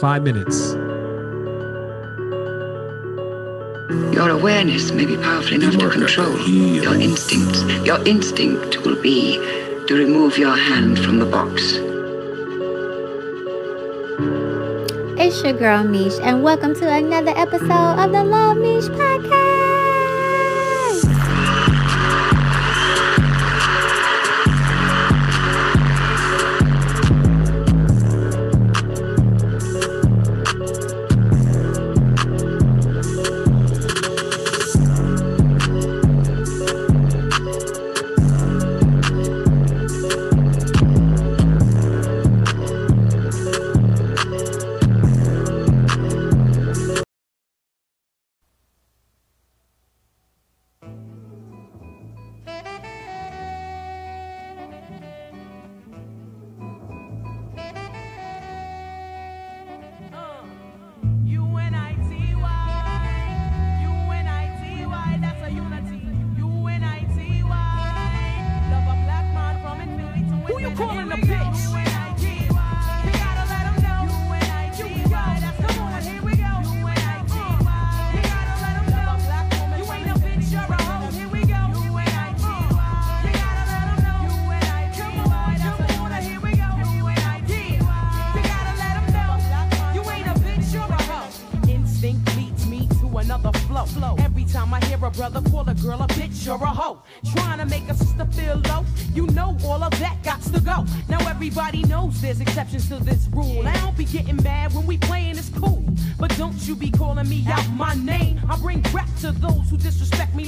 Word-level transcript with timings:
Five 0.00 0.22
minutes. 0.22 0.74
Your 4.14 4.30
awareness 4.30 4.92
may 4.92 5.04
be 5.04 5.16
powerful 5.16 5.54
enough 5.54 5.76
to 5.76 5.90
control 5.90 6.38
your 6.48 6.94
instincts. 6.94 7.64
Your 7.84 8.06
instinct 8.06 8.84
will 8.86 9.02
be 9.02 9.34
to 9.88 9.94
remove 9.94 10.38
your 10.38 10.56
hand 10.56 11.00
from 11.00 11.18
the 11.18 11.26
box. 11.26 11.78
It's 15.18 15.42
your 15.42 15.54
girl 15.54 15.82
Meesh, 15.82 16.20
and 16.22 16.44
welcome 16.44 16.76
to 16.76 16.88
another 16.88 17.32
episode 17.34 17.98
of 17.98 18.12
the 18.12 18.22
Luv 18.22 18.56
Meesh 18.58 18.88
Podcast. 18.94 19.67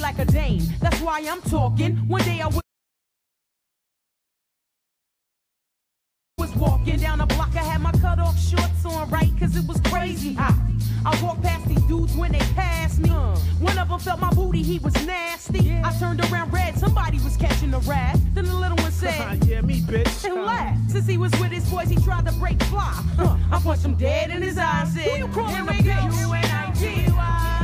like 0.00 0.18
a 0.18 0.24
dame. 0.24 0.62
That's 0.80 1.00
why 1.00 1.22
I'm 1.28 1.42
talking. 1.42 1.96
One 2.08 2.22
day 2.22 2.40
I 2.40 2.46
was 2.46 2.60
walking 6.56 6.98
down 6.98 7.18
the 7.18 7.26
block. 7.26 7.54
I 7.54 7.62
had 7.62 7.80
my 7.80 7.92
cut-off 7.92 8.38
shorts 8.38 8.84
on, 8.84 9.08
right? 9.10 9.30
Cause 9.38 9.56
it 9.56 9.66
was 9.66 9.80
crazy 9.84 10.34
hot. 10.34 10.54
I 11.04 11.22
walked 11.22 11.42
past 11.42 11.66
these 11.66 11.82
dudes 11.82 12.14
when 12.14 12.32
they 12.32 12.38
passed 12.54 12.98
me. 12.98 13.10
Uh. 13.10 13.36
One 13.58 13.78
of 13.78 13.88
them 13.88 13.98
felt 13.98 14.20
my 14.20 14.30
booty, 14.32 14.62
he 14.62 14.78
was 14.78 14.94
nasty. 15.06 15.60
Yeah. 15.60 15.82
I 15.88 15.98
turned 15.98 16.20
around 16.30 16.52
red, 16.52 16.78
somebody 16.78 17.18
was 17.18 17.36
catching 17.36 17.72
a 17.72 17.78
rat. 17.80 18.18
Then 18.34 18.44
the 18.46 18.54
little 18.54 18.76
one 18.78 18.92
said, 18.92 19.44
Yeah, 19.46 19.60
me, 19.62 19.80
bitch. 19.80 20.24
And 20.24 20.44
laughed. 20.44 20.90
Since 20.90 21.06
he 21.06 21.16
was 21.16 21.30
with 21.32 21.52
his 21.52 21.68
boys, 21.70 21.88
he 21.88 21.96
tried 21.96 22.26
to 22.26 22.32
break 22.32 22.62
fly. 22.64 22.92
Huh. 23.16 23.36
I 23.50 23.60
punched 23.60 23.84
him 23.84 23.94
dead 23.94 24.30
in 24.30 24.42
his 24.42 24.58
eyes. 24.58 24.92
Said, 24.92 25.04
Who 25.04 25.18
you 25.18 25.28
crawling, 25.28 25.66
bitch? 25.66 25.84
You 25.84 26.32
and 26.32 26.46
I, 26.46 27.59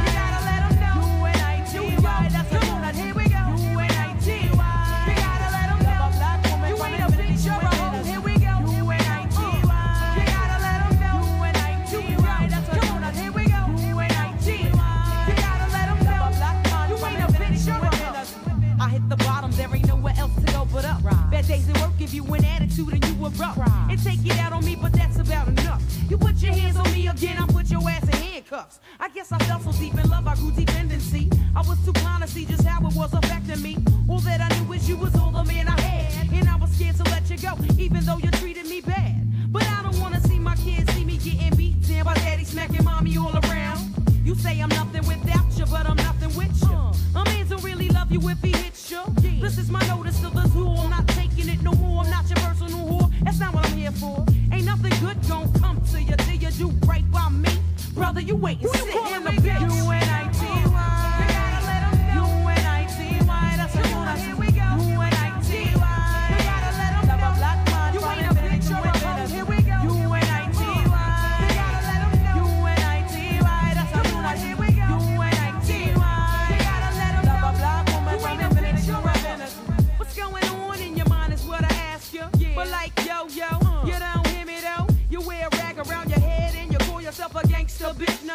days 21.46 21.68
at 21.68 21.80
work 21.80 21.96
give 21.96 22.12
you 22.12 22.24
an 22.34 22.44
attitude 22.44 22.92
and 22.92 23.04
you 23.04 23.26
abrupt. 23.26 23.58
And 23.88 24.02
take 24.02 24.24
it 24.26 24.38
out 24.38 24.52
on 24.52 24.64
me, 24.64 24.76
but 24.76 24.92
that's 24.92 25.18
about 25.18 25.48
enough. 25.48 25.82
You 26.08 26.18
put 26.18 26.36
your 26.42 26.52
hands 26.52 26.76
on 26.76 26.90
me 26.92 27.06
again, 27.06 27.38
I 27.38 27.46
put 27.46 27.70
your 27.70 27.88
ass 27.88 28.02
in 28.04 28.16
handcuffs. 28.16 28.80
I 28.98 29.08
guess 29.10 29.30
I 29.32 29.38
fell 29.38 29.60
so 29.60 29.72
deep 29.72 29.94
in 29.94 30.08
love, 30.10 30.26
I 30.26 30.34
grew 30.34 30.50
dependency. 30.50 31.30
I 31.54 31.60
was 31.60 31.82
too 31.84 31.92
blind 31.92 32.22
to 32.22 32.28
see 32.28 32.46
just 32.46 32.64
how 32.64 32.86
it 32.86 32.94
was 32.94 33.12
affecting 33.14 33.62
me. 33.62 33.76
All 34.08 34.18
that 34.20 34.40
I 34.40 34.48
knew 34.58 34.72
is 34.72 34.88
you 34.88 34.96
was 34.96 35.14
all 35.16 35.30
the 35.30 35.44
man 35.44 35.68
I 35.68 35.80
had. 35.80 36.32
And 36.32 36.48
I 36.48 36.56
was 36.56 36.70
scared 36.72 36.96
to 36.96 37.04
let 37.04 37.28
you 37.30 37.38
go, 37.38 37.54
even 37.78 38.04
though 38.04 38.18
you 38.18 38.30
treated 38.32 38.66
me 38.66 38.80
bad. 38.80 39.52
But 39.52 39.64
I 39.68 39.82
don't 39.82 39.98
wanna 40.00 40.20
see 40.20 40.38
my 40.38 40.56
kids 40.56 40.92
see 40.94 41.04
me 41.04 41.16
getting 41.18 41.56
beat 41.56 41.80
down 41.88 42.04
by 42.04 42.14
daddy 42.14 42.44
smacking 42.44 42.84
mommy 42.84 43.16
all 43.16 43.36
around. 43.36 43.80
You 44.24 44.34
say 44.34 44.60
I'm 44.60 44.68
nothing 44.70 45.06
without 45.06 45.46
you, 45.56 45.66
but 45.66 45.88
I'm 45.88 45.96
nothing 45.96 46.34
with 46.36 46.62
you. 46.62 46.85
A 47.16 47.24
man 47.24 47.48
don't 47.48 47.64
really 47.64 47.88
love 47.88 48.12
you 48.12 48.20
if 48.28 48.42
he 48.42 48.52
hits 48.52 48.90
you. 48.90 49.00
Yeah. 49.22 49.40
This 49.40 49.56
is 49.56 49.70
my 49.70 49.80
notice 49.86 50.22
of 50.22 50.34
this 50.34 50.50
rule. 50.50 50.78
I'm 50.78 50.90
not 50.90 51.08
taking 51.08 51.48
it 51.48 51.62
no 51.62 51.72
more. 51.72 52.04
I'm 52.04 52.10
not 52.10 52.28
your 52.28 52.36
personal 52.36 52.86
whore. 52.86 53.10
That's 53.24 53.40
not 53.40 53.54
what 53.54 53.64
I'm 53.64 53.76
here 53.76 53.90
for. 53.92 54.26
Ain't 54.52 54.66
nothing 54.66 54.92
good 55.00 55.16
gonna 55.26 55.58
come 55.58 55.80
to 55.92 56.02
you 56.02 56.14
till 56.14 56.34
you 56.34 56.50
do 56.50 56.68
right 56.86 57.10
by 57.10 57.30
me. 57.30 57.48
Brother, 57.94 58.20
you 58.20 58.36
wait 58.36 58.60
and 58.60 58.70
Who 58.70 59.14
in 59.14 59.24
the 59.24 59.30
bitch. 59.30 59.60
You 59.60 59.90
and 59.90 60.10
I 60.10 60.25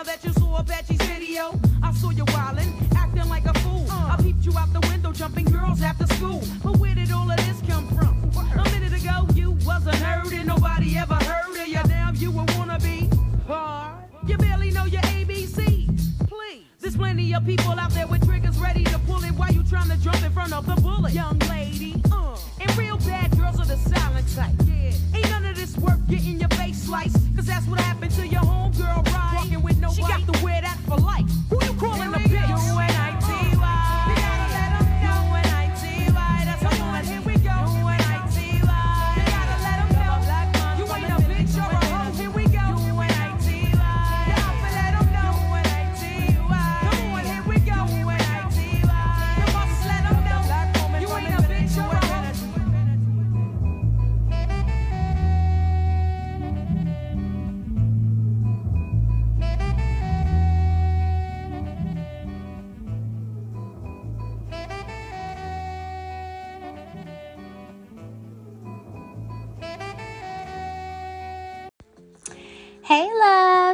now 0.01 0.05
that 0.05 0.23
you 0.23 0.33
saw 0.33 0.57
Apache's 0.57 1.01
video. 1.07 1.59
I 1.83 1.93
saw 1.93 2.09
you 2.09 2.25
wildin', 2.25 2.73
acting 2.95 3.29
like 3.29 3.45
a 3.45 3.53
fool. 3.59 3.85
I 3.89 4.17
peeped 4.19 4.43
you 4.43 4.57
out 4.57 4.73
the 4.73 4.79
window, 4.89 5.11
jumping 5.11 5.45
girls 5.45 5.83
after 5.83 6.07
school. 6.15 6.41
But 6.63 6.77
where 6.77 6.95
did 6.95 7.11
all 7.11 7.29
of 7.29 7.37
this 7.37 7.61
come 7.69 7.87
from? 7.89 8.15
A 8.59 8.63
minute 8.71 8.93
ago, 8.93 9.27
you 9.35 9.51
was 9.51 9.85
a 9.85 9.91
nerd 10.03 10.33
and 10.33 10.47
nobody 10.47 10.97
ever 10.97 11.13
heard 11.13 11.55
of 11.55 11.67
you. 11.67 11.83
Now 11.87 12.11
you 12.15 12.31
a 12.31 12.45
wannabe. 12.57 13.13
Hard. 13.45 14.05
You 14.25 14.37
barely 14.37 14.71
know 14.71 14.85
your 14.85 15.01
ABC. 15.01 15.85
Please. 16.27 16.63
There's 16.79 16.97
plenty 16.97 17.35
of 17.35 17.45
people 17.45 17.79
out 17.79 17.91
there 17.91 18.07
with 18.07 18.25
triggers 18.25 18.57
ready 18.57 18.83
to 18.85 18.97
pull 18.99 19.23
it 19.23 19.33
Why 19.33 19.49
you 19.49 19.63
trying 19.63 19.89
to 19.89 19.97
jump 19.97 20.23
in 20.23 20.31
front 20.31 20.53
of 20.53 20.65
the 20.65 20.81
bullet. 20.81 21.13
Young 21.13 21.37
lady. 21.49 22.01
Uh. 22.11 22.37
And 22.59 22.75
real 22.75 22.97
bad 22.97 23.37
girls 23.37 23.59
are 23.59 23.67
the 23.67 23.77
silent 23.77 24.27
type. 24.33 24.55
Yeah. 24.65 25.15
Ain't 25.15 25.29
none 25.29 25.45
of 25.45 25.55
this 25.55 25.77
worth 25.77 26.07
getting 26.09 26.39
your 26.39 26.49
face 26.49 26.85
sliced. 26.85 27.30
Cause 27.41 27.47
that's 27.47 27.65
what 27.65 27.79
happened 27.79 28.11
to 28.11 28.27
your 28.27 28.41
homegirl, 28.41 29.03
right? 29.07 29.33
Walking 29.35 29.63
with 29.63 29.79
nobody 29.79 30.03
She 30.03 30.07
got 30.07 30.31
to 30.31 30.43
wear 30.43 30.61
that 30.61 30.77
for 30.87 30.97
life. 30.97 31.25
Who 31.49 31.57
you 31.65 31.73
calling 31.73 32.13
a 32.13 32.19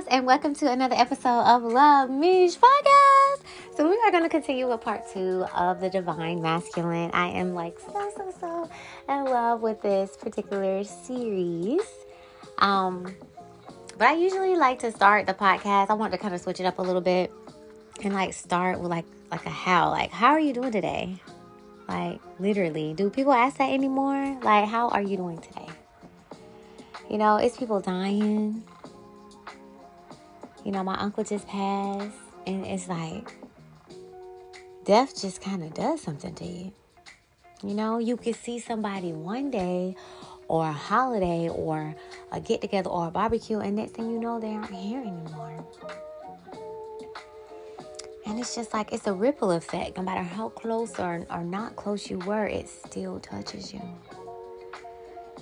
and 0.09 0.25
welcome 0.25 0.53
to 0.55 0.71
another 0.71 0.95
episode 0.95 1.41
of 1.41 1.63
Luv 1.63 2.09
Meesh 2.09 2.57
Podcast. 2.57 3.41
So, 3.75 3.89
we 3.89 3.99
are 4.05 4.11
going 4.11 4.23
to 4.23 4.29
continue 4.29 4.69
with 4.69 4.79
part 4.79 5.01
two 5.11 5.45
of 5.53 5.81
the 5.81 5.89
Divine 5.89 6.41
Masculine. 6.41 7.11
I 7.13 7.27
am 7.27 7.53
like 7.53 7.77
so, 7.77 8.11
so, 8.15 8.33
so 8.39 8.69
in 9.09 9.25
love 9.25 9.61
with 9.61 9.81
this 9.81 10.15
particular 10.15 10.85
series. 10.85 11.81
Um, 12.59 13.13
but 13.97 14.07
I 14.07 14.13
usually 14.13 14.55
like 14.55 14.79
to 14.79 14.91
start 14.93 15.25
the 15.25 15.33
podcast. 15.33 15.89
I 15.89 15.95
want 15.95 16.13
to 16.13 16.17
kind 16.17 16.33
of 16.33 16.39
switch 16.39 16.61
it 16.61 16.65
up 16.65 16.79
a 16.79 16.81
little 16.81 17.01
bit 17.01 17.29
and 18.01 18.13
like 18.13 18.33
start 18.33 18.79
with 18.79 18.89
like 18.89 19.05
like 19.29 19.45
a 19.45 19.49
how. 19.49 19.89
Like, 19.89 20.11
how 20.11 20.27
are 20.27 20.39
you 20.39 20.53
doing 20.53 20.71
today? 20.71 21.17
Like, 21.89 22.21
literally, 22.39 22.93
do 22.93 23.09
people 23.09 23.33
ask 23.33 23.57
that 23.57 23.71
anymore? 23.71 24.39
Like, 24.41 24.69
how 24.69 24.87
are 24.87 25.01
you 25.01 25.17
doing 25.17 25.39
today? 25.39 25.67
You 27.09 27.17
know, 27.17 27.35
it's 27.37 27.57
people 27.57 27.81
dying. 27.81 28.63
You 30.67 30.73
know, 30.73 30.83
my 30.83 30.97
uncle 30.97 31.23
just 31.23 31.47
passed, 31.47 32.11
and 32.45 32.65
it's 32.65 32.89
like 32.89 33.31
death 34.83 35.17
just 35.17 35.39
kind 35.39 35.63
of 35.63 35.73
does 35.73 36.01
something 36.01 36.35
to 36.35 36.45
you. 36.45 36.73
You 37.63 37.73
know, 37.73 37.99
you 37.99 38.17
could 38.17 38.35
see 38.35 38.59
somebody 38.59 39.13
one 39.13 39.49
day 39.49 39.95
or 40.49 40.67
a 40.67 40.73
holiday 40.73 41.47
or 41.47 41.95
a 42.33 42.41
get 42.41 42.59
together 42.59 42.89
or 42.89 43.07
a 43.07 43.11
barbecue, 43.11 43.59
and 43.59 43.77
next 43.77 43.93
thing 43.93 44.11
you 44.11 44.19
know, 44.19 44.41
they 44.41 44.49
aren't 44.49 44.75
here 44.75 44.99
anymore. 44.99 45.65
And 48.25 48.37
it's 48.37 48.53
just 48.53 48.73
like 48.73 48.91
it's 48.91 49.07
a 49.07 49.13
ripple 49.13 49.51
effect. 49.51 49.95
No 49.95 50.03
matter 50.03 50.21
how 50.21 50.49
close 50.49 50.99
or, 50.99 51.25
or 51.31 51.45
not 51.45 51.77
close 51.77 52.09
you 52.09 52.19
were, 52.19 52.45
it 52.45 52.67
still 52.67 53.21
touches 53.21 53.73
you. 53.73 53.81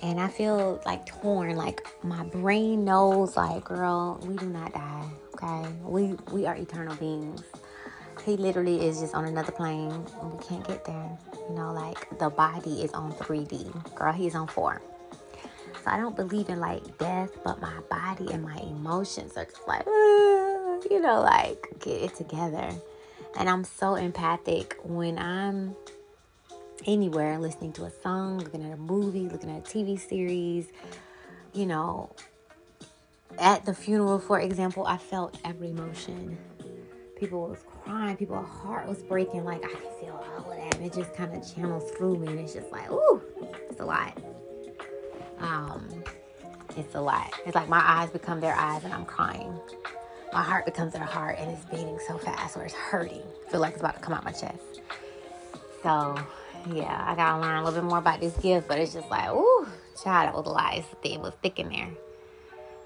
And 0.02 0.20
I 0.20 0.28
feel 0.28 0.80
like 0.84 1.06
torn. 1.06 1.56
Like 1.56 1.86
my 2.02 2.24
brain 2.24 2.84
knows, 2.84 3.36
like, 3.36 3.64
girl, 3.64 4.20
we 4.26 4.36
do 4.36 4.46
not 4.46 4.72
die. 4.72 5.08
Okay, 5.34 5.72
we 5.82 6.14
we 6.32 6.46
are 6.46 6.54
eternal 6.54 6.94
beings. 6.96 7.42
He 8.24 8.36
literally 8.36 8.84
is 8.86 9.00
just 9.00 9.14
on 9.14 9.24
another 9.26 9.52
plane, 9.52 9.92
and 10.20 10.32
we 10.32 10.44
can't 10.44 10.66
get 10.66 10.84
there. 10.84 11.18
You 11.48 11.54
know, 11.54 11.72
like 11.72 12.18
the 12.18 12.30
body 12.30 12.82
is 12.82 12.92
on 12.92 13.12
3D. 13.12 13.94
Girl, 13.94 14.12
he's 14.12 14.34
on 14.34 14.48
four. 14.48 14.82
So 15.84 15.90
I 15.90 15.96
don't 15.96 16.16
believe 16.16 16.48
in 16.48 16.58
like 16.58 16.98
death, 16.98 17.30
but 17.44 17.60
my 17.60 17.78
body 17.90 18.32
and 18.32 18.42
my 18.42 18.56
emotions 18.56 19.36
are 19.36 19.44
just 19.44 19.66
like. 19.68 19.86
You 20.90 21.00
know, 21.00 21.22
like 21.22 21.66
get 21.80 22.02
it 22.02 22.14
together. 22.14 22.70
And 23.38 23.48
I'm 23.48 23.64
so 23.64 23.94
empathic 23.94 24.76
when 24.82 25.18
I'm 25.18 25.74
anywhere 26.86 27.38
listening 27.38 27.72
to 27.74 27.84
a 27.84 27.90
song, 27.90 28.38
looking 28.38 28.64
at 28.64 28.72
a 28.72 28.76
movie, 28.76 29.28
looking 29.28 29.50
at 29.50 29.58
a 29.58 29.62
TV 29.62 29.98
series, 29.98 30.68
you 31.52 31.66
know. 31.66 32.10
At 33.38 33.64
the 33.64 33.74
funeral, 33.74 34.18
for 34.18 34.40
example, 34.40 34.86
I 34.86 34.96
felt 34.96 35.38
every 35.44 35.70
emotion. 35.70 36.38
People 37.18 37.48
was 37.48 37.64
crying, 37.84 38.16
people's 38.16 38.48
heart 38.48 38.86
was 38.86 39.02
breaking. 39.02 39.44
Like 39.44 39.64
I 39.64 39.68
can 39.68 39.90
feel 40.00 40.24
all 40.38 40.50
of 40.50 40.56
that. 40.56 40.76
And 40.76 40.86
it 40.86 40.92
just 40.92 41.14
kind 41.14 41.34
of 41.34 41.54
channels 41.54 41.90
through 41.92 42.18
me, 42.18 42.28
and 42.28 42.40
it's 42.40 42.54
just 42.54 42.70
like, 42.72 42.90
ooh, 42.90 43.22
it's 43.70 43.80
a 43.80 43.84
lot. 43.84 44.16
Um, 45.38 46.04
it's 46.76 46.94
a 46.94 47.00
lot. 47.00 47.32
It's 47.44 47.54
like 47.54 47.68
my 47.68 47.82
eyes 47.84 48.10
become 48.10 48.40
their 48.40 48.54
eyes, 48.54 48.84
and 48.84 48.92
I'm 48.92 49.04
crying 49.04 49.58
my 50.36 50.42
heart 50.42 50.66
becomes 50.66 50.92
their 50.92 51.02
heart 51.02 51.36
and 51.38 51.50
it's 51.50 51.64
beating 51.64 51.98
so 52.06 52.18
fast 52.18 52.58
or 52.58 52.64
it's 52.64 52.74
hurting. 52.74 53.22
I 53.46 53.50
feel 53.50 53.60
like 53.60 53.72
it's 53.72 53.80
about 53.80 53.94
to 53.94 54.00
come 54.00 54.12
out 54.12 54.22
my 54.22 54.32
chest. 54.32 54.82
So, 55.82 56.14
yeah, 56.72 57.04
I 57.06 57.14
gotta 57.14 57.40
learn 57.40 57.56
a 57.56 57.64
little 57.64 57.80
bit 57.80 57.88
more 57.88 57.98
about 57.98 58.20
this 58.20 58.36
gift, 58.36 58.68
but 58.68 58.78
it's 58.78 58.94
just 58.94 59.08
like, 59.10 59.30
ooh, 59.30 59.66
child, 60.02 60.28
that 60.28 60.34
was 60.34 60.46
a 60.46 60.50
lot. 60.50 60.74
It 61.04 61.20
was 61.20 61.32
thick 61.42 61.58
in 61.58 61.68
there. 61.68 61.90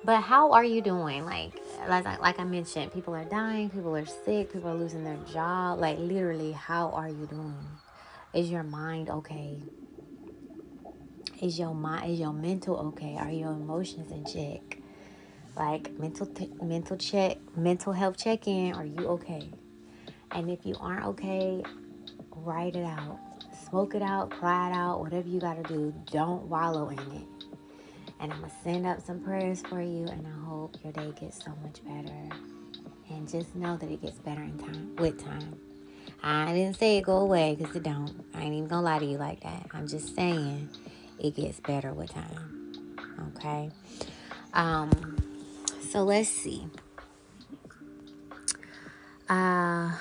But 0.03 0.23
how 0.23 0.53
are 0.53 0.65
you 0.65 0.81
doing? 0.81 1.25
Like, 1.25 1.53
like, 1.89 2.05
like 2.21 2.41
I 2.41 2.45
mentioned, 2.45 2.93
people 2.93 3.15
are 3.15 3.25
dying, 3.25 3.69
people 3.69 3.95
are 3.97 4.07
sick, 4.07 4.53
people 4.53 4.71
are 4.71 4.75
losing 4.75 5.05
their 5.05 5.19
job. 5.33 5.79
Like, 5.79 5.99
literally, 5.99 6.53
how 6.53 6.91
are 6.91 7.09
you 7.09 7.27
doing? 7.27 7.55
Is 8.33 8.51
your 8.51 8.63
mind 8.63 9.11
okay? 9.11 9.63
Is 11.43 11.59
your 11.59 11.75
mind, 11.75 12.13
is 12.13 12.21
your 12.21 12.33
mental 12.33 12.77
okay? 12.77 13.17
Are 13.19 13.31
your 13.31 13.53
emotions 13.53 14.11
in 14.11 14.25
check? 14.25 14.81
like 15.57 15.93
mental 15.99 16.27
t- 16.27 16.51
mental 16.63 16.97
check 16.97 17.37
mental 17.57 17.93
health 17.93 18.17
check 18.17 18.47
in 18.47 18.73
are 18.73 18.87
you 18.87 19.07
okay 19.07 19.51
and 20.31 20.51
if 20.51 20.65
you 20.65 20.75
aren't 20.81 21.05
okay 21.05 21.63
write 22.37 22.77
it 22.77 22.85
out 22.85 23.19
smoke 23.71 23.95
it 23.95 24.03
out 24.03 24.31
cry 24.31 24.71
it 24.71 24.75
out 24.75 25.01
whatever 25.01 25.29
you 25.29 25.41
got 25.41 25.63
to 25.63 25.73
do 25.73 25.95
don't 26.11 26.43
wallow 26.45 26.89
in 26.89 26.99
it. 26.99 27.27
And 28.21 28.33
i'm 28.33 28.41
gonna 28.41 28.53
send 28.63 28.87
up 28.87 29.01
some 29.01 29.21
prayers 29.21 29.63
for 29.63 29.81
you 29.81 30.07
and 30.07 30.27
i 30.27 30.47
hope 30.47 30.77
your 30.85 30.93
day 30.93 31.13
gets 31.19 31.43
so 31.45 31.53
much 31.63 31.83
better. 31.85 32.37
And 33.09 33.29
just 33.29 33.57
know 33.57 33.77
that 33.77 33.91
it 33.91 34.03
gets 34.03 34.19
better 34.19 34.43
in 34.43 34.57
time 34.59 34.95
with 34.97 35.25
time. 35.25 35.59
I 36.23 36.53
didn't 36.53 36.77
say 36.77 36.99
it 36.99 37.03
go 37.03 37.19
away 37.19 37.57
because 37.59 37.75
it 37.75 37.83
don't. 37.83 38.25
I 38.35 38.43
ain't 38.43 38.55
even 38.55 38.69
gonna 38.69 38.83
lie 38.83 38.99
to 39.01 39.05
you 39.05 39.19
like 39.19 39.41
that. 39.41 39.67
I'm 39.73 39.89
just 39.89 40.15
saying 40.15 40.69
it 41.19 41.35
gets 41.35 41.59
better 41.61 41.93
with 41.93 42.13
time 42.13 42.61
okay? 43.37 43.71
Um 44.53 45.17
so 45.91 46.03
let's 46.03 46.29
see. 46.29 46.67
Uh 49.29 49.93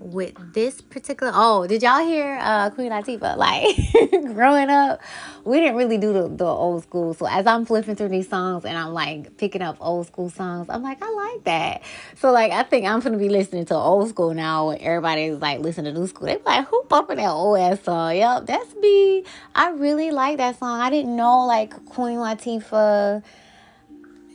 with 0.00 0.54
this 0.54 0.80
particular 0.80 1.32
oh 1.34 1.66
did 1.66 1.82
y'all 1.82 2.04
hear 2.04 2.38
uh 2.40 2.70
queen 2.70 2.90
latifah? 2.90 3.36
Like 3.48 4.34
growing 4.34 4.70
up 4.70 5.00
we 5.44 5.58
didn't 5.58 5.76
really 5.76 5.98
do 5.98 6.12
the, 6.12 6.28
the 6.28 6.44
old 6.44 6.82
school. 6.84 7.14
So 7.14 7.26
as 7.26 7.46
i'm 7.46 7.64
flipping 7.64 7.96
through 7.96 8.10
these 8.10 8.28
songs 8.28 8.64
and 8.64 8.76
i'm 8.76 8.92
like 8.92 9.36
picking 9.36 9.62
up 9.62 9.76
old 9.80 10.06
school 10.06 10.30
songs 10.30 10.66
i'm 10.68 10.82
like 10.82 11.02
i 11.02 11.10
like 11.10 11.44
that. 11.44 11.82
So 12.16 12.30
like 12.30 12.52
i 12.52 12.62
think 12.62 12.86
i'm 12.86 13.00
gonna 13.00 13.18
be 13.18 13.28
listening 13.28 13.64
to 13.66 13.74
old 13.74 14.08
school 14.08 14.34
now 14.34 14.68
when 14.68 14.80
everybody's 14.80 15.38
like 15.38 15.60
listening 15.60 15.94
to 15.94 16.00
new 16.00 16.06
school. 16.06 16.26
They 16.26 16.38
like 16.44 16.68
who 16.68 16.84
bumping 16.88 17.16
that 17.16 17.30
old 17.30 17.58
ass 17.58 17.82
song? 17.82 18.16
Yep 18.16 18.46
that's 18.46 18.74
me. 18.76 19.24
I 19.54 19.70
really 19.70 20.10
like 20.10 20.38
that 20.38 20.58
song. 20.58 20.80
I 20.80 20.90
didn't 20.90 21.16
know 21.16 21.46
like 21.46 21.84
queen 21.86 22.18
latifah 22.18 23.22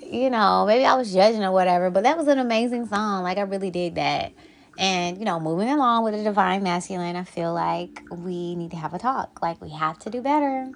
you 0.06 0.30
know, 0.30 0.66
maybe 0.68 0.86
I 0.86 0.94
was 0.96 1.12
judging 1.12 1.44
or 1.44 1.52
whatever, 1.52 1.90
but 1.90 2.04
that 2.04 2.18
was 2.18 2.28
an 2.28 2.38
amazing 2.38 2.88
song. 2.88 3.24
Like 3.24 3.40
I 3.40 3.42
really 3.42 3.72
did 3.72 3.96
that. 3.96 4.32
And, 4.78 5.18
you 5.18 5.26
know, 5.26 5.40
moving 5.40 5.70
along 5.70 6.04
with 6.04 6.16
the 6.16 6.24
divine 6.24 6.64
masculine, 6.64 7.16
I 7.16 7.24
feel 7.24 7.54
like 7.54 8.02
we 8.12 8.56
need 8.56 8.72
to 8.72 8.78
have 8.78 8.94
a 8.94 9.00
talk. 9.00 9.42
Like 9.42 9.62
we 9.62 9.70
have 9.70 10.00
to 10.00 10.10
do 10.10 10.22
better. 10.22 10.72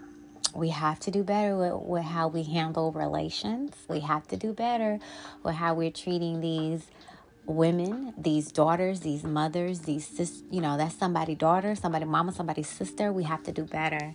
We 0.54 0.70
have 0.70 1.00
to 1.02 1.12
do 1.12 1.24
better 1.24 1.58
with, 1.58 1.88
with 1.88 2.04
how 2.04 2.28
we 2.28 2.44
handle 2.44 2.92
relations. 2.92 3.76
We 3.88 4.02
have 4.02 4.28
to 4.28 4.38
do 4.38 4.54
better 4.54 5.00
with 5.44 5.56
how 5.56 5.74
we're 5.74 5.92
treating 5.92 6.42
these 6.42 6.88
women, 7.46 8.14
these 8.18 8.52
daughters, 8.52 9.00
these 9.02 9.24
mothers, 9.24 9.82
these 9.82 10.08
sis, 10.08 10.44
you 10.52 10.62
know, 10.62 10.78
that's 10.78 10.96
somebody 10.96 11.36
daughter, 11.36 11.76
somebody 11.76 12.06
mama, 12.06 12.32
somebody's 12.32 12.70
sister. 12.70 13.12
We 13.12 13.24
have 13.24 13.44
to 13.44 13.52
do 13.52 13.64
better. 13.64 14.14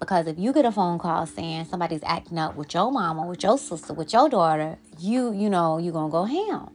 Because 0.00 0.26
if 0.26 0.38
you 0.38 0.52
get 0.52 0.64
a 0.64 0.72
phone 0.72 0.98
call 0.98 1.26
saying 1.26 1.66
somebody's 1.66 2.02
acting 2.02 2.38
up 2.38 2.56
with 2.56 2.74
your 2.74 2.90
mama, 2.90 3.24
with 3.26 3.42
your 3.42 3.56
sister, 3.56 3.92
with 3.92 4.12
your 4.12 4.28
daughter, 4.28 4.78
you, 4.98 5.32
you 5.32 5.48
know, 5.48 5.78
you're 5.78 5.92
going 5.92 6.10
to 6.10 6.12
go 6.12 6.24
ham. 6.24 6.70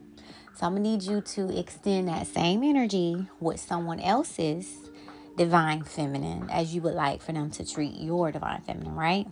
So 0.58 0.66
I'm 0.66 0.72
going 0.72 0.84
to 0.84 0.90
need 0.90 1.04
you 1.04 1.22
to 1.22 1.56
extend 1.56 2.08
that 2.08 2.26
same 2.26 2.64
energy 2.64 3.28
with 3.40 3.60
someone 3.60 4.00
else's 4.00 4.90
divine 5.38 5.84
feminine 5.84 6.50
as 6.50 6.74
you 6.74 6.82
would 6.82 6.96
like 6.96 7.22
for 7.22 7.32
them 7.32 7.52
to 7.52 7.72
treat 7.72 7.94
your 7.98 8.32
divine 8.32 8.62
feminine, 8.62 8.96
right? 8.96 9.28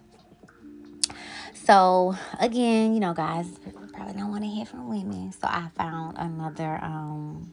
So 1.55 2.15
again, 2.39 2.93
you 2.93 2.99
know, 2.99 3.15
guys 3.15 3.47
probably 3.91 4.13
don't 4.13 4.29
want 4.29 4.43
to 4.43 4.49
hear 4.51 4.67
from 4.67 4.87
women. 4.87 5.31
So 5.31 5.47
I 5.47 5.69
found 5.75 6.15
another 6.19 6.79
um 6.83 7.51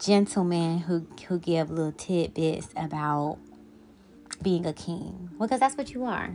gentleman 0.00 0.78
who 0.78 1.08
who 1.26 1.40
give 1.40 1.70
little 1.70 1.90
tidbits 1.90 2.68
about 2.76 3.38
being 4.42 4.64
a 4.64 4.72
king 4.72 5.28
because 5.40 5.58
that's 5.58 5.76
what 5.76 5.92
you 5.92 6.04
are. 6.04 6.30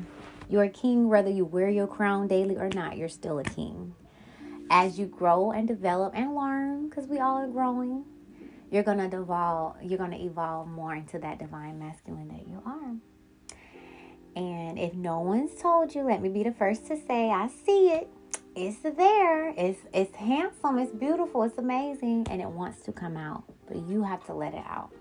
You're 0.49 0.63
a 0.63 0.69
king 0.69 1.07
whether 1.07 1.29
you 1.29 1.45
wear 1.45 1.69
your 1.69 1.87
crown 1.87 2.27
daily 2.27 2.57
or 2.57 2.67
not, 2.67 2.97
you're 2.97 3.07
still 3.07 3.39
a 3.39 3.43
king. 3.45 3.93
As 4.69 4.97
you 4.97 5.05
grow 5.05 5.51
and 5.51 5.67
develop 5.67 6.13
and 6.15 6.35
learn, 6.35 6.89
because 6.89 7.07
we 7.07 7.19
all 7.19 7.37
are 7.37 7.47
growing, 7.47 8.03
you're 8.71 8.83
gonna 8.83 9.09
evolve 9.11 9.75
you're 9.83 9.97
gonna 9.97 10.17
evolve 10.17 10.67
more 10.67 10.95
into 10.95 11.19
that 11.19 11.39
divine 11.39 11.79
masculine 11.79 12.27
that 12.29 12.47
you 12.47 12.61
are. 12.65 12.95
And 14.35 14.77
if 14.77 14.93
no 14.93 15.21
one's 15.21 15.55
told 15.61 15.95
you, 15.95 16.03
let 16.03 16.21
me 16.21 16.29
be 16.29 16.43
the 16.43 16.51
first 16.51 16.87
to 16.87 16.97
say 17.07 17.29
I 17.29 17.47
see 17.47 17.89
it. 17.91 18.09
It's 18.55 18.79
there. 18.79 19.49
It's 19.49 19.79
it's 19.93 20.15
handsome, 20.15 20.79
it's 20.79 20.91
beautiful, 20.91 21.43
it's 21.43 21.57
amazing, 21.57 22.27
and 22.29 22.41
it 22.41 22.49
wants 22.49 22.81
to 22.83 22.91
come 22.91 23.17
out. 23.17 23.43
But 23.67 23.87
you 23.87 24.03
have 24.03 24.25
to 24.25 24.33
let 24.33 24.53
it 24.53 24.63
out. 24.67 24.91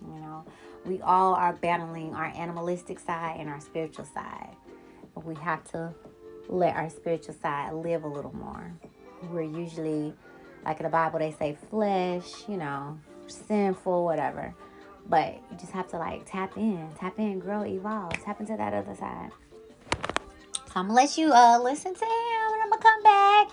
You 0.00 0.20
know, 0.20 0.44
we 0.84 1.00
all 1.00 1.34
are 1.34 1.52
battling 1.52 2.14
our 2.14 2.32
animalistic 2.36 2.98
side 2.98 3.36
and 3.38 3.48
our 3.48 3.60
spiritual 3.60 4.04
side. 4.06 4.56
But 5.14 5.24
we 5.24 5.34
have 5.36 5.64
to 5.72 5.94
let 6.48 6.76
our 6.76 6.90
spiritual 6.90 7.34
side 7.34 7.72
live 7.74 8.04
a 8.04 8.08
little 8.08 8.34
more. 8.34 8.72
We're 9.30 9.42
usually, 9.42 10.14
like 10.64 10.78
in 10.80 10.84
the 10.84 10.90
Bible, 10.90 11.18
they 11.18 11.32
say 11.32 11.56
flesh, 11.70 12.48
you 12.48 12.56
know, 12.56 12.98
sinful, 13.28 14.04
whatever. 14.04 14.54
But 15.08 15.34
you 15.50 15.56
just 15.58 15.72
have 15.72 15.88
to 15.90 15.98
like 15.98 16.30
tap 16.30 16.56
in, 16.56 16.88
tap 16.98 17.18
in, 17.18 17.40
grow, 17.40 17.64
evolve, 17.64 18.12
tap 18.24 18.40
into 18.40 18.56
that 18.56 18.72
other 18.74 18.94
side. 18.94 19.30
So 20.66 20.80
I'm 20.80 20.86
gonna 20.88 20.94
let 20.94 21.18
you 21.18 21.32
uh 21.32 21.58
listen 21.62 21.94
to 21.94 22.04
him 22.04 22.52
and 22.52 22.62
I'm 22.62 22.70
gonna 22.70 22.82
come 22.82 23.02
back 23.02 23.48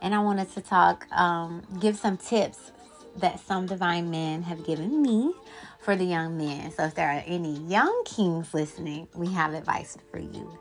And 0.00 0.14
I 0.14 0.20
wanted 0.20 0.52
to 0.54 0.60
talk, 0.60 1.06
um, 1.12 1.62
give 1.80 1.96
some 1.96 2.16
tips 2.16 2.72
that 3.18 3.40
some 3.40 3.66
divine 3.66 4.10
men 4.10 4.42
have 4.42 4.64
given 4.64 5.02
me 5.02 5.34
for 5.80 5.96
the 5.96 6.04
young 6.04 6.38
men. 6.38 6.70
So 6.72 6.84
if 6.84 6.94
there 6.94 7.08
are 7.08 7.22
any 7.26 7.58
young 7.60 8.04
kings 8.04 8.54
listening, 8.54 9.08
we 9.14 9.28
have 9.32 9.54
advice 9.54 9.96
for 10.10 10.18
you. 10.18 10.58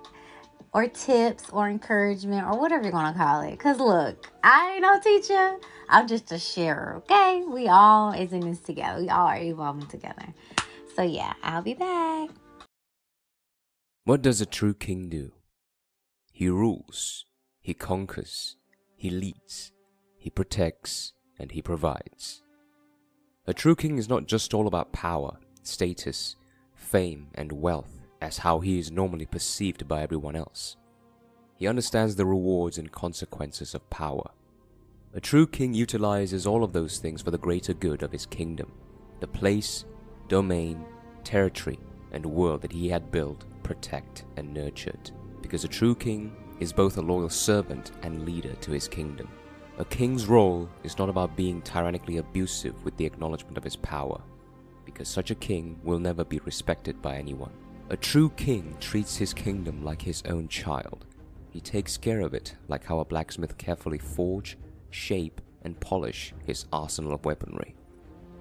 Or 0.73 0.87
tips 0.87 1.49
or 1.51 1.69
encouragement 1.69 2.47
or 2.47 2.57
whatever 2.57 2.83
you're 2.83 2.91
gonna 2.91 3.17
call 3.17 3.41
it. 3.41 3.59
Cause 3.59 3.79
look, 3.79 4.31
I 4.43 4.73
ain't 4.73 4.81
no 4.81 4.99
teacher. 4.99 5.57
I'm 5.89 6.07
just 6.07 6.31
a 6.31 6.39
sharer, 6.39 6.95
okay? 6.97 7.43
We 7.45 7.67
all 7.67 8.13
is 8.13 8.31
in 8.31 8.39
this 8.41 8.59
together. 8.59 9.01
We 9.01 9.09
all 9.09 9.27
are 9.27 9.37
evolving 9.37 9.87
together. 9.87 10.33
So 10.95 11.03
yeah, 11.03 11.33
I'll 11.43 11.61
be 11.61 11.73
back. 11.73 12.29
What 14.05 14.21
does 14.21 14.41
a 14.41 14.45
true 14.45 14.73
king 14.73 15.09
do? 15.09 15.33
He 16.31 16.49
rules, 16.49 17.25
he 17.59 17.73
conquers, 17.73 18.55
he 18.95 19.09
leads, 19.09 19.73
he 20.17 20.29
protects, 20.29 21.13
and 21.37 21.51
he 21.51 21.61
provides. 21.61 22.41
A 23.45 23.53
true 23.53 23.75
king 23.75 23.97
is 23.97 24.07
not 24.07 24.25
just 24.25 24.53
all 24.53 24.67
about 24.67 24.93
power, 24.93 25.37
status, 25.63 26.35
fame, 26.75 27.27
and 27.35 27.51
wealth 27.51 28.00
as 28.21 28.37
how 28.39 28.59
he 28.59 28.79
is 28.79 28.91
normally 28.91 29.25
perceived 29.25 29.87
by 29.87 30.01
everyone 30.01 30.35
else. 30.35 30.77
He 31.57 31.67
understands 31.67 32.15
the 32.15 32.25
rewards 32.25 32.77
and 32.77 32.91
consequences 32.91 33.75
of 33.75 33.89
power. 33.89 34.29
A 35.13 35.19
true 35.19 35.45
king 35.45 35.73
utilizes 35.73 36.47
all 36.47 36.63
of 36.63 36.73
those 36.73 36.97
things 36.97 37.21
for 37.21 37.31
the 37.31 37.37
greater 37.37 37.73
good 37.73 38.03
of 38.03 38.11
his 38.11 38.25
kingdom, 38.25 38.71
the 39.19 39.27
place, 39.27 39.85
domain, 40.27 40.85
territory, 41.23 41.79
and 42.11 42.25
world 42.25 42.61
that 42.61 42.71
he 42.71 42.89
had 42.89 43.11
built, 43.11 43.45
protect, 43.63 44.25
and 44.37 44.53
nurtured. 44.53 45.11
Because 45.41 45.63
a 45.63 45.67
true 45.67 45.95
king 45.95 46.35
is 46.59 46.71
both 46.71 46.97
a 46.97 47.01
loyal 47.01 47.29
servant 47.29 47.91
and 48.03 48.25
leader 48.25 48.53
to 48.61 48.71
his 48.71 48.87
kingdom. 48.87 49.27
A 49.77 49.85
king's 49.85 50.27
role 50.27 50.69
is 50.83 50.97
not 50.97 51.09
about 51.09 51.35
being 51.35 51.61
tyrannically 51.61 52.17
abusive 52.17 52.83
with 52.85 52.95
the 52.97 53.05
acknowledgement 53.05 53.57
of 53.57 53.63
his 53.63 53.75
power, 53.75 54.21
because 54.85 55.07
such 55.07 55.31
a 55.31 55.35
king 55.35 55.79
will 55.83 55.99
never 55.99 56.23
be 56.23 56.39
respected 56.45 57.01
by 57.01 57.15
anyone. 57.15 57.51
A 57.91 57.97
true 57.97 58.29
king 58.37 58.77
treats 58.79 59.17
his 59.17 59.33
kingdom 59.33 59.83
like 59.83 60.01
his 60.01 60.23
own 60.25 60.47
child. 60.47 61.03
He 61.49 61.59
takes 61.59 61.97
care 61.97 62.21
of 62.21 62.33
it 62.33 62.55
like 62.69 62.85
how 62.85 63.01
a 63.01 63.05
blacksmith 63.05 63.57
carefully 63.57 63.97
forge, 63.97 64.57
shape, 64.91 65.41
and 65.63 65.77
polish 65.77 66.33
his 66.45 66.67
arsenal 66.71 67.13
of 67.13 67.25
weaponry, 67.25 67.75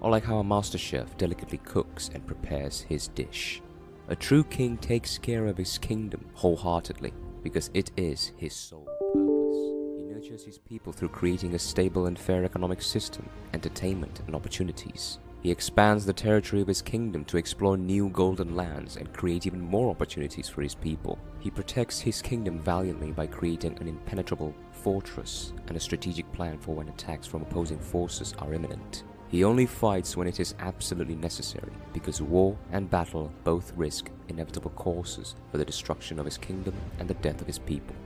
or 0.00 0.08
like 0.08 0.22
how 0.22 0.38
a 0.38 0.44
master 0.44 0.78
chef 0.78 1.16
delicately 1.16 1.58
cooks 1.58 2.10
and 2.14 2.24
prepares 2.24 2.82
his 2.82 3.08
dish. 3.08 3.60
A 4.06 4.14
true 4.14 4.44
king 4.44 4.76
takes 4.76 5.18
care 5.18 5.48
of 5.48 5.56
his 5.58 5.78
kingdom 5.78 6.24
wholeheartedly 6.34 7.12
because 7.42 7.72
it 7.74 7.90
is 7.96 8.30
his 8.36 8.54
sole 8.54 8.84
purpose. 8.84 9.98
He 9.98 10.04
nurtures 10.04 10.44
his 10.44 10.58
people 10.58 10.92
through 10.92 11.08
creating 11.08 11.56
a 11.56 11.58
stable 11.58 12.06
and 12.06 12.16
fair 12.16 12.44
economic 12.44 12.80
system, 12.80 13.28
entertainment, 13.52 14.20
and 14.28 14.36
opportunities. 14.36 15.18
He 15.42 15.50
expands 15.50 16.04
the 16.04 16.12
territory 16.12 16.60
of 16.60 16.68
his 16.68 16.82
kingdom 16.82 17.24
to 17.24 17.38
explore 17.38 17.78
new 17.78 18.10
golden 18.10 18.54
lands 18.54 18.96
and 18.96 19.12
create 19.12 19.46
even 19.46 19.60
more 19.60 19.90
opportunities 19.90 20.50
for 20.50 20.60
his 20.60 20.74
people. 20.74 21.18
He 21.38 21.50
protects 21.50 21.98
his 21.98 22.20
kingdom 22.20 22.58
valiantly 22.58 23.12
by 23.12 23.26
creating 23.26 23.78
an 23.80 23.88
impenetrable 23.88 24.54
fortress 24.70 25.54
and 25.68 25.78
a 25.78 25.80
strategic 25.80 26.30
plan 26.32 26.58
for 26.58 26.74
when 26.74 26.88
attacks 26.88 27.26
from 27.26 27.40
opposing 27.40 27.78
forces 27.78 28.34
are 28.38 28.52
imminent. 28.52 29.04
He 29.28 29.44
only 29.44 29.64
fights 29.64 30.14
when 30.14 30.26
it 30.26 30.40
is 30.40 30.56
absolutely 30.58 31.14
necessary, 31.14 31.72
because 31.94 32.20
war 32.20 32.58
and 32.72 32.90
battle 32.90 33.32
both 33.44 33.72
risk 33.76 34.10
inevitable 34.28 34.72
courses 34.72 35.36
for 35.50 35.56
the 35.56 35.64
destruction 35.64 36.18
of 36.18 36.26
his 36.26 36.36
kingdom 36.36 36.74
and 36.98 37.08
the 37.08 37.14
death 37.14 37.40
of 37.40 37.46
his 37.46 37.58
people. 37.58 37.96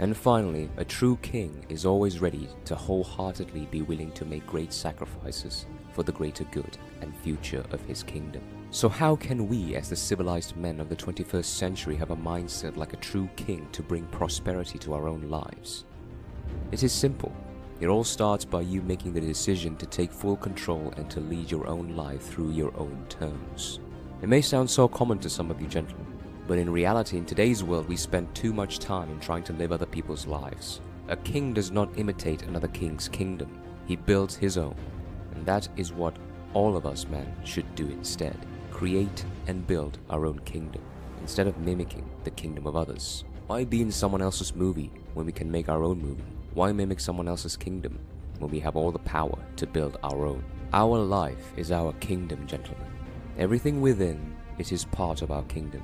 And 0.00 0.16
finally, 0.16 0.68
a 0.76 0.84
true 0.84 1.16
king 1.22 1.64
is 1.68 1.86
always 1.86 2.20
ready 2.20 2.48
to 2.64 2.74
wholeheartedly 2.74 3.68
be 3.70 3.82
willing 3.82 4.10
to 4.12 4.24
make 4.24 4.44
great 4.46 4.72
sacrifices 4.72 5.66
for 5.94 6.02
the 6.02 6.12
greater 6.12 6.44
good 6.44 6.76
and 7.00 7.16
future 7.16 7.64
of 7.70 7.80
his 7.82 8.02
kingdom. 8.02 8.42
So, 8.70 8.88
how 8.88 9.14
can 9.14 9.48
we, 9.48 9.76
as 9.76 9.88
the 9.88 9.96
civilized 9.96 10.56
men 10.56 10.80
of 10.80 10.88
the 10.88 10.96
21st 10.96 11.44
century, 11.44 11.94
have 11.96 12.10
a 12.10 12.16
mindset 12.16 12.76
like 12.76 12.92
a 12.92 12.96
true 12.98 13.28
king 13.36 13.68
to 13.72 13.82
bring 13.82 14.04
prosperity 14.06 14.78
to 14.80 14.94
our 14.94 15.06
own 15.06 15.30
lives? 15.30 15.84
It 16.72 16.82
is 16.82 16.92
simple. 16.92 17.32
It 17.80 17.86
all 17.86 18.04
starts 18.04 18.44
by 18.44 18.62
you 18.62 18.82
making 18.82 19.12
the 19.12 19.20
decision 19.20 19.76
to 19.76 19.86
take 19.86 20.12
full 20.12 20.36
control 20.36 20.92
and 20.96 21.08
to 21.10 21.20
lead 21.20 21.50
your 21.50 21.66
own 21.66 21.94
life 21.96 22.22
through 22.22 22.50
your 22.50 22.76
own 22.76 23.04
terms. 23.08 23.78
It 24.22 24.28
may 24.28 24.40
sound 24.40 24.70
so 24.70 24.88
common 24.88 25.18
to 25.20 25.30
some 25.30 25.50
of 25.50 25.60
you 25.60 25.68
gentlemen, 25.68 26.06
but 26.46 26.58
in 26.58 26.70
reality, 26.70 27.16
in 27.16 27.26
today's 27.26 27.62
world, 27.62 27.88
we 27.88 27.96
spend 27.96 28.34
too 28.34 28.52
much 28.52 28.78
time 28.78 29.10
in 29.10 29.20
trying 29.20 29.44
to 29.44 29.52
live 29.52 29.70
other 29.70 29.86
people's 29.86 30.26
lives. 30.26 30.80
A 31.08 31.16
king 31.16 31.52
does 31.52 31.70
not 31.70 31.96
imitate 31.98 32.42
another 32.42 32.68
king's 32.68 33.08
kingdom, 33.08 33.60
he 33.86 33.96
builds 33.96 34.34
his 34.34 34.56
own. 34.56 34.76
And 35.44 35.48
that 35.50 35.68
is 35.76 35.92
what 35.92 36.16
all 36.54 36.74
of 36.74 36.86
us 36.86 37.06
men 37.06 37.30
should 37.44 37.74
do 37.74 37.86
instead 37.86 38.46
create 38.70 39.26
and 39.46 39.66
build 39.66 39.98
our 40.08 40.24
own 40.24 40.38
kingdom, 40.46 40.80
instead 41.20 41.46
of 41.46 41.58
mimicking 41.58 42.08
the 42.24 42.30
kingdom 42.30 42.66
of 42.66 42.76
others. 42.76 43.24
Why 43.46 43.64
be 43.64 43.82
in 43.82 43.92
someone 43.92 44.22
else's 44.22 44.54
movie 44.54 44.90
when 45.12 45.26
we 45.26 45.32
can 45.32 45.50
make 45.50 45.68
our 45.68 45.82
own 45.82 46.00
movie? 46.00 46.24
Why 46.54 46.72
mimic 46.72 46.98
someone 46.98 47.28
else's 47.28 47.58
kingdom 47.58 47.98
when 48.38 48.50
we 48.50 48.58
have 48.60 48.74
all 48.74 48.90
the 48.90 48.98
power 49.00 49.36
to 49.56 49.66
build 49.66 49.98
our 50.02 50.24
own? 50.24 50.42
Our 50.72 50.98
life 50.98 51.52
is 51.58 51.70
our 51.70 51.92
kingdom, 52.00 52.46
gentlemen. 52.46 52.88
Everything 53.36 53.82
within 53.82 54.34
it 54.56 54.72
is 54.72 54.86
part 54.86 55.20
of 55.20 55.30
our 55.30 55.42
kingdom. 55.42 55.82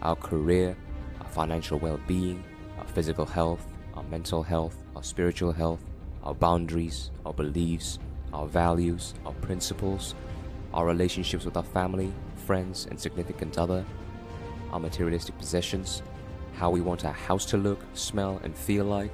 Our 0.00 0.16
career, 0.16 0.74
our 1.20 1.28
financial 1.28 1.78
well 1.78 2.00
being, 2.06 2.42
our 2.78 2.86
physical 2.86 3.26
health, 3.26 3.66
our 3.92 4.04
mental 4.04 4.42
health, 4.42 4.82
our 4.96 5.02
spiritual 5.02 5.52
health, 5.52 5.84
our 6.22 6.34
boundaries, 6.34 7.10
our 7.26 7.34
beliefs, 7.34 7.98
our 8.36 8.46
values, 8.46 9.14
our 9.24 9.32
principles, 9.34 10.14
our 10.74 10.84
relationships 10.84 11.46
with 11.46 11.56
our 11.56 11.62
family, 11.62 12.12
friends, 12.44 12.86
and 12.90 13.00
significant 13.00 13.56
other, 13.56 13.82
our 14.72 14.78
materialistic 14.78 15.36
possessions, 15.38 16.02
how 16.54 16.68
we 16.68 16.82
want 16.82 17.06
our 17.06 17.14
house 17.14 17.46
to 17.46 17.56
look, 17.56 17.80
smell, 17.94 18.38
and 18.44 18.54
feel 18.54 18.84
like, 18.84 19.10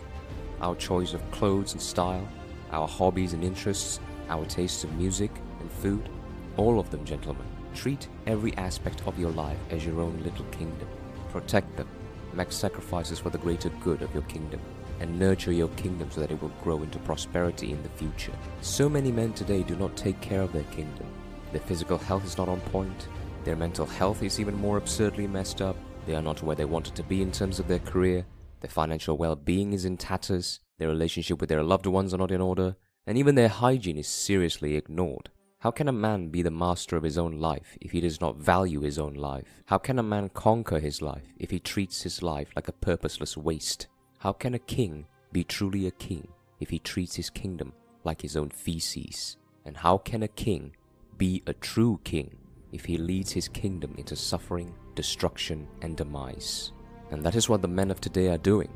our 0.60 0.74
choice 0.74 1.14
of 1.14 1.30
clothes 1.30 1.72
and 1.72 1.80
style, 1.80 2.26
our 2.72 2.88
hobbies 2.88 3.32
and 3.32 3.44
interests, 3.44 4.00
our 4.28 4.44
tastes 4.46 4.82
of 4.82 4.92
music 4.94 5.30
and 5.60 5.70
food, 5.70 6.08
all 6.56 6.80
of 6.80 6.90
them, 6.90 7.04
gentlemen. 7.04 7.46
Treat 7.74 8.08
every 8.26 8.56
aspect 8.56 9.06
of 9.06 9.18
your 9.20 9.30
life 9.30 9.58
as 9.70 9.86
your 9.86 10.00
own 10.00 10.20
little 10.24 10.44
kingdom. 10.46 10.88
Protect 11.30 11.76
them, 11.76 11.88
make 12.32 12.50
sacrifices 12.50 13.20
for 13.20 13.30
the 13.30 13.38
greater 13.38 13.68
good 13.84 14.02
of 14.02 14.12
your 14.12 14.24
kingdom, 14.24 14.60
and 15.02 15.18
nurture 15.18 15.52
your 15.52 15.68
kingdom 15.70 16.08
so 16.10 16.20
that 16.20 16.30
it 16.30 16.40
will 16.40 16.52
grow 16.62 16.82
into 16.82 16.98
prosperity 17.00 17.72
in 17.72 17.82
the 17.82 17.88
future. 17.90 18.32
So 18.60 18.88
many 18.88 19.10
men 19.10 19.32
today 19.32 19.64
do 19.64 19.74
not 19.74 19.96
take 19.96 20.20
care 20.20 20.42
of 20.42 20.52
their 20.52 20.62
kingdom. 20.64 21.06
Their 21.50 21.60
physical 21.60 21.98
health 21.98 22.24
is 22.24 22.38
not 22.38 22.48
on 22.48 22.60
point, 22.60 23.08
their 23.44 23.56
mental 23.56 23.84
health 23.84 24.22
is 24.22 24.38
even 24.38 24.54
more 24.54 24.78
absurdly 24.78 25.26
messed 25.26 25.60
up, 25.60 25.76
they 26.06 26.14
are 26.14 26.22
not 26.22 26.42
where 26.42 26.56
they 26.56 26.64
wanted 26.64 26.94
to 26.94 27.02
be 27.02 27.20
in 27.20 27.32
terms 27.32 27.58
of 27.58 27.66
their 27.66 27.80
career, 27.80 28.24
their 28.60 28.70
financial 28.70 29.18
well 29.18 29.34
being 29.34 29.72
is 29.72 29.84
in 29.84 29.96
tatters, 29.96 30.60
their 30.78 30.88
relationship 30.88 31.40
with 31.40 31.48
their 31.48 31.64
loved 31.64 31.86
ones 31.86 32.14
are 32.14 32.18
not 32.18 32.30
in 32.30 32.40
order, 32.40 32.76
and 33.06 33.18
even 33.18 33.34
their 33.34 33.48
hygiene 33.48 33.98
is 33.98 34.06
seriously 34.06 34.76
ignored. 34.76 35.30
How 35.58 35.72
can 35.72 35.88
a 35.88 35.92
man 35.92 36.28
be 36.28 36.42
the 36.42 36.50
master 36.50 36.96
of 36.96 37.02
his 37.02 37.18
own 37.18 37.38
life 37.38 37.76
if 37.80 37.90
he 37.90 38.00
does 38.00 38.20
not 38.20 38.36
value 38.36 38.80
his 38.80 38.98
own 38.98 39.14
life? 39.14 39.62
How 39.66 39.78
can 39.78 39.98
a 39.98 40.02
man 40.02 40.28
conquer 40.28 40.78
his 40.78 41.02
life 41.02 41.32
if 41.36 41.50
he 41.50 41.60
treats 41.60 42.02
his 42.02 42.22
life 42.22 42.48
like 42.56 42.68
a 42.68 42.72
purposeless 42.72 43.36
waste? 43.36 43.86
How 44.22 44.32
can 44.32 44.54
a 44.54 44.60
king 44.60 45.06
be 45.32 45.42
truly 45.42 45.88
a 45.88 45.90
king 45.90 46.28
if 46.60 46.70
he 46.70 46.78
treats 46.78 47.16
his 47.16 47.28
kingdom 47.28 47.72
like 48.04 48.22
his 48.22 48.36
own 48.36 48.50
feces? 48.50 49.36
And 49.64 49.76
how 49.76 49.98
can 49.98 50.22
a 50.22 50.28
king 50.28 50.76
be 51.18 51.42
a 51.48 51.52
true 51.54 51.98
king 52.04 52.36
if 52.70 52.84
he 52.84 52.98
leads 52.98 53.32
his 53.32 53.48
kingdom 53.48 53.96
into 53.98 54.14
suffering, 54.14 54.76
destruction, 54.94 55.66
and 55.80 55.96
demise? 55.96 56.70
And 57.10 57.24
that 57.24 57.34
is 57.34 57.48
what 57.48 57.62
the 57.62 57.66
men 57.66 57.90
of 57.90 58.00
today 58.00 58.28
are 58.28 58.38
doing, 58.38 58.70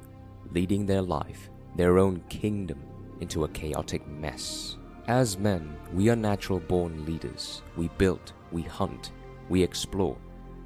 leading 0.50 0.84
their 0.84 1.02
life, 1.02 1.48
their 1.76 1.96
own 1.96 2.24
kingdom, 2.28 2.82
into 3.20 3.44
a 3.44 3.48
chaotic 3.50 4.04
mess. 4.08 4.78
As 5.06 5.38
men, 5.38 5.76
we 5.94 6.08
are 6.08 6.16
natural 6.16 6.58
born 6.58 7.06
leaders. 7.06 7.62
We 7.76 7.86
build, 7.98 8.32
we 8.50 8.62
hunt, 8.62 9.12
we 9.48 9.62
explore, 9.62 10.16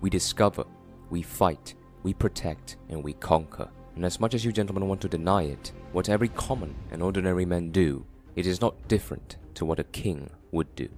we 0.00 0.08
discover, 0.08 0.64
we 1.10 1.20
fight, 1.20 1.75
we 2.02 2.14
protect, 2.14 2.78
and 2.88 3.04
we 3.04 3.12
conquer. 3.12 3.68
And 4.00 4.07
as 4.07 4.19
much 4.19 4.33
as 4.33 4.47
you 4.47 4.50
gentlemen 4.50 4.88
want 4.88 5.02
to 5.02 5.11
deny 5.11 5.42
it, 5.42 5.73
what 5.92 6.09
every 6.09 6.28
common 6.28 6.75
and 6.90 7.02
ordinary 7.02 7.45
man 7.45 7.71
do, 7.71 8.07
it 8.35 8.47
is 8.47 8.59
not 8.59 8.88
different 8.88 9.37
to 9.57 9.66
what 9.66 9.78
a 9.78 9.85
king 9.85 10.30
would 10.52 10.75
do. 10.75 10.88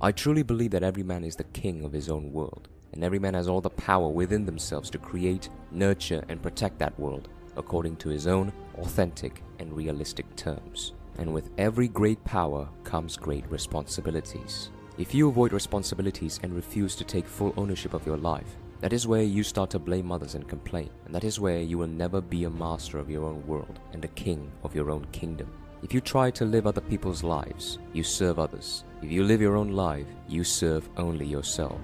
I 0.00 0.10
truly 0.10 0.42
believe 0.42 0.72
that 0.72 0.82
every 0.82 1.04
man 1.04 1.22
is 1.22 1.36
the 1.36 1.44
king 1.44 1.84
of 1.84 1.92
his 1.92 2.08
own 2.08 2.32
world, 2.32 2.66
and 2.92 3.04
every 3.04 3.20
man 3.20 3.34
has 3.34 3.46
all 3.46 3.60
the 3.60 3.70
power 3.70 4.08
within 4.08 4.44
themselves 4.44 4.90
to 4.90 4.98
create, 4.98 5.48
nurture, 5.70 6.24
and 6.28 6.42
protect 6.42 6.80
that 6.80 6.98
world 6.98 7.28
according 7.56 7.94
to 7.98 8.08
his 8.08 8.26
own 8.26 8.52
authentic 8.78 9.40
and 9.60 9.72
realistic 9.72 10.26
terms 10.34 10.94
and 11.18 11.32
with 11.32 11.50
every 11.58 11.86
great 11.86 12.24
power 12.24 12.68
comes 12.82 13.16
great 13.16 13.48
responsibilities. 13.50 14.70
If 14.96 15.14
you 15.14 15.28
avoid 15.28 15.52
responsibilities 15.52 16.40
and 16.42 16.52
refuse 16.52 16.96
to 16.96 17.04
take 17.04 17.26
full 17.26 17.54
ownership 17.56 17.94
of 17.94 18.06
your 18.06 18.16
life, 18.16 18.56
that 18.80 18.92
is 18.92 19.06
where 19.06 19.22
you 19.22 19.42
start 19.42 19.70
to 19.70 19.78
blame 19.78 20.12
others 20.12 20.34
and 20.34 20.48
complain, 20.48 20.90
and 21.04 21.14
that 21.14 21.24
is 21.24 21.40
where 21.40 21.60
you 21.60 21.78
will 21.78 21.88
never 21.88 22.20
be 22.20 22.44
a 22.44 22.50
master 22.50 22.98
of 22.98 23.10
your 23.10 23.24
own 23.24 23.46
world 23.46 23.80
and 23.92 24.04
a 24.04 24.08
king 24.08 24.50
of 24.62 24.74
your 24.74 24.90
own 24.90 25.06
kingdom. 25.12 25.50
If 25.82 25.94
you 25.94 26.00
try 26.00 26.30
to 26.32 26.44
live 26.44 26.66
other 26.66 26.80
people's 26.80 27.22
lives, 27.22 27.78
you 27.92 28.02
serve 28.02 28.38
others. 28.38 28.84
If 29.02 29.10
you 29.10 29.24
live 29.24 29.40
your 29.40 29.56
own 29.56 29.72
life, 29.72 30.06
you 30.28 30.44
serve 30.44 30.88
only 30.96 31.26
yourself. 31.26 31.80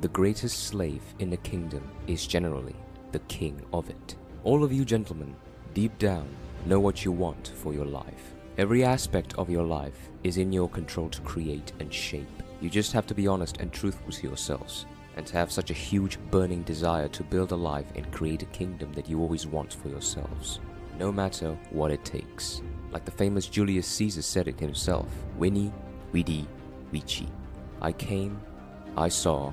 The 0.00 0.08
greatest 0.08 0.64
slave 0.64 1.02
in 1.18 1.30
the 1.30 1.36
kingdom 1.38 1.88
is 2.06 2.26
generally 2.26 2.76
the 3.12 3.20
king 3.20 3.62
of 3.72 3.88
it. 3.88 4.16
All 4.44 4.64
of 4.64 4.72
you 4.72 4.84
gentlemen, 4.84 5.36
deep 5.74 5.96
down, 5.98 6.26
know 6.66 6.80
what 6.80 7.04
you 7.04 7.12
want 7.12 7.52
for 7.56 7.72
your 7.72 7.84
life. 7.84 8.34
Every 8.58 8.84
aspect 8.84 9.34
of 9.38 9.48
your 9.48 9.64
life 9.64 10.10
is 10.24 10.38
in 10.38 10.52
your 10.52 10.68
control 10.68 11.08
to 11.10 11.20
create 11.22 11.72
and 11.78 11.92
shape. 11.92 12.42
You 12.62 12.70
just 12.70 12.92
have 12.92 13.08
to 13.08 13.14
be 13.14 13.26
honest 13.26 13.56
and 13.56 13.72
truthful 13.72 14.12
to 14.12 14.26
yourselves, 14.28 14.86
and 15.16 15.26
to 15.26 15.36
have 15.36 15.50
such 15.50 15.70
a 15.70 15.74
huge 15.74 16.16
burning 16.30 16.62
desire 16.62 17.08
to 17.08 17.24
build 17.24 17.50
a 17.50 17.56
life 17.56 17.90
and 17.96 18.12
create 18.12 18.44
a 18.44 18.46
kingdom 18.46 18.92
that 18.92 19.08
you 19.08 19.18
always 19.20 19.48
want 19.48 19.74
for 19.74 19.88
yourselves, 19.88 20.60
no 20.96 21.10
matter 21.10 21.58
what 21.70 21.90
it 21.90 22.04
takes. 22.04 22.62
Like 22.92 23.04
the 23.04 23.10
famous 23.10 23.48
Julius 23.48 23.88
Caesar 23.88 24.22
said 24.22 24.46
it 24.46 24.60
himself 24.60 25.08
Veni, 25.40 25.72
Vidi, 26.12 26.46
Vici. 26.92 27.28
I 27.80 27.90
came, 27.90 28.40
I 28.96 29.08
saw, 29.08 29.52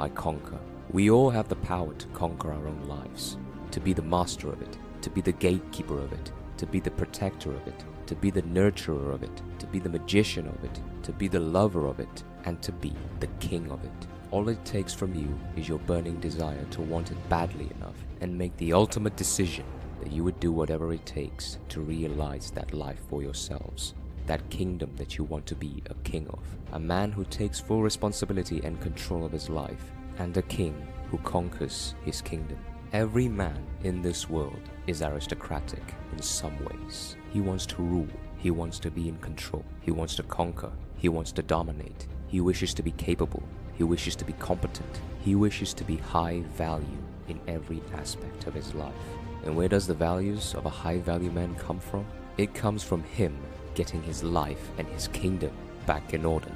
I 0.00 0.08
conquer. 0.08 0.58
We 0.90 1.10
all 1.10 1.30
have 1.30 1.48
the 1.48 1.54
power 1.54 1.94
to 1.94 2.06
conquer 2.08 2.50
our 2.50 2.66
own 2.66 2.88
lives, 2.88 3.36
to 3.70 3.78
be 3.78 3.92
the 3.92 4.02
master 4.02 4.48
of 4.48 4.60
it, 4.62 4.76
to 5.02 5.10
be 5.10 5.20
the 5.20 5.30
gatekeeper 5.30 6.00
of 6.00 6.12
it, 6.12 6.32
to 6.56 6.66
be 6.66 6.80
the 6.80 6.90
protector 6.90 7.52
of 7.52 7.68
it, 7.68 7.84
to 8.06 8.16
be 8.16 8.30
the 8.30 8.42
nurturer 8.42 9.14
of 9.14 9.22
it, 9.22 9.42
to 9.60 9.66
be 9.68 9.78
the 9.78 9.88
magician 9.88 10.48
of 10.48 10.64
it, 10.64 10.80
to 11.04 11.12
be 11.12 11.28
the 11.28 11.38
lover 11.38 11.86
of 11.86 12.00
it, 12.00 12.24
and 12.44 12.60
to 12.62 12.72
be 12.72 12.92
the 13.20 13.26
king 13.40 13.70
of 13.70 13.84
it. 13.84 14.06
All 14.30 14.48
it 14.48 14.64
takes 14.64 14.94
from 14.94 15.14
you 15.14 15.38
is 15.56 15.68
your 15.68 15.78
burning 15.80 16.18
desire 16.18 16.64
to 16.70 16.80
want 16.80 17.10
it 17.10 17.28
badly 17.28 17.70
enough 17.76 17.96
and 18.20 18.36
make 18.36 18.56
the 18.56 18.72
ultimate 18.72 19.16
decision 19.16 19.64
that 20.00 20.10
you 20.10 20.24
would 20.24 20.40
do 20.40 20.50
whatever 20.50 20.92
it 20.92 21.04
takes 21.04 21.58
to 21.68 21.80
realize 21.80 22.50
that 22.50 22.72
life 22.72 23.00
for 23.08 23.22
yourselves. 23.22 23.94
That 24.26 24.48
kingdom 24.50 24.90
that 24.96 25.18
you 25.18 25.24
want 25.24 25.46
to 25.46 25.54
be 25.54 25.82
a 25.90 25.94
king 26.02 26.28
of. 26.28 26.40
A 26.72 26.78
man 26.78 27.12
who 27.12 27.24
takes 27.24 27.60
full 27.60 27.82
responsibility 27.82 28.60
and 28.64 28.80
control 28.80 29.24
of 29.24 29.32
his 29.32 29.50
life, 29.50 29.92
and 30.18 30.36
a 30.36 30.42
king 30.42 30.74
who 31.10 31.18
conquers 31.18 31.94
his 32.04 32.22
kingdom. 32.22 32.58
Every 32.92 33.28
man 33.28 33.66
in 33.84 34.02
this 34.02 34.28
world 34.28 34.60
is 34.86 35.02
aristocratic 35.02 35.82
in 36.12 36.22
some 36.22 36.56
ways. 36.64 37.16
He 37.32 37.40
wants 37.40 37.66
to 37.66 37.82
rule, 37.82 38.08
he 38.38 38.50
wants 38.50 38.78
to 38.80 38.90
be 38.90 39.08
in 39.08 39.18
control, 39.18 39.64
he 39.80 39.90
wants 39.90 40.14
to 40.16 40.22
conquer, 40.22 40.72
he 40.96 41.08
wants 41.08 41.32
to 41.32 41.42
dominate, 41.42 42.06
he 42.32 42.40
wishes 42.40 42.72
to 42.72 42.82
be 42.82 42.92
capable, 42.92 43.42
he 43.74 43.84
wishes 43.84 44.16
to 44.16 44.24
be 44.24 44.32
competent, 44.32 45.02
he 45.22 45.34
wishes 45.34 45.74
to 45.74 45.84
be 45.84 45.98
high 45.98 46.40
value 46.56 47.02
in 47.28 47.38
every 47.46 47.82
aspect 47.92 48.46
of 48.46 48.54
his 48.54 48.74
life. 48.74 48.94
And 49.44 49.54
where 49.54 49.68
does 49.68 49.86
the 49.86 49.92
values 49.92 50.54
of 50.54 50.64
a 50.64 50.70
high 50.70 50.96
value 50.96 51.30
man 51.30 51.54
come 51.56 51.78
from? 51.78 52.06
It 52.38 52.54
comes 52.54 52.82
from 52.82 53.02
him 53.02 53.38
getting 53.74 54.02
his 54.02 54.24
life 54.24 54.70
and 54.78 54.88
his 54.88 55.08
kingdom 55.08 55.52
back 55.84 56.14
in 56.14 56.24
order. 56.24 56.50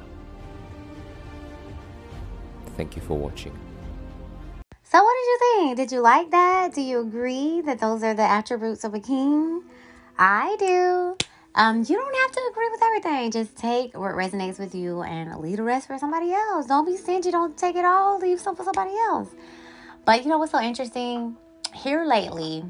Thank 2.79 2.97
you 2.97 3.03
for 3.03 3.19
watching. 3.19 3.53
So, 4.83 5.05
what 5.05 5.15
did 5.15 5.27
you 5.27 5.39
think? 5.43 5.77
Did 5.77 5.93
you 5.93 6.01
like 6.01 6.31
that? 6.31 6.73
Do 6.73 6.81
you 6.81 7.01
agree 7.01 7.61
that 7.61 7.81
those 7.81 8.03
are 8.03 8.15
the 8.15 8.23
attributes 8.23 8.83
of 8.83 8.95
a 8.95 9.01
king? 9.01 9.63
I 10.19 10.57
do. 10.59 11.19
Um, 11.57 11.79
you 11.79 11.97
don't 11.97 12.17
have 12.17 12.33
to 12.33 12.41
agree 12.51 12.69
with 12.69 12.83
everything. 12.83 13.31
Just 13.31 13.57
take 13.57 13.97
what 13.97 14.13
resonates 14.13 14.59
with 14.59 14.75
you 14.75 15.01
and 15.01 15.35
leave 15.41 15.57
the 15.57 15.63
rest 15.63 15.87
for 15.87 15.97
somebody 15.97 16.31
else. 16.31 16.67
Don't 16.67 16.85
be 16.85 16.99
stingy. 16.99 17.31
Don't 17.31 17.57
take 17.57 17.77
it 17.77 17.85
all. 17.85 18.19
Leave 18.19 18.39
some 18.39 18.55
for 18.55 18.63
somebody 18.63 18.91
else. 18.91 19.31
But 20.05 20.23
you 20.23 20.29
know 20.29 20.37
what's 20.37 20.53
so 20.53 20.61
interesting? 20.61 21.35
Here 21.75 22.05
lately, 22.05 22.63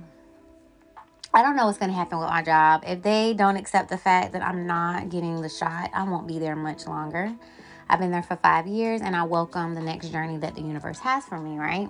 I 1.35 1.43
don't 1.43 1.57
know 1.57 1.66
what's 1.66 1.78
going 1.78 1.90
to 1.90 1.97
happen 1.97 2.21
with 2.21 2.28
my 2.28 2.43
job. 2.43 2.85
If 2.87 3.02
they 3.02 3.35
don't 3.35 3.57
accept 3.57 3.88
the 3.88 3.99
fact 3.99 4.33
that 4.35 4.43
I'm 4.43 4.69
not 4.69 5.09
getting 5.09 5.42
the 5.42 5.49
shot, 5.49 5.90
I 5.92 6.05
won't 6.05 6.29
be 6.29 6.38
there 6.38 6.55
much 6.55 6.87
longer. 6.87 7.35
I've 7.88 7.99
been 7.99 8.12
there 8.12 8.22
for 8.22 8.37
five 8.37 8.68
years 8.68 9.01
and 9.01 9.16
I 9.16 9.25
welcome 9.25 9.75
the 9.75 9.81
next 9.81 10.11
journey 10.11 10.38
that 10.38 10.55
the 10.55 10.62
universe 10.62 11.01
has 11.01 11.25
for 11.25 11.38
me, 11.38 11.59
right? 11.59 11.88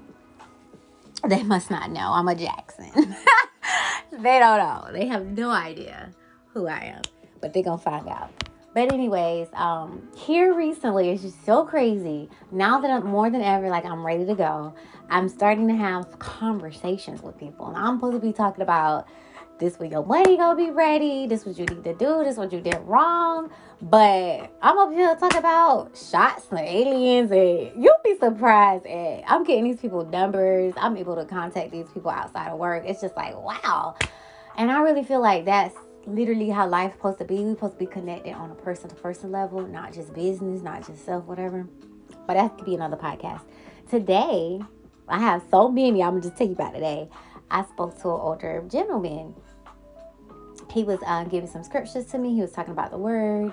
They 1.29 1.43
must 1.43 1.71
not 1.71 1.91
know 1.91 2.13
I'm 2.13 2.29
a 2.29 2.35
Jackson. 2.35 2.91
they 4.13 4.39
don't 4.39 4.59
know. 4.59 4.89
They 4.93 5.07
have 5.07 5.27
no 5.27 5.51
idea 5.51 6.15
who 6.57 6.67
I 6.67 6.95
am, 6.97 7.03
but 7.41 7.53
they're 7.53 7.63
to 7.63 7.79
find 7.79 8.09
out. 8.09 8.31
But 8.75 8.93
anyways, 8.93 9.49
um, 9.55 10.07
here 10.17 10.55
recently 10.55 11.11
it's 11.11 11.23
just 11.23 11.45
so 11.47 11.65
crazy. 11.65 12.29
Now 12.53 12.79
that 12.81 12.91
I'm 12.91 13.07
more 13.07 13.31
than 13.31 13.41
ever, 13.41 13.71
like 13.71 13.87
I'm 13.87 14.05
ready 14.05 14.27
to 14.27 14.35
go, 14.35 14.75
I'm 15.09 15.29
starting 15.29 15.67
to 15.69 15.75
have 15.75 16.19
conversations 16.19 17.23
with 17.23 17.39
people. 17.39 17.69
And 17.69 17.77
I'm 17.77 17.97
supposed 17.97 18.21
to 18.21 18.27
be 18.27 18.35
talking 18.35 18.63
about 18.63 19.07
this 19.59 19.79
what 19.79 19.91
your 19.91 20.05
money 20.05 20.37
gonna 20.37 20.57
be 20.57 20.71
ready, 20.71 21.27
this 21.27 21.47
what 21.47 21.59
you 21.59 21.65
need 21.65 21.85
to 21.85 21.95
do, 21.95 22.23
this 22.23 22.37
what 22.37 22.53
you 22.53 22.61
did 22.61 22.79
wrong. 22.83 23.51
But 23.81 24.51
I'm 24.61 24.79
up 24.79 24.93
here 24.93 25.15
talking 25.17 25.39
about 25.39 25.97
shots 25.97 26.47
and 26.51 26.61
aliens 26.61 27.31
and 27.31 27.83
you'll 27.83 27.95
be 28.05 28.19
surprised 28.19 28.87
at 28.87 29.25
I'm 29.27 29.45
getting 29.45 29.65
these 29.65 29.81
people 29.81 30.05
numbers. 30.05 30.75
I'm 30.77 30.97
able 30.99 31.17
to 31.17 31.25
contact 31.25 31.71
these 31.71 31.89
people 31.95 32.11
outside 32.11 32.51
of 32.51 32.59
work. 32.59 32.85
It's 32.87 33.01
just 33.01 33.17
like 33.17 33.35
wow. 33.35 33.97
And 34.59 34.71
I 34.71 34.81
really 34.81 35.05
feel 35.05 35.21
like 35.21 35.45
that's 35.45 35.75
literally 36.07 36.51
how 36.51 36.69
life's 36.69 36.95
supposed 36.95 37.19
to 37.19 37.25
be. 37.25 37.37
We're 37.37 37.55
supposed 37.55 37.75
to 37.75 37.79
be 37.79 37.87
connected 37.87 38.33
on 38.33 38.51
a 38.51 38.55
person 38.55 38.89
to 38.89 38.95
person 38.97 39.33
level, 39.33 39.67
not 39.67 39.93
just 39.93 40.15
business, 40.15 40.63
not 40.63 40.87
just 40.87 41.05
self, 41.05 41.25
whatever. 41.25 41.69
But 42.27 42.35
that 42.35 42.57
could 42.57 42.65
be 42.65 42.75
another 42.75 42.97
podcast. 42.97 43.43
Today, 43.91 44.61
I 45.09 45.19
have 45.19 45.43
so 45.51 45.69
many. 45.69 46.03
I'm 46.03 46.13
gonna 46.13 46.23
just 46.23 46.37
tell 46.37 46.47
you 46.47 46.55
about 46.55 46.75
today. 46.75 47.09
I 47.51 47.65
spoke 47.65 48.01
to 48.03 48.09
an 48.09 48.21
older 48.21 48.65
gentleman 48.69 49.35
he 50.77 50.85
was 50.85 50.99
uh, 51.07 51.25
giving 51.25 51.49
some 51.49 51.63
scriptures 51.63 52.05
to 52.07 52.19
me. 52.19 52.35
He 52.35 52.43
was 52.43 52.53
talking 52.53 52.73
about 52.73 52.91
the 52.91 52.99
word. 52.99 53.51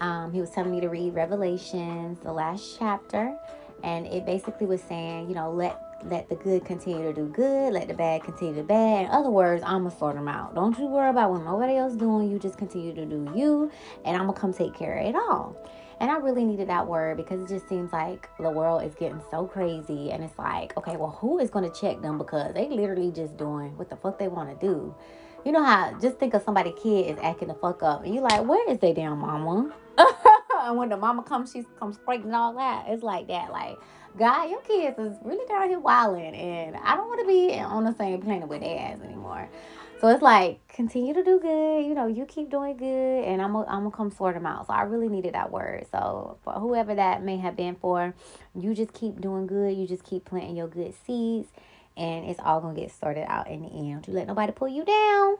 Um, 0.00 0.32
he 0.32 0.40
was 0.40 0.50
telling 0.50 0.72
me 0.72 0.80
to 0.80 0.88
read 0.88 1.14
Revelations, 1.14 2.18
the 2.20 2.32
last 2.32 2.76
chapter, 2.78 3.38
and 3.84 4.04
it 4.06 4.26
basically 4.26 4.66
was 4.66 4.82
saying, 4.82 5.28
you 5.28 5.34
know, 5.34 5.50
let 5.50 5.80
let 6.08 6.28
the 6.28 6.36
good 6.36 6.64
continue 6.64 7.02
to 7.02 7.12
do 7.12 7.26
good, 7.28 7.72
let 7.72 7.88
the 7.88 7.94
bad 7.94 8.22
continue 8.24 8.54
to 8.54 8.62
bad. 8.62 9.06
In 9.06 9.10
other 9.10 9.30
words, 9.30 9.62
I'ma 9.66 9.90
sort 9.90 10.14
them 10.16 10.28
out. 10.28 10.54
Don't 10.54 10.78
you 10.78 10.86
worry 10.86 11.10
about 11.10 11.30
what 11.30 11.44
nobody 11.44 11.76
else 11.76 11.94
doing. 11.94 12.30
You 12.30 12.38
just 12.38 12.58
continue 12.58 12.94
to 12.94 13.04
do 13.04 13.30
you, 13.34 13.70
and 14.04 14.16
I'm 14.16 14.26
gonna 14.26 14.38
come 14.38 14.52
take 14.52 14.74
care 14.74 14.98
of 14.98 15.06
it 15.06 15.14
all. 15.14 15.56
And 16.00 16.10
I 16.10 16.16
really 16.16 16.44
needed 16.44 16.68
that 16.68 16.86
word 16.86 17.16
because 17.16 17.40
it 17.40 17.48
just 17.48 17.68
seems 17.68 17.92
like 17.92 18.28
the 18.38 18.50
world 18.50 18.82
is 18.84 18.94
getting 18.94 19.20
so 19.30 19.46
crazy, 19.46 20.10
and 20.10 20.22
it's 20.22 20.38
like, 20.38 20.76
okay, 20.76 20.96
well, 20.96 21.18
who 21.20 21.38
is 21.38 21.50
gonna 21.50 21.70
check 21.70 22.02
them 22.02 22.18
because 22.18 22.54
they 22.54 22.68
literally 22.68 23.10
just 23.10 23.36
doing 23.36 23.76
what 23.76 23.90
the 23.90 23.96
fuck 23.96 24.18
they 24.18 24.28
want 24.28 24.48
to 24.48 24.66
do 24.66 24.94
you 25.44 25.52
know 25.52 25.62
how 25.62 25.96
just 26.00 26.18
think 26.18 26.34
of 26.34 26.42
somebody 26.42 26.72
kid 26.72 27.06
is 27.06 27.18
acting 27.22 27.46
the 27.46 27.54
fuck 27.54 27.80
up 27.84 28.04
and 28.04 28.12
you 28.12 28.20
like 28.20 28.44
where 28.44 28.68
is 28.68 28.78
they 28.80 28.92
damn 28.92 29.16
mama 29.18 29.72
and 30.66 30.76
when 30.76 30.88
the 30.88 30.96
mama 30.96 31.22
comes 31.22 31.52
she 31.52 31.64
comes 31.78 31.96
straightening 31.96 32.34
all 32.34 32.54
that 32.54 32.84
it's 32.88 33.02
like 33.02 33.26
that 33.28 33.50
like 33.50 33.76
god 34.18 34.50
your 34.50 34.60
kids 34.62 34.98
is 34.98 35.16
really 35.22 35.46
down 35.46 35.68
here 35.68 35.78
wilding 35.78 36.34
and 36.34 36.76
i 36.76 36.96
don't 36.96 37.08
want 37.08 37.20
to 37.20 37.26
be 37.26 37.58
on 37.58 37.84
the 37.84 37.94
same 37.94 38.20
planet 38.20 38.48
with 38.48 38.60
their 38.60 38.78
ass 38.78 38.98
anymore 39.04 39.48
so 40.00 40.08
it's 40.08 40.22
like 40.22 40.60
continue 40.68 41.14
to 41.14 41.22
do 41.22 41.38
good 41.40 41.84
you 41.84 41.94
know 41.94 42.06
you 42.06 42.24
keep 42.26 42.50
doing 42.50 42.76
good 42.76 43.24
and 43.24 43.40
i'm 43.40 43.52
gonna 43.52 43.66
I'm 43.68 43.90
come 43.90 44.10
sort 44.10 44.34
them 44.34 44.46
out 44.46 44.66
so 44.66 44.72
i 44.72 44.82
really 44.82 45.08
needed 45.08 45.34
that 45.34 45.50
word 45.50 45.86
so 45.90 46.38
for 46.44 46.54
whoever 46.54 46.94
that 46.94 47.22
may 47.22 47.36
have 47.38 47.56
been 47.56 47.76
for 47.76 48.14
you 48.54 48.74
just 48.74 48.92
keep 48.92 49.20
doing 49.20 49.46
good 49.46 49.76
you 49.76 49.86
just 49.86 50.04
keep 50.04 50.24
planting 50.24 50.56
your 50.56 50.68
good 50.68 50.94
seeds 51.06 51.48
and 51.96 52.26
it's 52.26 52.40
all 52.44 52.60
gonna 52.60 52.78
get 52.78 52.92
sorted 52.92 53.24
out 53.28 53.48
in 53.48 53.62
the 53.62 53.68
end. 53.68 53.92
Don't 53.92 54.08
you 54.08 54.14
let 54.14 54.26
nobody 54.26 54.52
pull 54.52 54.68
you 54.68 54.84
down. 54.84 55.38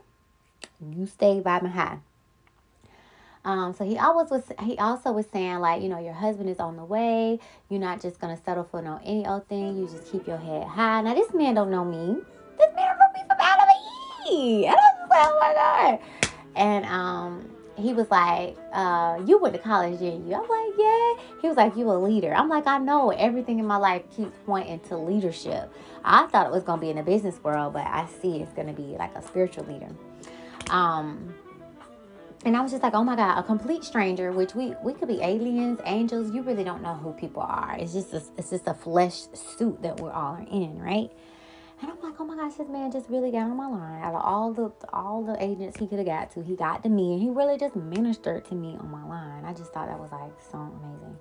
You 0.81 1.07
stay 1.07 1.41
vibing 1.41 1.73
high. 1.73 1.99
Um, 3.47 3.73
so 3.73 3.85
he 3.85 3.97
always 3.97 4.29
was 4.29 4.43
he 4.61 4.77
also 4.77 5.13
was 5.13 5.25
saying 5.33 5.61
like, 5.61 5.81
you 5.81 5.89
know, 5.89 6.01
your 6.01 6.13
husband 6.13 6.51
is 6.51 6.59
on 6.59 6.77
the 6.77 6.85
way. 6.85 7.39
You're 7.71 7.81
not 7.81 8.03
just 8.03 8.19
gonna 8.19 8.37
settle 8.45 8.65
for 8.65 8.83
no 8.83 9.01
any 9.05 9.25
old 9.25 9.49
thing. 9.49 9.79
You 9.79 9.87
just 9.87 10.11
keep 10.11 10.27
your 10.27 10.37
head 10.37 10.67
high. 10.67 11.01
Now 11.01 11.15
this 11.15 11.33
man 11.33 11.55
don't 11.55 11.71
know 11.71 11.85
me. 11.85 12.17
This 12.59 12.75
man 12.75 12.89
don't 12.89 12.99
know 12.99 13.13
me 13.15 13.21
from 13.29 13.37
Adam 13.41 13.69
and 13.69 14.33
Eve. 14.33 14.65
And 14.65 14.75
I 14.75 14.91
was 15.01 15.11
like, 15.11 15.27
oh 15.29 15.39
my 15.41 15.55
God. 15.55 16.31
And 16.57 16.85
um 16.87 17.51
he 17.79 17.93
was 17.93 18.11
like, 18.11 18.57
uh, 18.73 19.21
you 19.27 19.39
went 19.39 19.55
to 19.55 19.61
college, 19.61 19.99
didn't 19.99 20.27
you? 20.27 20.35
I'm 20.35 20.49
like, 20.49 20.75
yeah. 20.79 21.41
He 21.43 21.47
was 21.47 21.59
like, 21.59 21.77
you 21.77 21.91
a 21.91 21.93
leader. 21.93 22.35
I'm 22.35 22.49
like, 22.49 22.67
I 22.67 22.79
know 22.79 23.11
everything 23.11 23.59
in 23.59 23.67
my 23.67 23.77
life 23.77 24.03
keeps 24.17 24.35
pointing 24.47 24.81
to 24.89 24.97
leadership. 24.97 25.71
I 26.03 26.27
thought 26.27 26.47
it 26.47 26.53
was 26.53 26.65
gonna 26.65 26.81
be 26.81 26.91
in 26.91 26.97
the 26.97 27.03
business 27.05 27.39
world, 27.45 27.75
but 27.75 27.87
I 27.87 28.09
see 28.21 28.39
it's 28.41 28.53
gonna 28.55 28.73
be 28.73 28.97
like 28.99 29.15
a 29.15 29.23
spiritual 29.23 29.67
leader. 29.67 29.91
Um, 30.71 31.35
and 32.47 32.57
I 32.57 32.61
was 32.61 32.71
just 32.71 32.85
like, 32.85 32.95
oh 32.95 33.03
my 33.03 33.17
god, 33.17 33.41
a 33.41 33.43
complete 33.43 33.83
stranger, 33.83 34.31
which 34.31 34.55
we 34.55 34.73
we 34.83 34.95
could 34.95 35.09
be 35.09 35.21
aliens, 35.21 35.81
angels. 35.85 36.31
You 36.31 36.43
really 36.43 36.63
don't 36.63 36.81
know 36.81 36.95
who 36.95 37.13
people 37.13 37.43
are. 37.43 37.77
It's 37.77 37.93
just 37.93 38.15
a, 38.15 38.23
it's 38.39 38.51
just 38.51 38.69
a 38.69 38.75
flesh 38.75 39.23
suit 39.35 39.83
that 39.83 39.99
we're 39.99 40.13
all 40.13 40.37
in, 40.49 40.79
right? 40.79 41.11
And 41.83 41.91
I'm 41.91 42.01
like, 42.01 42.15
oh 42.21 42.25
my 42.25 42.37
gosh, 42.37 42.55
this 42.55 42.69
man 42.69 42.93
just 42.93 43.11
really 43.11 43.33
got 43.33 43.43
on 43.43 43.57
my 43.57 43.67
line. 43.67 44.01
Out 44.01 44.15
of 44.15 44.23
all 44.23 44.53
the 44.53 44.73
all 44.93 45.25
the 45.25 45.37
agents 45.43 45.77
he 45.77 45.89
could 45.89 45.99
have 45.99 46.07
got 46.07 46.31
to, 46.33 46.43
he 46.43 46.55
got 46.55 46.85
to 46.85 46.89
me, 46.89 47.15
and 47.15 47.21
he 47.21 47.31
really 47.31 47.59
just 47.59 47.75
ministered 47.75 48.45
to 48.45 48.55
me 48.55 48.77
on 48.79 48.93
my 48.93 49.05
line. 49.05 49.45
I 49.45 49.53
just 49.53 49.73
thought 49.73 49.89
that 49.89 49.99
was 49.99 50.13
like 50.13 50.33
so 50.53 50.59
amazing. 50.59 51.19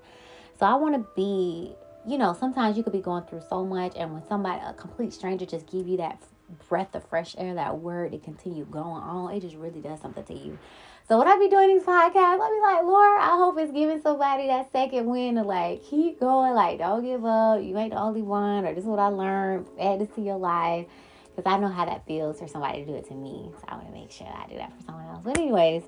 So 0.60 0.68
I 0.68 0.76
want 0.76 0.94
to 0.94 1.08
be, 1.16 1.74
you 2.08 2.20
know, 2.20 2.34
sometimes 2.40 2.78
you 2.78 2.84
could 2.84 2.94
be 2.94 3.02
going 3.02 3.24
through 3.24 3.42
so 3.50 3.66
much, 3.66 3.94
and 3.98 4.14
when 4.14 4.24
somebody, 4.28 4.62
a 4.64 4.74
complete 4.74 5.12
stranger, 5.12 5.48
just 5.48 5.66
give 5.66 5.88
you 5.88 5.98
that 5.98 6.22
breath 6.70 6.94
of 6.94 7.04
fresh 7.10 7.36
air, 7.38 7.56
that 7.56 7.80
word 7.80 8.12
to 8.12 8.20
continue 8.20 8.66
going 8.66 9.02
on, 9.02 9.34
it 9.34 9.40
just 9.40 9.56
really 9.56 9.82
does 9.82 10.00
something 10.00 10.24
to 10.26 10.34
you. 10.34 10.60
So 11.08 11.20
when 11.20 11.28
I 11.28 11.38
be 11.38 11.50
doing 11.50 11.68
these 11.68 11.84
podcasts, 11.84 12.16
I 12.16 12.50
be 12.50 12.62
like, 12.62 12.84
Lord, 12.84 13.20
I 13.20 13.36
hope 13.38 13.60
it's 13.60 13.72
giving 13.72 14.02
somebody 14.02 14.48
that 14.48 14.72
second 14.72 15.06
win 15.06 15.36
to 15.36 15.44
like 15.44 15.84
keep 15.84 16.20
going, 16.20 16.56
like 16.56 16.80
don't 16.80 17.04
give 17.04 17.24
up. 17.24 17.62
You 17.62 17.78
ain't 17.78 17.92
the 17.92 18.00
only 18.00 18.24
one, 18.24 18.66
or 18.66 18.74
this 18.74 18.84
is 18.84 18.90
what 18.90 18.98
I 18.98 19.10
learned. 19.10 19.68
Add 19.80 20.00
this 20.02 20.10
to 20.16 20.22
your 20.22 20.38
life, 20.38 20.88
because 21.36 21.52
I 21.52 21.60
know 21.60 21.68
how 21.68 21.86
that 21.86 22.08
feels 22.08 22.40
for 22.40 22.48
somebody 22.48 22.80
to 22.80 22.86
do 22.88 22.96
it 22.96 23.08
to 23.10 23.14
me. 23.14 23.52
So 23.56 23.66
I 23.68 23.76
want 23.76 23.88
to 23.88 23.94
make 23.94 24.10
sure 24.10 24.26
I 24.26 24.48
do 24.48 24.58
that 24.58 24.76
for 24.76 24.84
someone 24.84 25.06
else. 25.06 25.24
But 25.24 25.38
anyways, 25.38 25.84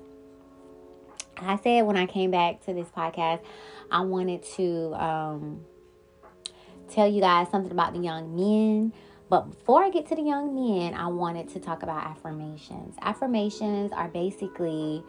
I 1.38 1.56
said 1.56 1.82
when 1.82 1.96
I 1.96 2.06
came 2.06 2.30
back 2.30 2.64
to 2.66 2.72
this 2.72 2.88
podcast, 2.88 3.40
I 3.90 4.02
wanted 4.02 4.44
to 4.54 4.94
um, 4.94 5.64
tell 6.92 7.08
you 7.08 7.20
guys 7.20 7.50
something 7.50 7.72
about 7.72 7.92
the 7.92 8.00
young 8.00 8.36
men 8.36 8.92
but 9.28 9.50
before 9.50 9.82
I 9.82 9.90
get 9.90 10.06
to 10.08 10.14
the 10.14 10.22
young 10.22 10.54
men, 10.54 10.94
I 10.94 11.06
wanted 11.08 11.48
to 11.50 11.60
talk 11.60 11.82
about 11.82 12.04
affirmations. 12.04 12.96
Affirmations 13.02 13.92
are 13.92 14.08
basically 14.08 15.04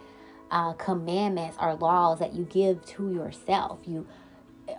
uh, 0.51 0.73
commandments 0.73 1.57
or 1.61 1.75
laws 1.75 2.19
that 2.19 2.33
you 2.33 2.43
give 2.45 2.83
to 2.85 3.13
yourself. 3.13 3.79
You, 3.85 4.05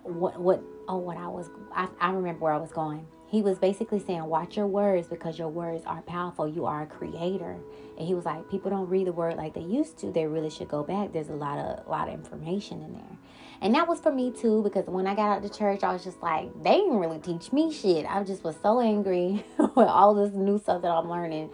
what, 0.02 0.38
what, 0.40 0.62
oh, 0.88 0.98
what 0.98 1.16
I 1.16 1.26
was, 1.28 1.48
I, 1.74 1.88
I 2.00 2.10
remember 2.12 2.40
where 2.40 2.52
I 2.52 2.58
was 2.58 2.72
going. 2.72 3.06
He 3.28 3.42
was 3.42 3.58
basically 3.58 4.00
saying, 4.00 4.24
watch 4.24 4.56
your 4.56 4.66
words 4.66 5.06
because 5.06 5.38
your 5.38 5.48
words 5.48 5.84
are 5.86 6.02
powerful. 6.02 6.48
You 6.48 6.66
are 6.66 6.82
a 6.82 6.86
creator. 6.86 7.56
And 7.96 8.06
he 8.06 8.14
was 8.14 8.24
like, 8.24 8.50
people 8.50 8.70
don't 8.70 8.88
read 8.88 9.06
the 9.06 9.12
word 9.12 9.36
like 9.36 9.54
they 9.54 9.60
used 9.60 9.98
to. 9.98 10.10
They 10.10 10.26
really 10.26 10.50
should 10.50 10.68
go 10.68 10.82
back. 10.82 11.12
There's 11.12 11.28
a 11.28 11.34
lot 11.34 11.58
of, 11.58 11.86
a 11.86 11.90
lot 11.90 12.08
of 12.08 12.14
information 12.14 12.82
in 12.82 12.92
there. 12.94 13.18
And 13.62 13.74
that 13.74 13.86
was 13.86 14.00
for 14.00 14.10
me 14.10 14.30
too, 14.30 14.62
because 14.62 14.86
when 14.86 15.06
I 15.06 15.14
got 15.14 15.36
out 15.36 15.42
to 15.42 15.48
church, 15.50 15.82
I 15.82 15.92
was 15.92 16.02
just 16.02 16.22
like, 16.22 16.50
they 16.62 16.76
didn't 16.76 16.98
really 16.98 17.18
teach 17.18 17.52
me 17.52 17.72
shit. 17.72 18.06
I 18.06 18.22
just 18.24 18.42
was 18.42 18.56
so 18.62 18.80
angry 18.80 19.44
with 19.58 19.76
all 19.88 20.14
this 20.14 20.32
new 20.32 20.58
stuff 20.58 20.80
that 20.82 20.90
I'm 20.90 21.10
learning. 21.10 21.50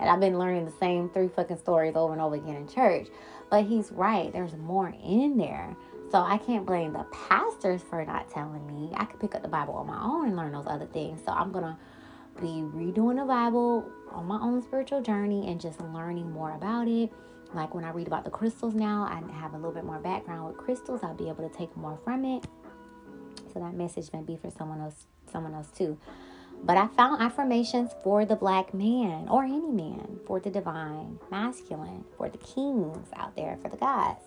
And 0.00 0.08
I've 0.08 0.20
been 0.20 0.38
learning 0.38 0.64
the 0.64 0.72
same 0.72 1.10
three 1.10 1.28
fucking 1.28 1.58
stories 1.58 1.96
over 1.96 2.14
and 2.14 2.22
over 2.22 2.36
again 2.36 2.56
in 2.56 2.66
church. 2.68 3.08
But 3.50 3.66
he's 3.66 3.92
right, 3.92 4.32
there's 4.32 4.56
more 4.56 4.94
in 5.04 5.36
there. 5.36 5.76
So 6.10 6.18
I 6.18 6.38
can't 6.38 6.64
blame 6.64 6.94
the 6.94 7.04
pastors 7.12 7.82
for 7.82 8.04
not 8.04 8.30
telling 8.30 8.66
me. 8.66 8.90
I 8.96 9.04
could 9.04 9.20
pick 9.20 9.34
up 9.34 9.42
the 9.42 9.48
Bible 9.48 9.74
on 9.74 9.86
my 9.86 10.02
own 10.02 10.28
and 10.28 10.36
learn 10.36 10.52
those 10.52 10.66
other 10.66 10.86
things. 10.86 11.20
So 11.24 11.32
I'm 11.32 11.52
going 11.52 11.64
to 11.64 11.76
be 12.40 12.46
redoing 12.46 13.16
the 13.16 13.26
Bible 13.26 13.86
on 14.10 14.24
my 14.24 14.40
own 14.40 14.62
spiritual 14.62 15.02
journey 15.02 15.46
and 15.48 15.60
just 15.60 15.80
learning 15.80 16.32
more 16.32 16.52
about 16.54 16.88
it 16.88 17.12
like 17.54 17.74
when 17.74 17.84
I 17.84 17.90
read 17.90 18.06
about 18.06 18.24
the 18.24 18.30
crystals 18.30 18.74
now, 18.74 19.02
I 19.02 19.32
have 19.40 19.54
a 19.54 19.56
little 19.56 19.72
bit 19.72 19.84
more 19.84 19.98
background 19.98 20.46
with 20.46 20.56
crystals. 20.56 21.00
I'll 21.02 21.14
be 21.14 21.28
able 21.28 21.48
to 21.48 21.56
take 21.56 21.76
more 21.76 21.98
from 22.04 22.24
it. 22.24 22.44
So 23.52 23.60
that 23.60 23.74
message 23.74 24.12
may 24.12 24.22
be 24.22 24.36
for 24.36 24.50
someone 24.50 24.80
else, 24.80 25.06
someone 25.32 25.54
else 25.54 25.68
too. 25.76 25.98
But 26.62 26.76
I 26.76 26.88
found 26.88 27.22
affirmations 27.22 27.90
for 28.04 28.24
the 28.24 28.36
black 28.36 28.74
man 28.74 29.28
or 29.28 29.44
any 29.44 29.70
man, 29.70 30.20
for 30.26 30.40
the 30.40 30.50
divine 30.50 31.18
masculine, 31.30 32.04
for 32.16 32.28
the 32.28 32.38
kings 32.38 33.08
out 33.16 33.34
there, 33.34 33.58
for 33.62 33.68
the 33.68 33.78
gods. 33.78 34.20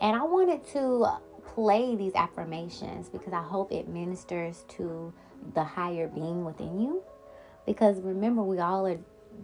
And 0.00 0.16
I 0.16 0.22
wanted 0.24 0.66
to 0.68 1.06
play 1.54 1.94
these 1.94 2.14
affirmations 2.14 3.08
because 3.08 3.32
I 3.32 3.42
hope 3.42 3.72
it 3.72 3.88
ministers 3.88 4.64
to 4.68 5.12
the 5.54 5.64
higher 5.64 6.08
being 6.08 6.44
within 6.44 6.80
you. 6.80 7.02
Because 7.66 8.00
remember, 8.00 8.42
we 8.42 8.58
all 8.58 8.86
are 8.86 8.98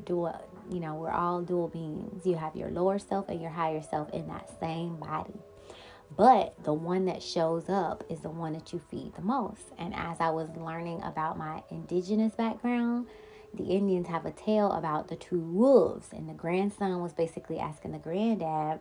dual, 0.04 0.40
you 0.70 0.80
know, 0.80 0.94
we're 0.94 1.10
all 1.10 1.42
dual 1.42 1.68
beings. 1.68 2.26
You 2.26 2.36
have 2.36 2.56
your 2.56 2.70
lower 2.70 2.98
self 2.98 3.28
and 3.28 3.40
your 3.40 3.50
higher 3.50 3.82
self 3.82 4.10
in 4.12 4.26
that 4.28 4.50
same 4.60 4.96
body. 4.96 5.40
But 6.16 6.62
the 6.62 6.72
one 6.72 7.06
that 7.06 7.22
shows 7.22 7.68
up 7.68 8.04
is 8.08 8.20
the 8.20 8.30
one 8.30 8.52
that 8.52 8.72
you 8.72 8.80
feed 8.90 9.14
the 9.16 9.22
most. 9.22 9.62
And 9.78 9.94
as 9.94 10.20
I 10.20 10.30
was 10.30 10.48
learning 10.56 11.02
about 11.02 11.38
my 11.38 11.62
indigenous 11.70 12.34
background, 12.34 13.08
the 13.52 13.64
Indians 13.64 14.06
have 14.08 14.26
a 14.26 14.30
tale 14.30 14.70
about 14.72 15.08
the 15.08 15.16
two 15.16 15.40
wolves. 15.40 16.08
And 16.12 16.28
the 16.28 16.34
grandson 16.34 17.00
was 17.00 17.12
basically 17.12 17.58
asking 17.58 17.92
the 17.92 17.98
granddad, 17.98 18.80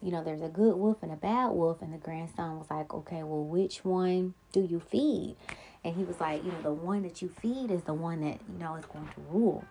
you 0.00 0.10
know, 0.10 0.24
there's 0.24 0.42
a 0.42 0.48
good 0.48 0.76
wolf 0.76 1.02
and 1.02 1.12
a 1.12 1.16
bad 1.16 1.50
wolf. 1.50 1.82
And 1.82 1.92
the 1.92 1.98
grandson 1.98 2.58
was 2.58 2.66
like, 2.70 2.92
okay, 2.92 3.22
well, 3.22 3.44
which 3.44 3.84
one 3.84 4.34
do 4.52 4.60
you 4.60 4.80
feed? 4.80 5.36
And 5.84 5.94
he 5.94 6.04
was 6.04 6.20
like, 6.20 6.44
you 6.44 6.50
know, 6.50 6.62
the 6.62 6.72
one 6.72 7.02
that 7.02 7.22
you 7.22 7.28
feed 7.28 7.70
is 7.70 7.82
the 7.82 7.94
one 7.94 8.20
that, 8.22 8.40
you 8.52 8.58
know, 8.58 8.74
is 8.76 8.84
going 8.86 9.06
to 9.06 9.20
rule. 9.30 9.64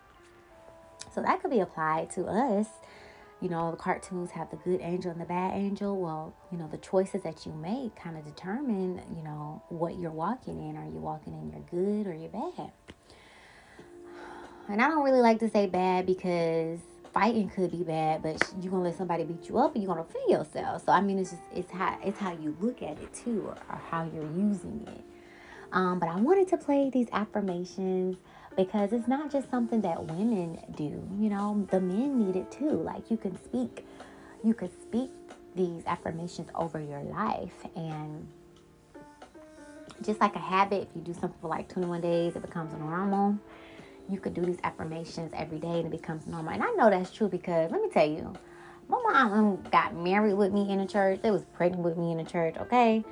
So 1.14 1.22
that 1.22 1.40
could 1.40 1.50
be 1.50 1.60
applied 1.60 2.10
to 2.12 2.24
us. 2.26 2.66
You 3.40 3.48
know, 3.48 3.72
the 3.72 3.76
cartoons 3.76 4.30
have 4.30 4.50
the 4.50 4.56
good 4.56 4.80
angel 4.80 5.10
and 5.10 5.20
the 5.20 5.24
bad 5.24 5.54
angel. 5.54 6.00
Well, 6.00 6.34
you 6.52 6.58
know, 6.58 6.68
the 6.68 6.78
choices 6.78 7.22
that 7.24 7.44
you 7.44 7.52
make 7.52 7.96
kind 7.96 8.16
of 8.16 8.24
determine, 8.24 9.02
you 9.16 9.22
know, 9.24 9.62
what 9.68 9.98
you're 9.98 10.12
walking 10.12 10.68
in. 10.68 10.76
Are 10.76 10.84
you 10.84 10.98
walking 10.98 11.32
in 11.32 11.50
your 11.50 11.62
good 11.70 12.06
or 12.06 12.14
your 12.14 12.30
bad? 12.30 12.70
And 14.68 14.80
I 14.80 14.88
don't 14.88 15.02
really 15.02 15.20
like 15.20 15.40
to 15.40 15.50
say 15.50 15.66
bad 15.66 16.06
because 16.06 16.78
fighting 17.12 17.50
could 17.50 17.70
be 17.70 17.82
bad, 17.82 18.22
but 18.22 18.40
you're 18.60 18.70
gonna 18.70 18.84
let 18.84 18.96
somebody 18.96 19.24
beat 19.24 19.48
you 19.48 19.58
up 19.58 19.74
and 19.74 19.82
you're 19.82 19.92
gonna 19.92 20.08
feel 20.08 20.38
yourself. 20.38 20.86
So 20.86 20.92
I 20.92 21.00
mean, 21.00 21.18
it's 21.18 21.30
just 21.30 21.42
it's 21.54 21.70
how 21.70 21.98
it's 22.04 22.18
how 22.18 22.32
you 22.32 22.56
look 22.60 22.82
at 22.82 22.98
it 23.00 23.12
too, 23.12 23.44
or, 23.46 23.56
or 23.68 23.80
how 23.90 24.04
you're 24.04 24.30
using 24.32 24.86
it. 24.86 25.04
Um, 25.72 25.98
but 25.98 26.08
I 26.08 26.16
wanted 26.16 26.48
to 26.48 26.56
play 26.56 26.90
these 26.90 27.08
affirmations 27.12 28.16
because 28.56 28.92
it's 28.92 29.08
not 29.08 29.30
just 29.30 29.50
something 29.50 29.80
that 29.82 30.04
women 30.04 30.58
do, 30.76 31.02
you 31.18 31.30
know, 31.30 31.66
the 31.70 31.80
men 31.80 32.26
need 32.26 32.36
it 32.36 32.50
too. 32.50 32.70
Like 32.70 33.10
you 33.10 33.16
can 33.16 33.36
speak, 33.44 33.86
you 34.44 34.54
could 34.54 34.70
speak 34.82 35.10
these 35.54 35.84
affirmations 35.86 36.48
over 36.54 36.80
your 36.80 37.02
life 37.02 37.66
and 37.76 38.26
just 40.02 40.20
like 40.20 40.34
a 40.34 40.40
habit, 40.40 40.88
if 40.88 40.88
you 40.96 41.02
do 41.02 41.12
something 41.12 41.38
for 41.40 41.48
like 41.48 41.68
21 41.68 42.00
days, 42.00 42.34
it 42.36 42.42
becomes 42.42 42.72
normal. 42.74 43.38
You 44.08 44.18
could 44.18 44.34
do 44.34 44.42
these 44.42 44.58
affirmations 44.64 45.32
every 45.34 45.58
day 45.58 45.80
and 45.80 45.86
it 45.86 45.90
becomes 45.90 46.26
normal. 46.26 46.52
And 46.52 46.62
I 46.62 46.70
know 46.72 46.90
that's 46.90 47.12
true 47.12 47.28
because 47.28 47.70
let 47.70 47.80
me 47.80 47.88
tell 47.90 48.08
you, 48.08 48.32
my 48.88 48.98
mom 49.12 49.62
got 49.70 49.94
married 49.94 50.34
with 50.34 50.52
me 50.52 50.70
in 50.70 50.78
the 50.78 50.86
church. 50.86 51.20
They 51.22 51.30
was 51.30 51.44
pregnant 51.54 51.84
with 51.84 51.96
me 51.96 52.10
in 52.12 52.18
the 52.18 52.24
church, 52.24 52.56
okay? 52.58 53.04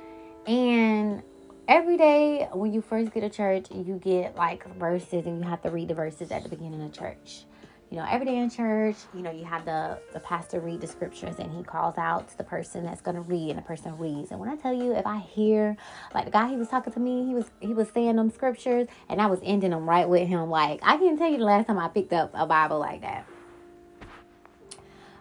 And 0.45 1.23
every 1.67 1.97
day 1.97 2.47
when 2.53 2.73
you 2.73 2.81
first 2.81 3.13
get 3.13 3.21
to 3.21 3.29
church, 3.29 3.67
you 3.71 3.99
get 4.03 4.35
like 4.35 4.65
verses 4.77 5.25
and 5.25 5.39
you 5.39 5.47
have 5.47 5.61
to 5.63 5.69
read 5.69 5.87
the 5.87 5.93
verses 5.93 6.31
at 6.31 6.43
the 6.43 6.49
beginning 6.49 6.81
of 6.83 6.93
church. 6.93 7.45
You 7.89 7.97
know, 7.97 8.05
every 8.09 8.25
day 8.25 8.37
in 8.37 8.49
church, 8.49 8.95
you 9.13 9.21
know, 9.21 9.31
you 9.31 9.43
have 9.43 9.65
the, 9.65 9.99
the 10.13 10.21
pastor 10.21 10.61
read 10.61 10.79
the 10.79 10.87
scriptures 10.87 11.35
and 11.39 11.51
he 11.51 11.61
calls 11.61 11.97
out 11.97 12.29
to 12.29 12.37
the 12.37 12.43
person 12.43 12.85
that's 12.85 13.01
gonna 13.01 13.21
read 13.21 13.49
and 13.49 13.57
the 13.57 13.63
person 13.63 13.97
reads. 13.97 14.31
And 14.31 14.39
when 14.39 14.47
I 14.47 14.55
tell 14.55 14.73
you 14.73 14.95
if 14.95 15.05
I 15.05 15.19
hear 15.19 15.75
like 16.13 16.23
the 16.23 16.31
guy 16.31 16.47
he 16.47 16.55
was 16.55 16.69
talking 16.69 16.93
to 16.93 16.99
me, 16.99 17.25
he 17.25 17.33
was 17.33 17.51
he 17.59 17.73
was 17.73 17.89
saying 17.89 18.15
them 18.15 18.29
scriptures 18.31 18.87
and 19.09 19.21
I 19.21 19.27
was 19.27 19.39
ending 19.43 19.71
them 19.71 19.89
right 19.89 20.07
with 20.07 20.27
him. 20.27 20.49
Like 20.49 20.79
I 20.83 20.97
can't 20.97 21.19
tell 21.19 21.29
you 21.29 21.37
the 21.37 21.43
last 21.43 21.67
time 21.67 21.77
I 21.77 21.89
picked 21.89 22.13
up 22.13 22.31
a 22.33 22.45
Bible 22.45 22.79
like 22.79 23.01
that. 23.01 23.25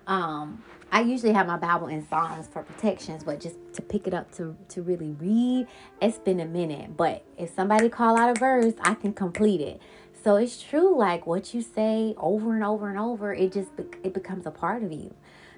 Um 0.06 0.62
I 0.92 1.02
usually 1.02 1.32
have 1.32 1.46
my 1.46 1.56
Bible 1.56 1.86
in 1.86 2.06
Psalms 2.08 2.48
for 2.48 2.62
protections, 2.62 3.24
but 3.24 3.40
just 3.40 3.56
to 3.74 3.82
pick 3.82 4.06
it 4.06 4.14
up 4.14 4.32
to, 4.36 4.56
to 4.70 4.82
really 4.82 5.12
read, 5.12 5.66
it's 6.02 6.18
been 6.18 6.40
a 6.40 6.46
minute. 6.46 6.96
But 6.96 7.24
if 7.38 7.54
somebody 7.54 7.88
call 7.88 8.16
out 8.16 8.36
a 8.36 8.38
verse, 8.38 8.74
I 8.80 8.94
can 8.94 9.12
complete 9.12 9.60
it. 9.60 9.80
So 10.24 10.36
it's 10.36 10.60
true, 10.60 10.98
like 10.98 11.26
what 11.26 11.54
you 11.54 11.62
say 11.62 12.14
over 12.18 12.54
and 12.54 12.64
over 12.64 12.90
and 12.90 12.98
over, 12.98 13.32
it 13.32 13.52
just 13.52 13.70
it 14.02 14.12
becomes 14.12 14.46
a 14.46 14.50
part 14.50 14.82
of 14.82 14.92
you. 14.92 15.14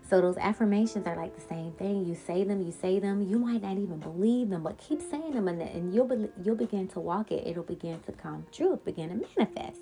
So 0.08 0.20
those 0.20 0.36
affirmations 0.36 1.06
are 1.06 1.16
like 1.16 1.34
the 1.34 1.40
same 1.40 1.72
thing. 1.72 2.04
You 2.04 2.14
say 2.14 2.44
them, 2.44 2.60
you 2.62 2.70
say 2.70 2.98
them. 2.98 3.26
You 3.26 3.38
might 3.38 3.62
not 3.62 3.78
even 3.78 3.98
believe 3.98 4.50
them, 4.50 4.62
but 4.62 4.76
keep 4.76 5.00
saying 5.00 5.32
them, 5.32 5.48
and, 5.48 5.62
and 5.62 5.94
you'll 5.94 6.06
be, 6.06 6.28
you'll 6.44 6.54
begin 6.56 6.86
to 6.88 7.00
walk 7.00 7.32
it. 7.32 7.46
It'll 7.46 7.62
begin 7.62 8.00
to 8.00 8.12
come 8.12 8.44
true. 8.52 8.78
begin 8.84 9.08
to 9.08 9.26
manifest. 9.36 9.80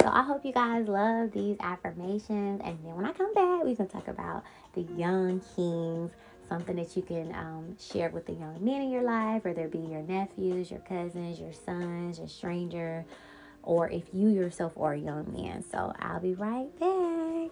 So 0.00 0.08
I 0.08 0.22
hope 0.22 0.44
you 0.44 0.52
guys 0.52 0.86
love 0.86 1.32
these 1.32 1.56
affirmations. 1.60 2.60
And 2.64 2.78
then 2.84 2.94
when 2.94 3.04
I 3.06 3.12
come 3.12 3.34
back, 3.34 3.64
we 3.64 3.74
can 3.74 3.88
talk 3.88 4.08
about 4.08 4.44
the 4.76 4.82
young 4.94 5.40
kings, 5.56 6.12
something 6.48 6.76
that 6.76 6.94
you 6.96 7.02
can 7.02 7.34
um, 7.34 7.76
share 7.80 8.10
with 8.10 8.26
the 8.26 8.34
young 8.34 8.62
men 8.64 8.82
in 8.82 8.90
your 8.90 9.02
life, 9.02 9.44
whether 9.44 9.62
it 9.62 9.72
be 9.72 9.78
your 9.78 10.02
nephews, 10.02 10.70
your 10.70 10.80
cousins, 10.80 11.40
your 11.40 11.52
sons, 11.52 12.18
your 12.18 12.28
stranger, 12.28 13.04
or 13.62 13.90
if 13.90 14.04
you 14.12 14.28
yourself 14.28 14.72
are 14.76 14.92
a 14.92 14.98
young 14.98 15.32
man. 15.32 15.64
So 15.68 15.92
I'll 15.98 16.20
be 16.20 16.34
right 16.34 16.68
back. 16.78 17.50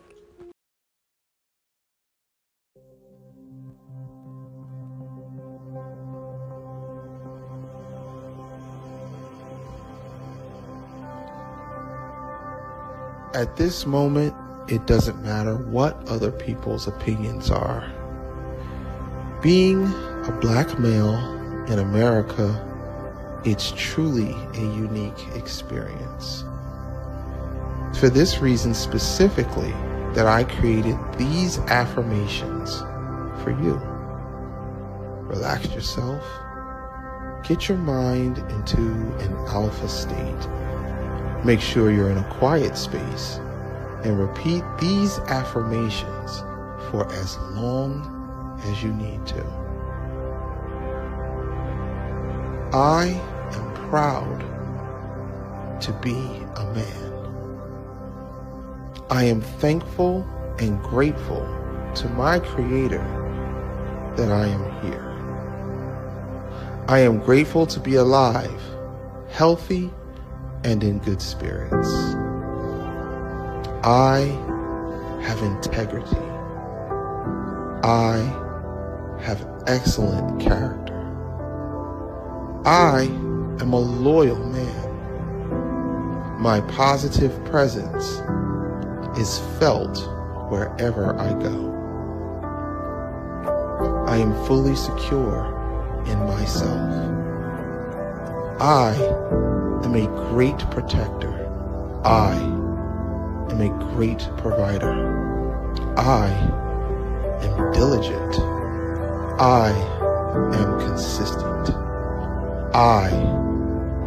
At 13.35 13.57
this 13.57 13.85
moment, 13.85 14.33
it 14.69 14.87
doesn't 14.87 15.23
matter 15.23 15.57
what 15.57 15.97
other 16.09 16.31
people's 16.31 16.87
opinions 16.87 17.51
are. 17.51 17.91
Being 19.43 19.85
a 19.85 20.39
black 20.41 20.79
male 20.79 21.17
in 21.69 21.79
America, 21.79 22.61
it's 23.45 23.73
truly 23.77 24.33
a 24.33 24.75
unique 24.77 25.29
experience. 25.35 26.45
For 27.99 28.09
this 28.09 28.39
reason 28.39 28.75
specifically, 28.75 29.73
that 30.15 30.27
I 30.27 30.45
created 30.45 30.97
these 31.19 31.59
affirmations 31.59 32.79
for 33.43 33.51
you. 33.51 33.75
Relax 35.27 35.67
yourself. 35.75 36.23
Get 37.43 37.69
your 37.69 37.79
mind 37.79 38.39
into 38.39 38.79
an 39.19 39.35
alpha 39.49 39.89
state 39.89 40.49
Make 41.45 41.61
sure 41.61 41.91
you're 41.93 42.09
in 42.09 42.17
a 42.17 42.35
quiet 42.39 42.75
space 42.75 43.39
and 44.05 44.19
repeat 44.21 44.63
these 44.79 45.19
affirmations 45.21 46.41
for 46.91 47.11
as 47.13 47.39
long 47.53 48.61
as 48.65 48.83
you 48.83 48.93
need 48.93 49.27
to. 49.27 49.45
I 52.73 53.07
am 53.53 53.75
proud 53.89 54.41
to 55.81 55.93
be 55.95 56.13
a 56.13 56.65
man. 56.75 57.05
I 59.11 59.25
am 59.25 59.41
thankful 59.41 60.27
and 60.59 60.83
grateful 60.83 61.47
to 61.97 62.09
my 62.11 62.39
Creator 62.39 63.05
that 64.17 64.31
I 64.31 64.47
am 64.47 64.83
here. 64.83 65.11
I 66.89 66.99
am 66.99 67.19
grateful 67.19 67.67
to 67.67 67.81
be 67.81 67.95
alive, 67.95 68.63
healthy, 69.31 69.91
and 70.65 70.83
in 70.85 70.99
good 70.99 71.23
spirits. 71.23 72.15
I 73.87 74.21
have 75.21 75.43
integrity. 75.43 76.17
I 77.83 78.17
have 79.21 79.47
excellent 79.67 80.41
character. 80.41 81.03
I 82.65 83.03
am 83.61 83.75
a 83.75 83.79
loyal 83.79 84.39
man. 84.39 86.41
My 86.41 86.63
positive 86.63 87.45
presence 87.45 88.23
is 89.19 89.39
felt 89.59 89.99
wherever 90.51 91.15
I 91.21 91.35
go. 91.43 91.71
I 94.09 94.17
am 94.17 94.33
fully 94.47 94.77
secure 94.77 95.45
in 96.07 96.19
myself. 96.21 96.91
I 98.63 98.95
am 99.85 99.95
a 99.95 100.07
great 100.31 100.59
protector. 100.71 101.51
I 102.03 102.54
am 103.55 103.61
a 103.61 103.95
great 103.95 104.29
provider. 104.39 104.91
I 105.97 106.29
am 107.43 107.73
diligent. 107.73 108.35
I 109.41 109.71
am 110.55 110.81
consistent. 110.81 111.71
I 112.75 113.09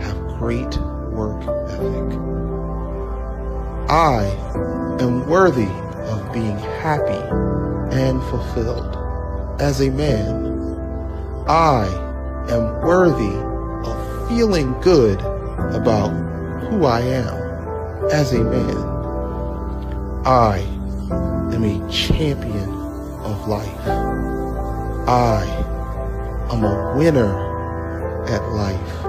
have 0.01 0.17
great 0.39 0.77
work 1.11 1.41
ethic. 1.69 2.19
I 3.89 4.25
am 4.99 5.27
worthy 5.29 5.71
of 6.11 6.33
being 6.33 6.57
happy 6.81 7.23
and 7.95 8.21
fulfilled. 8.23 8.97
As 9.61 9.81
a 9.81 9.89
man, 9.89 10.45
I 11.47 11.87
am 12.49 12.81
worthy 12.81 13.35
of 13.89 14.27
feeling 14.27 14.73
good 14.81 15.21
about 15.73 16.09
who 16.69 16.83
I 16.85 16.99
am 16.99 18.09
as 18.11 18.33
a 18.33 18.43
man. 18.43 18.96
I 20.27 20.57
am 21.53 21.63
a 21.63 21.89
champion 21.89 22.69
of 23.23 23.47
life. 23.47 23.87
I 25.07 25.45
am 26.51 26.65
a 26.65 26.97
winner 26.97 28.25
at 28.27 28.43
life. 28.49 29.05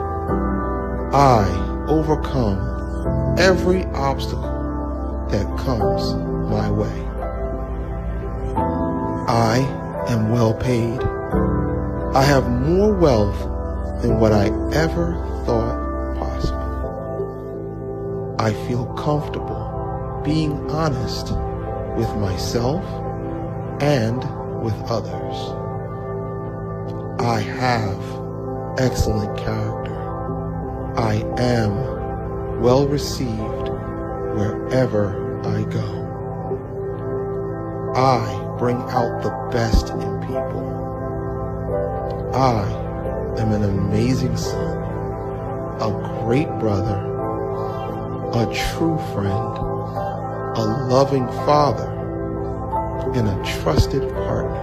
I 1.13 1.49
overcome 1.89 3.35
every 3.37 3.85
obstacle 3.87 5.27
that 5.33 5.59
comes 5.59 6.15
my 6.49 6.71
way. 6.71 7.05
I 9.27 9.59
am 10.09 10.31
well 10.31 10.55
paid. 10.55 11.03
I 12.15 12.23
have 12.23 12.49
more 12.49 12.95
wealth 12.95 13.41
than 14.03 14.21
what 14.21 14.31
I 14.31 14.53
ever 14.73 15.17
thought 15.45 16.17
possible. 16.17 16.77
I 18.39 18.53
feel 18.69 18.87
comfortable 18.95 19.78
being 20.29 20.71
honest 20.71 21.33
with 21.97 22.15
myself 22.19 22.85
and 23.81 24.19
with 24.63 24.75
others. 24.91 25.37
I 27.19 27.41
have 27.41 27.99
excellent 28.79 29.39
character. 29.39 29.97
I 30.99 31.25
am 31.39 32.61
well 32.61 32.87
received 32.87 33.69
wherever 34.37 35.41
I 35.47 35.63
go. 35.63 35.89
I 37.97 38.57
bring 38.59 38.77
out 38.77 39.23
the 39.23 39.31
best 39.51 39.89
in 39.89 40.21
people. 40.27 40.69
I 42.35 42.69
am 43.41 43.53
an 43.53 43.65
amazing 43.65 44.37
son, 44.37 44.77
a 45.81 46.21
great 46.23 46.51
brother, 46.59 46.99
a 48.35 48.45
true 48.55 48.99
friend, 49.15 49.68
a 50.59 50.89
loving 50.89 51.27
father, 51.47 51.89
and 53.15 53.29
a 53.29 53.61
trusted 53.63 54.03
partner. 54.13 54.58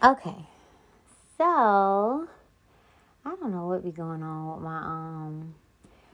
Okay, 0.00 0.46
so 1.36 2.28
I 3.24 3.30
don't 3.40 3.50
know 3.50 3.66
what 3.66 3.82
be 3.82 3.90
going 3.90 4.22
on 4.22 4.54
with 4.54 4.62
my 4.62 4.78
um. 4.78 5.56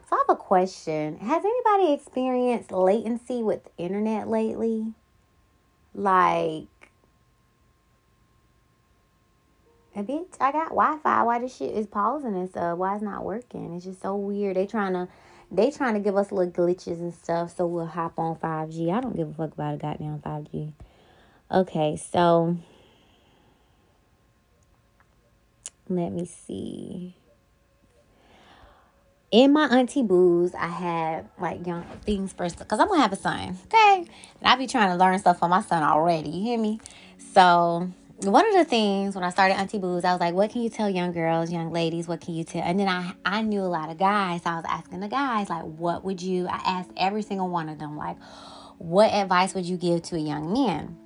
So 0.09 0.17
I 0.17 0.25
have 0.27 0.35
a 0.35 0.41
question. 0.41 1.19
Has 1.19 1.45
anybody 1.45 1.93
experienced 1.93 2.73
latency 2.73 3.43
with 3.43 3.69
internet 3.77 4.27
lately? 4.27 4.95
Like, 5.95 6.65
bitch, 9.95 10.35
I 10.41 10.51
got 10.51 10.71
Wi-Fi. 10.71 11.23
Why 11.23 11.39
this 11.41 11.55
shit 11.55 11.77
is 11.77 11.87
pausing 11.87 12.35
and 12.35 12.49
stuff? 12.49 12.79
Why 12.79 12.95
it's 12.95 13.03
not 13.03 13.23
working? 13.23 13.75
It's 13.75 13.85
just 13.85 14.01
so 14.01 14.17
weird. 14.17 14.57
They 14.57 14.67
trying 14.67 14.95
to, 14.95 15.09
they 15.53 15.71
trying 15.71 15.93
to 15.93 16.01
give 16.01 16.17
us 16.17 16.33
little 16.33 16.51
glitches 16.51 17.01
and 17.01 17.13
stuff, 17.13 17.55
so 17.55 17.67
we'll 17.67 17.85
hop 17.85 18.19
on 18.19 18.37
five 18.37 18.71
G. 18.71 18.91
I 18.91 19.03
don't 19.03 19.15
give 19.15 19.29
a 19.29 19.35
fuck 19.35 19.53
about 19.53 19.75
a 19.75 19.77
goddamn 19.77 20.21
five 20.21 20.51
G. 20.51 20.73
Okay, 21.51 21.97
so 21.97 22.57
let 25.89 26.13
me 26.13 26.27
see. 26.27 27.17
In 29.31 29.53
my 29.53 29.65
auntie 29.67 30.03
booze, 30.03 30.55
I 30.55 30.69
had 30.69 31.29
like 31.41 31.67
young 31.67 31.85
things 32.05 32.33
first 32.33 32.59
because 32.59 32.79
I'm 32.79 32.89
gonna 32.89 33.03
have 33.03 33.13
a 33.13 33.17
son, 33.17 33.59
okay? 33.67 34.07
And 34.41 34.49
I 34.49 34.55
be 34.57 34.67
trying 34.67 34.91
to 34.91 34.97
learn 34.97 35.19
stuff 35.19 35.41
for 35.41 35.49
my 35.49 35.61
son 35.61 35.83
already. 35.83 36.31
You 36.31 36.43
hear 36.43 36.59
me? 36.59 36.81
So 37.33 37.91
one 38.23 38.47
of 38.47 38.55
the 38.55 38.65
things 38.65 39.15
when 39.15 39.25
I 39.25 39.31
started 39.31 39.55
Auntie 39.55 39.79
Booze, 39.79 40.05
I 40.05 40.13
was 40.13 40.21
like, 40.21 40.35
what 40.35 40.51
can 40.51 40.63
you 40.63 40.71
tell 40.71 40.89
young 40.89 41.13
girls, 41.13 41.51
young 41.51 41.73
ladies? 41.73 42.07
What 42.07 42.21
can 42.21 42.35
you 42.35 42.45
tell? 42.45 42.63
And 42.63 42.79
then 42.79 42.89
I, 42.89 43.15
I 43.25 43.43
knew 43.43 43.61
a 43.61 43.67
lot 43.67 43.91
of 43.91 43.99
guys. 43.99 44.45
So 44.45 44.51
I 44.51 44.57
was 44.57 44.65
asking 44.69 45.01
the 45.01 45.09
guys, 45.09 45.51
like, 45.51 45.65
what 45.65 46.05
would 46.05 46.23
you, 46.23 46.47
I 46.47 46.61
asked 46.65 46.91
every 46.97 47.23
single 47.23 47.49
one 47.49 47.69
of 47.69 47.79
them, 47.79 47.97
like, 47.97 48.17
what 48.79 49.13
advice 49.13 49.55
would 49.55 49.67
you 49.67 49.77
give 49.77 50.03
to 50.05 50.17
a 50.17 50.21
young 50.21 50.53
man? 50.53 50.97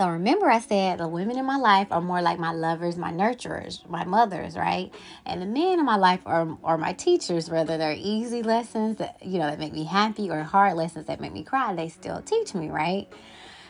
So 0.00 0.08
remember, 0.08 0.50
I 0.50 0.60
said 0.60 0.96
the 0.96 1.06
women 1.06 1.36
in 1.36 1.44
my 1.44 1.58
life 1.58 1.88
are 1.90 2.00
more 2.00 2.22
like 2.22 2.38
my 2.38 2.52
lovers, 2.52 2.96
my 2.96 3.12
nurturers, 3.12 3.86
my 3.86 4.02
mothers, 4.02 4.56
right? 4.56 4.90
And 5.26 5.42
the 5.42 5.46
men 5.46 5.78
in 5.78 5.84
my 5.84 5.96
life 5.96 6.20
are, 6.24 6.56
are 6.64 6.78
my 6.78 6.94
teachers, 6.94 7.50
whether 7.50 7.76
they're 7.76 7.92
easy 7.92 8.42
lessons 8.42 8.96
that, 8.96 9.18
you 9.22 9.38
know, 9.38 9.44
that 9.50 9.58
make 9.58 9.74
me 9.74 9.84
happy 9.84 10.30
or 10.30 10.42
hard 10.42 10.78
lessons 10.78 11.04
that 11.08 11.20
make 11.20 11.34
me 11.34 11.42
cry, 11.42 11.74
they 11.74 11.90
still 11.90 12.22
teach 12.22 12.54
me, 12.54 12.70
right? 12.70 13.12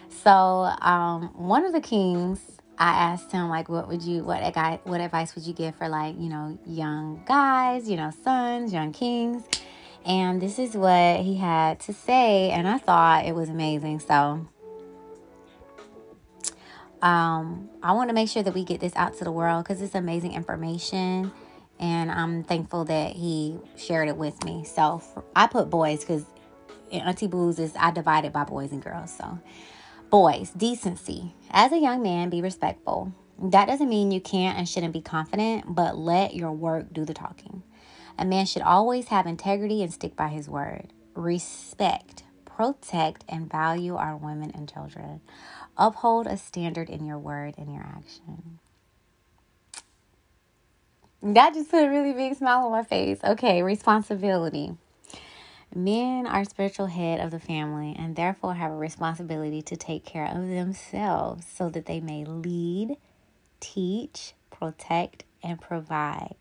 So 0.09 0.31
um, 0.31 1.33
one 1.35 1.65
of 1.65 1.73
the 1.73 1.81
kings, 1.81 2.39
I 2.79 2.91
asked 2.91 3.33
him 3.33 3.49
like, 3.49 3.69
what 3.69 3.89
would 3.89 4.03
you, 4.03 4.23
what 4.23 4.41
what 4.85 5.01
advice 5.01 5.35
would 5.35 5.45
you 5.45 5.53
give 5.53 5.75
for 5.75 5.89
like, 5.89 6.15
you 6.17 6.29
know, 6.29 6.57
young 6.65 7.25
guys, 7.27 7.91
you 7.91 7.97
know, 7.97 8.13
sons, 8.23 8.73
young 8.73 8.93
kings, 8.93 9.43
and 10.07 10.41
this 10.41 10.61
is 10.61 10.77
what 10.77 11.23
he 11.23 11.39
had 11.39 11.81
to 11.81 11.93
say, 11.93 12.51
and 12.51 12.69
I 12.69 12.79
thought 12.79 13.27
it 13.27 13.35
was 13.35 13.49
amazing. 13.49 13.99
So 13.99 14.47
um, 17.03 17.69
I 17.83 17.93
want 17.93 18.11
to 18.11 18.15
make 18.15 18.29
sure 18.29 18.43
that 18.43 18.55
we 18.55 18.65
get 18.65 18.81
this 18.81 18.95
out 18.97 19.17
to 19.19 19.25
the 19.25 19.33
world 19.33 19.65
because 19.65 19.81
it's 19.81 19.95
amazing 19.95 20.33
information, 20.33 21.33
and 21.79 22.11
I'm 22.11 22.45
thankful 22.45 22.85
that 22.87 23.13
he 23.17 23.59
shared 23.77 24.09
it 24.09 24.17
with 24.17 24.43
me. 24.45 24.65
So 24.65 25.03
I 25.35 25.47
put 25.47 25.71
boys 25.71 26.01
because 26.01 26.25
Auntie 26.93 27.27
Booze 27.27 27.59
is 27.59 27.73
I 27.79 27.91
divided 27.91 28.33
by 28.33 28.45
boys 28.45 28.73
and 28.73 28.83
girls. 28.83 29.17
So 29.17 29.39
boys, 30.11 30.51
decency. 30.51 31.35
As 31.51 31.73
a 31.73 31.79
young 31.79 32.03
man, 32.03 32.31
be 32.31 32.43
respectful. 32.43 33.13
That 33.43 33.67
doesn't 33.67 33.89
mean 33.89 34.11
you 34.11 34.21
can't 34.21 34.59
and 34.59 34.69
shouldn't 34.69 34.93
be 34.93 35.01
confident, 35.01 35.75
but 35.75 35.97
let 35.97 36.35
your 36.35 36.53
work 36.53 36.93
do 36.93 37.05
the 37.05 37.15
talking. 37.15 37.63
A 38.19 38.25
man 38.25 38.45
should 38.45 38.63
always 38.63 39.09
have 39.09 39.27
integrity 39.27 39.83
and 39.83 39.93
stick 39.93 40.15
by 40.15 40.29
his 40.29 40.49
word. 40.49 40.93
Respect, 41.15 42.25
protect, 42.61 43.25
and 43.27 43.51
value 43.51 43.97
our 43.97 44.15
women 44.19 44.51
and 44.55 44.71
children. 44.71 45.23
Uphold 45.79 46.27
a 46.27 46.37
standard 46.37 46.91
in 46.91 47.07
your 47.07 47.19
word 47.19 47.55
and 47.57 47.73
your 47.73 47.83
action. 47.83 48.59
That 51.23 51.55
just 51.55 51.71
put 51.71 51.85
a 51.85 51.89
really 51.89 52.13
big 52.13 52.37
smile 52.37 52.67
on 52.67 52.73
my 52.73 52.85
face. 52.85 53.19
Okay, 53.25 53.63
responsibility. 53.63 54.75
Men 55.75 56.27
are 56.27 56.45
spiritual 56.45 56.89
head 56.89 57.21
of 57.21 57.31
the 57.31 57.41
family 57.41 57.97
and 57.99 58.15
therefore 58.15 58.53
have 58.53 58.73
a 58.73 58.77
responsibility 58.77 59.63
to 59.63 59.77
take 59.77 60.05
care 60.05 60.27
of 60.27 60.47
themselves 60.47 61.47
so 61.47 61.71
that 61.71 61.87
they 61.87 62.01
may 62.01 62.27
lead, 62.27 62.97
teach, 63.61 64.35
protect, 64.51 65.25
and 65.43 65.59
provide. 65.59 66.35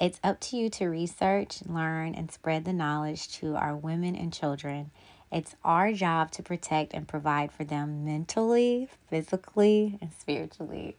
It's 0.00 0.20
up 0.22 0.38
to 0.42 0.56
you 0.56 0.70
to 0.70 0.86
research, 0.86 1.62
learn, 1.66 2.14
and 2.14 2.30
spread 2.30 2.64
the 2.64 2.72
knowledge 2.72 3.28
to 3.38 3.56
our 3.56 3.74
women 3.74 4.14
and 4.14 4.32
children. 4.32 4.92
It's 5.30 5.54
our 5.64 5.92
job 5.92 6.30
to 6.32 6.42
protect 6.42 6.94
and 6.94 7.06
provide 7.06 7.52
for 7.52 7.64
them 7.64 8.04
mentally, 8.04 8.88
physically, 9.10 9.98
and 10.00 10.12
spiritually. 10.12 10.96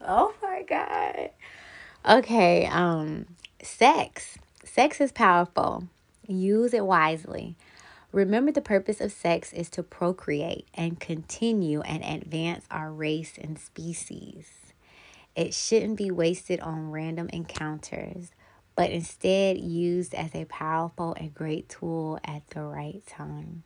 Oh 0.00 0.34
my 0.42 0.62
God. 0.62 1.30
Okay, 2.06 2.66
um, 2.66 3.26
sex. 3.62 4.38
Sex 4.64 5.00
is 5.00 5.12
powerful. 5.12 5.84
Use 6.26 6.74
it 6.74 6.84
wisely. 6.84 7.56
Remember, 8.12 8.52
the 8.52 8.60
purpose 8.60 9.00
of 9.00 9.12
sex 9.12 9.52
is 9.52 9.68
to 9.70 9.82
procreate 9.82 10.68
and 10.74 11.00
continue 11.00 11.80
and 11.80 12.04
advance 12.04 12.64
our 12.70 12.92
race 12.92 13.34
and 13.40 13.58
species. 13.58 14.50
It 15.34 15.52
shouldn't 15.52 15.96
be 15.96 16.10
wasted 16.10 16.60
on 16.60 16.92
random 16.92 17.28
encounters, 17.32 18.30
but 18.76 18.90
instead 18.90 19.58
used 19.58 20.14
as 20.14 20.34
a 20.34 20.44
powerful 20.46 21.14
and 21.18 21.34
great 21.34 21.68
tool 21.68 22.18
at 22.24 22.48
the 22.50 22.62
right 22.62 23.02
time. 23.06 23.62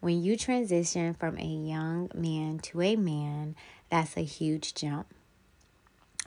When 0.00 0.22
you 0.22 0.36
transition 0.36 1.14
from 1.14 1.38
a 1.38 1.44
young 1.44 2.10
man 2.14 2.58
to 2.60 2.82
a 2.82 2.96
man, 2.96 3.54
that's 3.90 4.16
a 4.16 4.22
huge 4.22 4.74
jump 4.74 5.06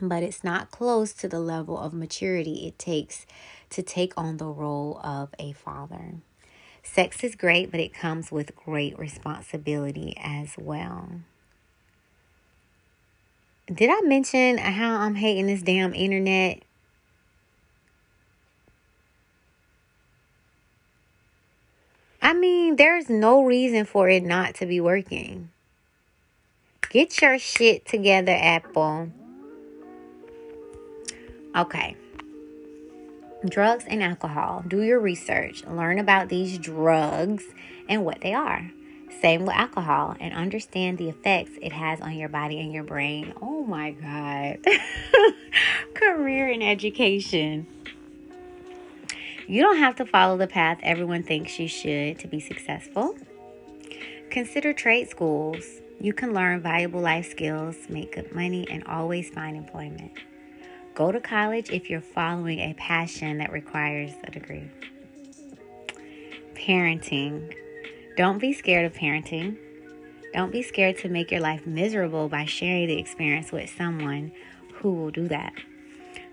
but 0.01 0.23
it's 0.23 0.43
not 0.43 0.71
close 0.71 1.13
to 1.13 1.27
the 1.27 1.39
level 1.39 1.77
of 1.77 1.93
maturity 1.93 2.67
it 2.67 2.77
takes 2.77 3.25
to 3.69 3.81
take 3.81 4.13
on 4.17 4.37
the 4.37 4.47
role 4.47 4.99
of 5.03 5.29
a 5.39 5.53
father. 5.53 6.15
Sex 6.83 7.23
is 7.23 7.35
great, 7.35 7.71
but 7.71 7.79
it 7.79 7.93
comes 7.93 8.31
with 8.31 8.55
great 8.55 8.97
responsibility 8.99 10.15
as 10.21 10.53
well. 10.57 11.09
Did 13.73 13.89
I 13.89 14.01
mention 14.01 14.59
how 14.59 14.99
I'm 14.99 15.15
hating 15.15 15.47
this 15.47 15.63
damn 15.63 15.95
internet? 15.95 16.61
I 22.25 22.33
mean, 22.33 22.77
there's 22.77 23.07
no 23.07 23.43
reason 23.43 23.85
for 23.85 24.09
it 24.09 24.23
not 24.23 24.55
to 24.55 24.65
be 24.65 24.81
working. 24.81 25.51
Get 26.89 27.21
your 27.21 27.37
shit 27.37 27.85
together, 27.85 28.31
Apple. 28.31 29.11
Okay. 31.55 31.95
Drugs 33.47 33.85
and 33.87 34.01
alcohol. 34.01 34.63
Do 34.67 34.81
your 34.81 34.99
research. 34.99 35.63
Learn 35.65 35.99
about 35.99 36.29
these 36.29 36.57
drugs 36.57 37.43
and 37.87 38.03
what 38.03 38.21
they 38.21 38.33
are. 38.33 38.71
Same 39.21 39.41
with 39.41 39.53
alcohol 39.53 40.15
and 40.19 40.33
understand 40.33 40.97
the 40.97 41.09
effects 41.09 41.51
it 41.61 41.73
has 41.73 42.01
on 42.01 42.15
your 42.15 42.29
body 42.29 42.59
and 42.59 42.73
your 42.73 42.83
brain. 42.83 43.35
Oh 43.39 43.63
my 43.65 43.91
God. 43.91 44.65
Career 45.93 46.49
and 46.49 46.63
education. 46.63 47.67
You 49.47 49.61
don't 49.61 49.77
have 49.77 49.95
to 49.97 50.05
follow 50.05 50.37
the 50.37 50.47
path 50.47 50.79
everyone 50.81 51.21
thinks 51.21 51.59
you 51.59 51.67
should 51.67 52.17
to 52.19 52.27
be 52.27 52.39
successful. 52.39 53.15
Consider 54.31 54.73
trade 54.73 55.09
schools. 55.09 55.63
You 56.01 56.13
can 56.13 56.33
learn 56.33 56.61
valuable 56.61 56.99
life 56.99 57.29
skills, 57.29 57.75
make 57.87 58.15
good 58.15 58.33
money, 58.33 58.67
and 58.69 58.83
always 58.85 59.29
find 59.29 59.55
employment. 59.55 60.11
Go 60.95 61.11
to 61.11 61.19
college 61.19 61.69
if 61.69 61.89
you're 61.89 62.01
following 62.01 62.59
a 62.59 62.73
passion 62.73 63.37
that 63.37 63.51
requires 63.51 64.11
a 64.23 64.31
degree. 64.31 64.69
Parenting. 66.55 67.53
Don't 68.17 68.39
be 68.39 68.51
scared 68.51 68.85
of 68.85 68.93
parenting. 68.93 69.57
Don't 70.33 70.51
be 70.51 70.63
scared 70.63 70.97
to 70.99 71.09
make 71.09 71.31
your 71.31 71.41
life 71.41 71.67
miserable 71.67 72.29
by 72.29 72.45
sharing 72.45 72.87
the 72.87 72.97
experience 72.97 73.51
with 73.51 73.69
someone 73.69 74.31
who 74.75 74.93
will 74.93 75.11
do 75.11 75.27
that. 75.27 75.53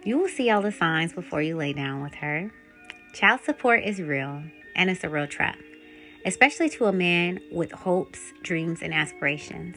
You 0.02 0.18
will 0.18 0.28
see 0.28 0.48
all 0.50 0.62
the 0.62 0.72
signs 0.72 1.12
before 1.12 1.42
you 1.42 1.56
lay 1.56 1.72
down 1.72 2.02
with 2.02 2.14
her. 2.14 2.50
Child 3.12 3.40
support 3.44 3.84
is 3.84 4.00
real, 4.00 4.42
and 4.74 4.88
it's 4.88 5.04
a 5.04 5.08
real 5.10 5.26
trap, 5.26 5.58
especially 6.24 6.70
to 6.70 6.86
a 6.86 6.92
man 6.92 7.40
with 7.52 7.70
hopes, 7.70 8.32
dreams, 8.42 8.80
and 8.80 8.94
aspirations. 8.94 9.76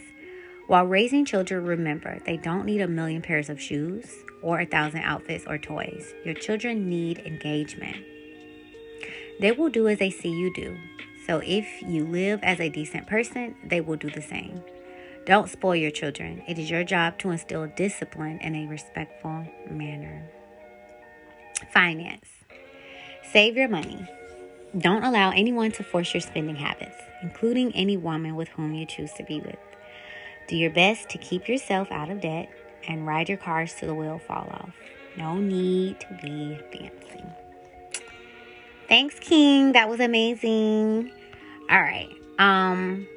While 0.67 0.86
raising 0.86 1.26
children, 1.26 1.65
remember 1.65 2.19
they 2.26 2.38
don't 2.38 2.65
need 2.65 2.80
a 2.80 2.88
million 2.88 3.21
pairs 3.21 3.50
of 3.50 3.60
shoes 3.60 4.10
or 4.41 4.62
a 4.62 4.65
thousand 4.65 5.02
outfits 5.02 5.43
or 5.45 5.58
toys. 5.58 6.13
Your 6.24 6.34
children 6.34 6.88
need 6.88 7.19
engagement. 7.19 7.98
They 9.41 9.52
will 9.52 9.69
do 9.69 9.89
as 9.89 10.00
they 10.00 10.12
see 10.12 10.32
you 10.32 10.54
do. 10.54 10.78
So 11.28 11.41
if 11.43 11.67
you 11.82 12.06
live 12.06 12.39
as 12.41 12.62
a 12.62 12.69
decent 12.69 13.06
person, 13.06 13.56
they 13.65 13.82
will 13.82 13.98
do 13.98 14.10
the 14.10 14.21
same. 14.21 14.62
Don't 15.26 15.50
spoil 15.50 15.76
your 15.76 15.91
children. 15.91 16.41
It 16.48 16.58
is 16.58 16.69
your 16.69 16.86
job 16.86 17.17
to 17.19 17.32
instill 17.32 17.67
discipline 17.76 18.39
in 18.39 18.56
a 18.56 18.67
respectful 18.67 19.45
manner. 19.69 20.30
Finance. 21.74 22.35
Save 23.32 23.58
your 23.58 23.68
money. 23.68 24.08
Don't 24.78 25.04
allow 25.04 25.32
anyone 25.32 25.72
to 25.74 25.84
force 25.84 26.14
your 26.14 26.22
spending 26.22 26.56
habits, 26.56 26.98
including 27.22 27.74
any 27.76 27.98
woman 27.98 28.36
with 28.36 28.50
whom 28.50 28.74
you 28.74 28.86
choose 28.86 29.12
to 29.14 29.24
be 29.24 29.40
with. 29.40 29.58
Do 30.48 30.56
your 30.56 30.70
best 30.70 31.10
to 31.10 31.18
keep 31.18 31.48
yourself 31.48 31.92
out 31.92 32.10
of 32.10 32.22
debt 32.22 32.50
and 32.88 33.08
ride 33.08 33.30
your 33.30 33.38
cars 33.38 33.74
till 33.74 33.88
the 33.88 33.96
wheel 33.96 34.20
fall 34.20 34.48
off. 34.52 34.74
No 35.18 35.38
need 35.38 36.00
to 36.02 36.20
be 36.22 36.60
fancy. 36.72 37.24
Thanks, 38.88 39.18
King. 39.20 39.72
That 39.72 39.90
was 39.90 40.00
amazing. 40.00 41.12
All 41.70 41.82
right. 41.82 42.10
Um 42.38 43.08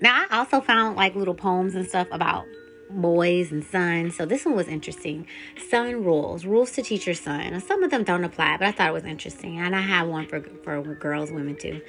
now 0.00 0.24
I 0.30 0.38
also 0.38 0.60
found 0.60 0.96
like 0.96 1.14
little 1.14 1.34
poems 1.34 1.74
and 1.74 1.86
stuff 1.86 2.08
about 2.10 2.46
boys 2.90 3.50
and 3.52 3.64
sons. 3.64 4.16
So 4.16 4.26
this 4.26 4.44
one 4.44 4.56
was 4.56 4.68
interesting. 4.68 5.26
Son 5.68 6.04
rules, 6.04 6.44
rules 6.44 6.72
to 6.72 6.82
teach 6.82 7.06
your 7.06 7.14
son. 7.14 7.60
Some 7.60 7.82
of 7.82 7.90
them 7.90 8.04
don't 8.04 8.24
apply, 8.24 8.56
but 8.58 8.68
I 8.68 8.72
thought 8.72 8.88
it 8.88 8.92
was 8.92 9.04
interesting. 9.04 9.58
And 9.58 9.74
I 9.74 9.80
have 9.80 10.08
one 10.08 10.26
for 10.26 10.40
for 10.62 10.82
girls, 10.94 11.30
women 11.30 11.56
too. 11.56 11.80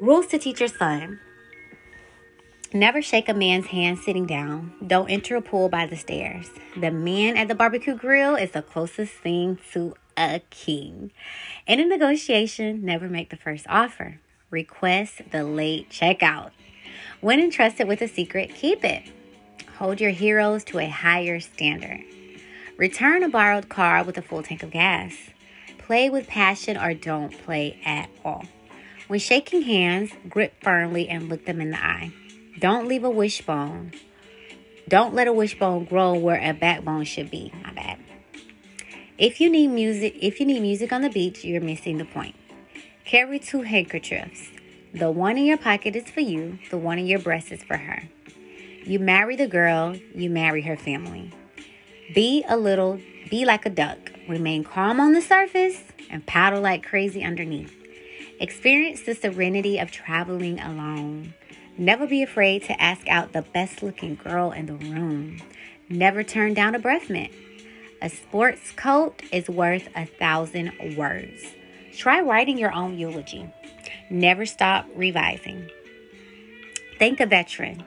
Rules 0.00 0.26
to 0.28 0.38
teach 0.38 0.60
your 0.60 0.68
son. 0.68 1.20
Never 2.72 3.00
shake 3.00 3.28
a 3.28 3.34
man's 3.34 3.66
hand 3.66 3.98
sitting 3.98 4.26
down. 4.26 4.74
Don't 4.86 5.08
enter 5.08 5.36
a 5.36 5.40
pool 5.40 5.68
by 5.68 5.86
the 5.86 5.96
stairs. 5.96 6.50
The 6.76 6.90
man 6.90 7.36
at 7.36 7.48
the 7.48 7.54
barbecue 7.54 7.94
grill 7.94 8.34
is 8.34 8.50
the 8.50 8.62
closest 8.62 9.12
thing 9.12 9.58
to 9.72 9.94
a 10.16 10.40
king. 10.50 11.12
In 11.66 11.80
a 11.80 11.86
negotiation, 11.86 12.84
never 12.84 13.08
make 13.08 13.30
the 13.30 13.36
first 13.36 13.66
offer. 13.68 14.20
Request 14.50 15.22
the 15.30 15.44
late 15.44 15.90
checkout. 15.90 16.50
When 17.20 17.40
entrusted 17.40 17.88
with 17.88 18.02
a 18.02 18.08
secret, 18.08 18.54
keep 18.54 18.84
it. 18.84 19.04
Hold 19.78 20.00
your 20.00 20.10
heroes 20.10 20.64
to 20.64 20.78
a 20.78 20.88
higher 20.88 21.38
standard. 21.38 22.02
Return 22.78 23.22
a 23.22 23.28
borrowed 23.28 23.68
car 23.68 24.04
with 24.04 24.16
a 24.16 24.22
full 24.22 24.42
tank 24.42 24.62
of 24.62 24.70
gas. 24.70 25.14
Play 25.76 26.08
with 26.08 26.26
passion 26.26 26.78
or 26.78 26.94
don't 26.94 27.36
play 27.44 27.78
at 27.84 28.08
all. 28.24 28.46
When 29.06 29.20
shaking 29.20 29.62
hands, 29.62 30.12
grip 30.30 30.54
firmly 30.62 31.10
and 31.10 31.28
look 31.28 31.44
them 31.44 31.60
in 31.60 31.72
the 31.72 31.78
eye. 31.78 32.10
Don't 32.58 32.88
leave 32.88 33.04
a 33.04 33.10
wishbone. 33.10 33.92
Don't 34.88 35.14
let 35.14 35.28
a 35.28 35.32
wishbone 35.32 35.84
grow 35.84 36.14
where 36.14 36.40
a 36.40 36.54
backbone 36.54 37.04
should 37.04 37.30
be. 37.30 37.52
My 37.62 37.72
bad. 37.74 37.98
If 39.18 39.42
you 39.42 39.50
need 39.50 39.68
music, 39.68 40.16
if 40.22 40.40
you 40.40 40.46
need 40.46 40.60
music 40.60 40.90
on 40.90 41.02
the 41.02 41.10
beach, 41.10 41.44
you're 41.44 41.60
missing 41.60 41.98
the 41.98 42.06
point. 42.06 42.34
Carry 43.04 43.38
two 43.38 43.60
handkerchiefs. 43.60 44.48
The 44.94 45.10
one 45.10 45.36
in 45.36 45.44
your 45.44 45.58
pocket 45.58 45.96
is 45.96 46.10
for 46.10 46.20
you, 46.20 46.58
the 46.70 46.78
one 46.78 46.98
in 46.98 47.06
your 47.06 47.18
breast 47.18 47.52
is 47.52 47.62
for 47.62 47.76
her. 47.76 48.04
You 48.86 49.00
marry 49.00 49.34
the 49.34 49.48
girl, 49.48 49.96
you 50.14 50.30
marry 50.30 50.62
her 50.62 50.76
family. 50.76 51.32
Be 52.14 52.44
a 52.48 52.56
little, 52.56 53.00
be 53.28 53.44
like 53.44 53.66
a 53.66 53.70
duck. 53.70 53.98
Remain 54.28 54.62
calm 54.62 55.00
on 55.00 55.12
the 55.12 55.20
surface 55.20 55.82
and 56.08 56.24
paddle 56.24 56.60
like 56.60 56.84
crazy 56.84 57.24
underneath. 57.24 57.74
Experience 58.38 59.02
the 59.02 59.16
serenity 59.16 59.78
of 59.78 59.90
traveling 59.90 60.60
alone. 60.60 61.34
Never 61.76 62.06
be 62.06 62.22
afraid 62.22 62.62
to 62.64 62.80
ask 62.80 63.08
out 63.08 63.32
the 63.32 63.42
best 63.42 63.82
looking 63.82 64.14
girl 64.14 64.52
in 64.52 64.66
the 64.66 64.74
room. 64.74 65.42
Never 65.88 66.22
turn 66.22 66.54
down 66.54 66.76
a 66.76 66.78
breath 66.78 67.10
mint. 67.10 67.32
A 68.00 68.08
sports 68.08 68.70
coat 68.70 69.20
is 69.32 69.48
worth 69.48 69.88
a 69.96 70.06
thousand 70.06 70.96
words. 70.96 71.42
Try 71.96 72.20
writing 72.20 72.56
your 72.56 72.72
own 72.72 72.96
eulogy. 72.96 73.52
Never 74.10 74.46
stop 74.46 74.86
revising. 74.94 75.70
Thank 77.00 77.18
a 77.18 77.26
veteran. 77.26 77.82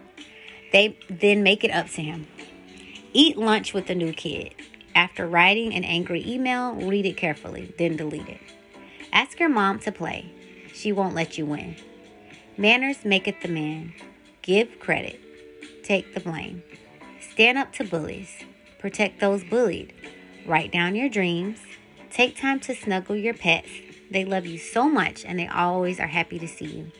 They 0.71 0.97
then 1.09 1.43
make 1.43 1.63
it 1.63 1.71
up 1.71 1.87
to 1.91 2.01
him. 2.01 2.27
Eat 3.13 3.37
lunch 3.37 3.73
with 3.73 3.87
the 3.87 3.95
new 3.95 4.13
kid. 4.13 4.53
After 4.95 5.27
writing 5.27 5.73
an 5.73 5.83
angry 5.83 6.23
email, 6.27 6.73
read 6.73 7.05
it 7.05 7.17
carefully, 7.17 7.73
then 7.77 7.95
delete 7.95 8.27
it. 8.27 8.41
Ask 9.11 9.39
your 9.39 9.49
mom 9.49 9.79
to 9.79 9.91
play. 9.91 10.31
She 10.73 10.91
won't 10.91 11.15
let 11.15 11.37
you 11.37 11.45
win. 11.45 11.75
Manners 12.57 13.05
maketh 13.05 13.41
the 13.41 13.47
man. 13.47 13.93
Give 14.41 14.79
credit. 14.79 15.19
Take 15.83 16.13
the 16.13 16.19
blame. 16.19 16.63
Stand 17.31 17.57
up 17.57 17.73
to 17.73 17.83
bullies. 17.83 18.43
Protect 18.79 19.19
those 19.19 19.43
bullied. 19.43 19.93
Write 20.45 20.71
down 20.71 20.95
your 20.95 21.09
dreams. 21.09 21.59
Take 22.11 22.37
time 22.37 22.59
to 22.61 22.75
snuggle 22.75 23.15
your 23.15 23.33
pets. 23.33 23.69
They 24.11 24.25
love 24.25 24.45
you 24.45 24.57
so 24.57 24.89
much 24.89 25.25
and 25.25 25.39
they 25.39 25.47
always 25.47 25.99
are 25.99 26.07
happy 26.07 26.39
to 26.39 26.47
see 26.47 26.65
you. 26.65 26.91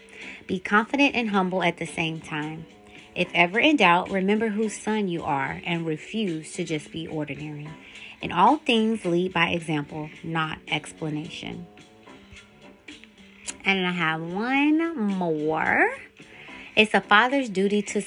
Be 0.47 0.59
confident 0.59 1.15
and 1.15 1.29
humble 1.29 1.63
at 1.63 1.77
the 1.77 1.85
same 1.85 2.21
time. 2.21 2.65
If 3.19 3.29
ever 3.33 3.59
in 3.59 3.75
doubt, 3.75 4.11
remember 4.11 4.47
whose 4.47 4.73
son 4.73 5.09
you 5.09 5.23
are 5.23 5.61
and 5.65 5.85
refuse 5.85 6.53
to 6.53 6.63
just 6.63 6.89
be 6.89 7.05
ordinary. 7.05 7.67
In 8.21 8.31
all 8.31 8.55
things, 8.59 9.03
lead 9.03 9.33
by 9.33 9.49
example, 9.49 10.09
not 10.23 10.59
explanation. 10.69 11.67
And 13.65 13.85
I 13.85 13.91
have 13.91 14.21
one 14.21 14.97
more. 14.97 15.91
It's 16.77 16.93
a 16.93 17.01
father's 17.01 17.49
duty 17.49 17.81
to, 17.81 18.01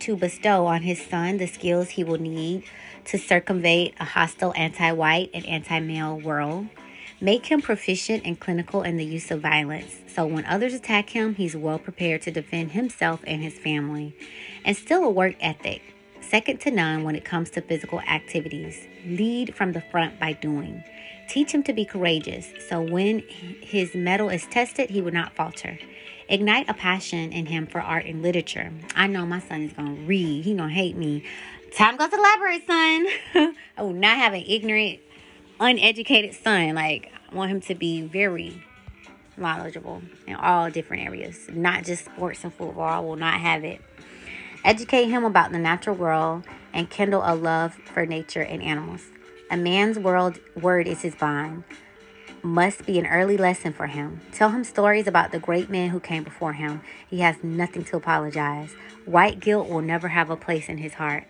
to 0.00 0.16
bestow 0.16 0.66
on 0.66 0.82
his 0.82 1.00
son 1.00 1.36
the 1.36 1.46
skills 1.46 1.90
he 1.90 2.02
will 2.02 2.18
need 2.18 2.64
to 3.04 3.18
circumvent 3.18 3.94
a 4.00 4.04
hostile 4.04 4.52
anti 4.56 4.90
white 4.90 5.30
and 5.32 5.46
anti 5.46 5.78
male 5.78 6.18
world. 6.18 6.66
Make 7.20 7.46
him 7.46 7.62
proficient 7.62 8.26
and 8.26 8.38
clinical 8.38 8.82
in 8.82 8.98
the 8.98 9.04
use 9.04 9.30
of 9.30 9.40
violence, 9.40 10.00
so 10.06 10.26
when 10.26 10.44
others 10.44 10.74
attack 10.74 11.10
him, 11.10 11.34
he's 11.34 11.56
well 11.56 11.78
prepared 11.78 12.20
to 12.22 12.30
defend 12.30 12.72
himself 12.72 13.20
and 13.26 13.42
his 13.42 13.58
family. 13.58 14.14
And 14.66 14.76
still 14.76 15.02
a 15.02 15.10
work 15.10 15.34
ethic, 15.40 15.80
second 16.20 16.60
to 16.60 16.70
none 16.70 17.04
when 17.04 17.16
it 17.16 17.24
comes 17.24 17.48
to 17.50 17.62
physical 17.62 18.00
activities. 18.00 18.86
Lead 19.06 19.54
from 19.54 19.72
the 19.72 19.80
front 19.80 20.20
by 20.20 20.34
doing. 20.34 20.84
Teach 21.26 21.52
him 21.52 21.62
to 21.62 21.72
be 21.72 21.86
courageous, 21.86 22.48
so 22.68 22.82
when 22.82 23.20
his 23.62 23.94
mettle 23.94 24.28
is 24.28 24.44
tested, 24.46 24.90
he 24.90 25.00
will 25.00 25.12
not 25.12 25.34
falter. 25.34 25.78
Ignite 26.28 26.68
a 26.68 26.74
passion 26.74 27.32
in 27.32 27.46
him 27.46 27.66
for 27.66 27.80
art 27.80 28.04
and 28.04 28.22
literature. 28.22 28.72
I 28.94 29.06
know 29.06 29.24
my 29.24 29.40
son 29.40 29.62
is 29.62 29.72
gonna 29.72 29.92
read. 29.92 30.44
He 30.44 30.54
gonna 30.54 30.68
hate 30.68 30.96
me. 30.96 31.24
Time 31.74 31.96
goes 31.96 32.10
to 32.10 32.16
the 32.16 32.22
library, 32.22 32.62
son. 32.66 33.54
I 33.78 33.82
will 33.82 33.92
not 33.92 34.18
have 34.18 34.34
an 34.34 34.44
ignorant 34.46 35.00
uneducated 35.60 36.34
son. 36.34 36.74
Like, 36.74 37.12
I 37.30 37.34
want 37.34 37.50
him 37.50 37.60
to 37.62 37.74
be 37.74 38.02
very 38.02 38.62
knowledgeable 39.36 40.02
in 40.26 40.34
all 40.34 40.70
different 40.70 41.04
areas, 41.04 41.48
not 41.50 41.84
just 41.84 42.04
sports 42.04 42.44
and 42.44 42.52
football. 42.52 42.88
I 42.88 42.98
will 43.00 43.16
not 43.16 43.40
have 43.40 43.64
it. 43.64 43.80
Educate 44.64 45.04
him 45.04 45.24
about 45.24 45.52
the 45.52 45.58
natural 45.58 45.96
world 45.96 46.44
and 46.72 46.90
kindle 46.90 47.22
a 47.24 47.34
love 47.34 47.74
for 47.74 48.04
nature 48.04 48.42
and 48.42 48.62
animals. 48.62 49.02
A 49.50 49.56
man's 49.56 49.98
world 49.98 50.40
word 50.60 50.88
is 50.88 51.02
his 51.02 51.14
bond. 51.14 51.64
Must 52.42 52.84
be 52.84 52.98
an 52.98 53.06
early 53.06 53.36
lesson 53.36 53.72
for 53.72 53.86
him. 53.86 54.20
Tell 54.32 54.50
him 54.50 54.64
stories 54.64 55.06
about 55.06 55.32
the 55.32 55.38
great 55.38 55.70
men 55.70 55.90
who 55.90 56.00
came 56.00 56.24
before 56.24 56.52
him. 56.52 56.80
He 57.08 57.20
has 57.20 57.42
nothing 57.42 57.84
to 57.84 57.96
apologize. 57.96 58.72
White 59.04 59.40
guilt 59.40 59.68
will 59.68 59.82
never 59.82 60.08
have 60.08 60.30
a 60.30 60.36
place 60.36 60.68
in 60.68 60.78
his 60.78 60.94
heart. 60.94 61.24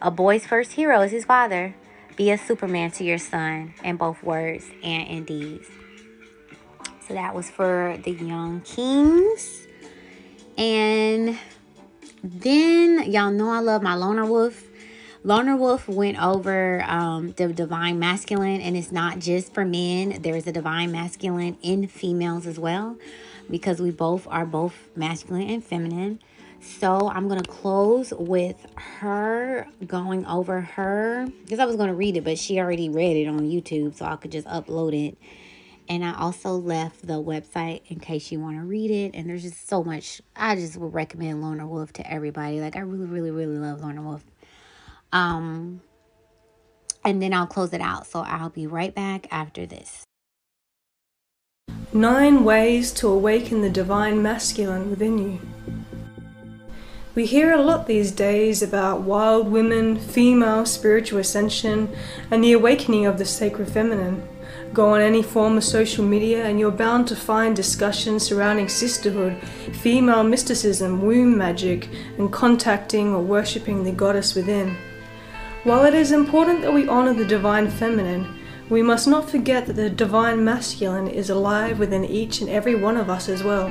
A 0.00 0.10
boy's 0.10 0.46
first 0.46 0.72
hero 0.72 1.00
is 1.00 1.12
his 1.12 1.24
father. 1.24 1.74
Be 2.16 2.30
a 2.30 2.38
Superman 2.38 2.90
to 2.92 3.04
your 3.04 3.18
son 3.18 3.74
in 3.82 3.96
both 3.96 4.22
words 4.22 4.64
and 4.82 5.08
in 5.08 5.24
deeds. 5.24 5.66
So 7.08 7.14
that 7.14 7.34
was 7.34 7.50
for 7.50 7.98
the 8.04 8.12
young 8.12 8.60
kings. 8.60 9.66
And 10.56 11.38
then 12.22 13.10
y'all 13.10 13.30
know 13.30 13.50
I 13.50 13.60
love 13.60 13.82
my 13.82 13.94
loner 13.94 14.26
wolf. 14.26 14.62
Loner 15.24 15.56
Wolf 15.56 15.88
went 15.88 16.20
over 16.20 16.82
um, 16.82 17.30
the 17.36 17.52
divine 17.52 18.00
masculine, 18.00 18.60
and 18.60 18.76
it's 18.76 18.90
not 18.90 19.20
just 19.20 19.54
for 19.54 19.64
men. 19.64 20.20
There's 20.20 20.48
a 20.48 20.52
divine 20.52 20.90
masculine 20.90 21.56
in 21.62 21.86
females 21.86 22.44
as 22.44 22.58
well, 22.58 22.96
because 23.48 23.80
we 23.80 23.92
both 23.92 24.26
are 24.28 24.44
both 24.44 24.74
masculine 24.96 25.48
and 25.48 25.64
feminine. 25.64 26.18
So 26.62 27.08
I'm 27.08 27.26
going 27.26 27.42
to 27.42 27.50
close 27.50 28.12
with 28.16 28.66
her 28.76 29.66
going 29.84 30.24
over 30.26 30.60
her 30.60 31.26
because 31.42 31.58
I 31.58 31.64
was 31.64 31.74
going 31.74 31.88
to 31.88 31.94
read 31.94 32.16
it, 32.16 32.22
but 32.22 32.38
she 32.38 32.60
already 32.60 32.88
read 32.88 33.16
it 33.16 33.26
on 33.28 33.40
YouTube, 33.40 33.96
so 33.96 34.04
I 34.04 34.14
could 34.14 34.30
just 34.30 34.46
upload 34.46 34.94
it. 35.08 35.18
And 35.88 36.04
I 36.04 36.14
also 36.14 36.52
left 36.52 37.04
the 37.04 37.22
website 37.22 37.82
in 37.88 37.98
case 37.98 38.30
you 38.30 38.38
want 38.38 38.58
to 38.58 38.62
read 38.62 38.92
it. 38.92 39.10
And 39.14 39.28
there's 39.28 39.42
just 39.42 39.68
so 39.68 39.82
much. 39.82 40.22
I 40.36 40.54
just 40.54 40.76
would 40.76 40.94
recommend 40.94 41.42
Loner 41.42 41.66
Wolf 41.66 41.92
to 41.94 42.10
everybody. 42.10 42.60
Like 42.60 42.76
I 42.76 42.80
really, 42.80 43.06
really, 43.06 43.32
really 43.32 43.58
love 43.58 43.80
Loner 43.80 44.02
Wolf. 44.02 44.24
Um, 45.12 45.82
and 47.04 47.20
then 47.20 47.34
I'll 47.34 47.48
close 47.48 47.72
it 47.72 47.80
out. 47.80 48.06
So 48.06 48.20
I'll 48.20 48.50
be 48.50 48.68
right 48.68 48.94
back 48.94 49.26
after 49.32 49.66
this. 49.66 50.04
Nine 51.92 52.44
ways 52.44 52.92
to 52.92 53.08
awaken 53.08 53.60
the 53.60 53.68
divine 53.68 54.22
masculine 54.22 54.88
within 54.90 55.18
you. 55.18 55.40
We 57.14 57.26
hear 57.26 57.52
a 57.52 57.60
lot 57.60 57.86
these 57.86 58.10
days 58.10 58.62
about 58.62 59.02
wild 59.02 59.52
women, 59.52 59.98
female 59.98 60.64
spiritual 60.64 61.18
ascension, 61.18 61.94
and 62.30 62.42
the 62.42 62.52
awakening 62.52 63.04
of 63.04 63.18
the 63.18 63.26
sacred 63.26 63.68
feminine. 63.68 64.26
Go 64.72 64.94
on 64.94 65.02
any 65.02 65.22
form 65.22 65.58
of 65.58 65.64
social 65.64 66.06
media 66.06 66.46
and 66.46 66.58
you're 66.58 66.70
bound 66.70 67.06
to 67.08 67.16
find 67.16 67.54
discussions 67.54 68.22
surrounding 68.22 68.66
sisterhood, 68.66 69.36
female 69.82 70.24
mysticism, 70.24 71.02
womb 71.02 71.36
magic, 71.36 71.90
and 72.16 72.32
contacting 72.32 73.12
or 73.12 73.20
worshipping 73.20 73.84
the 73.84 73.92
goddess 73.92 74.34
within. 74.34 74.74
While 75.64 75.84
it 75.84 75.92
is 75.92 76.12
important 76.12 76.62
that 76.62 76.72
we 76.72 76.88
honor 76.88 77.12
the 77.12 77.26
divine 77.26 77.70
feminine, 77.70 78.38
we 78.70 78.80
must 78.80 79.06
not 79.06 79.28
forget 79.28 79.66
that 79.66 79.76
the 79.76 79.90
divine 79.90 80.42
masculine 80.42 81.08
is 81.08 81.28
alive 81.28 81.78
within 81.78 82.06
each 82.06 82.40
and 82.40 82.48
every 82.48 82.74
one 82.74 82.96
of 82.96 83.10
us 83.10 83.28
as 83.28 83.44
well. 83.44 83.70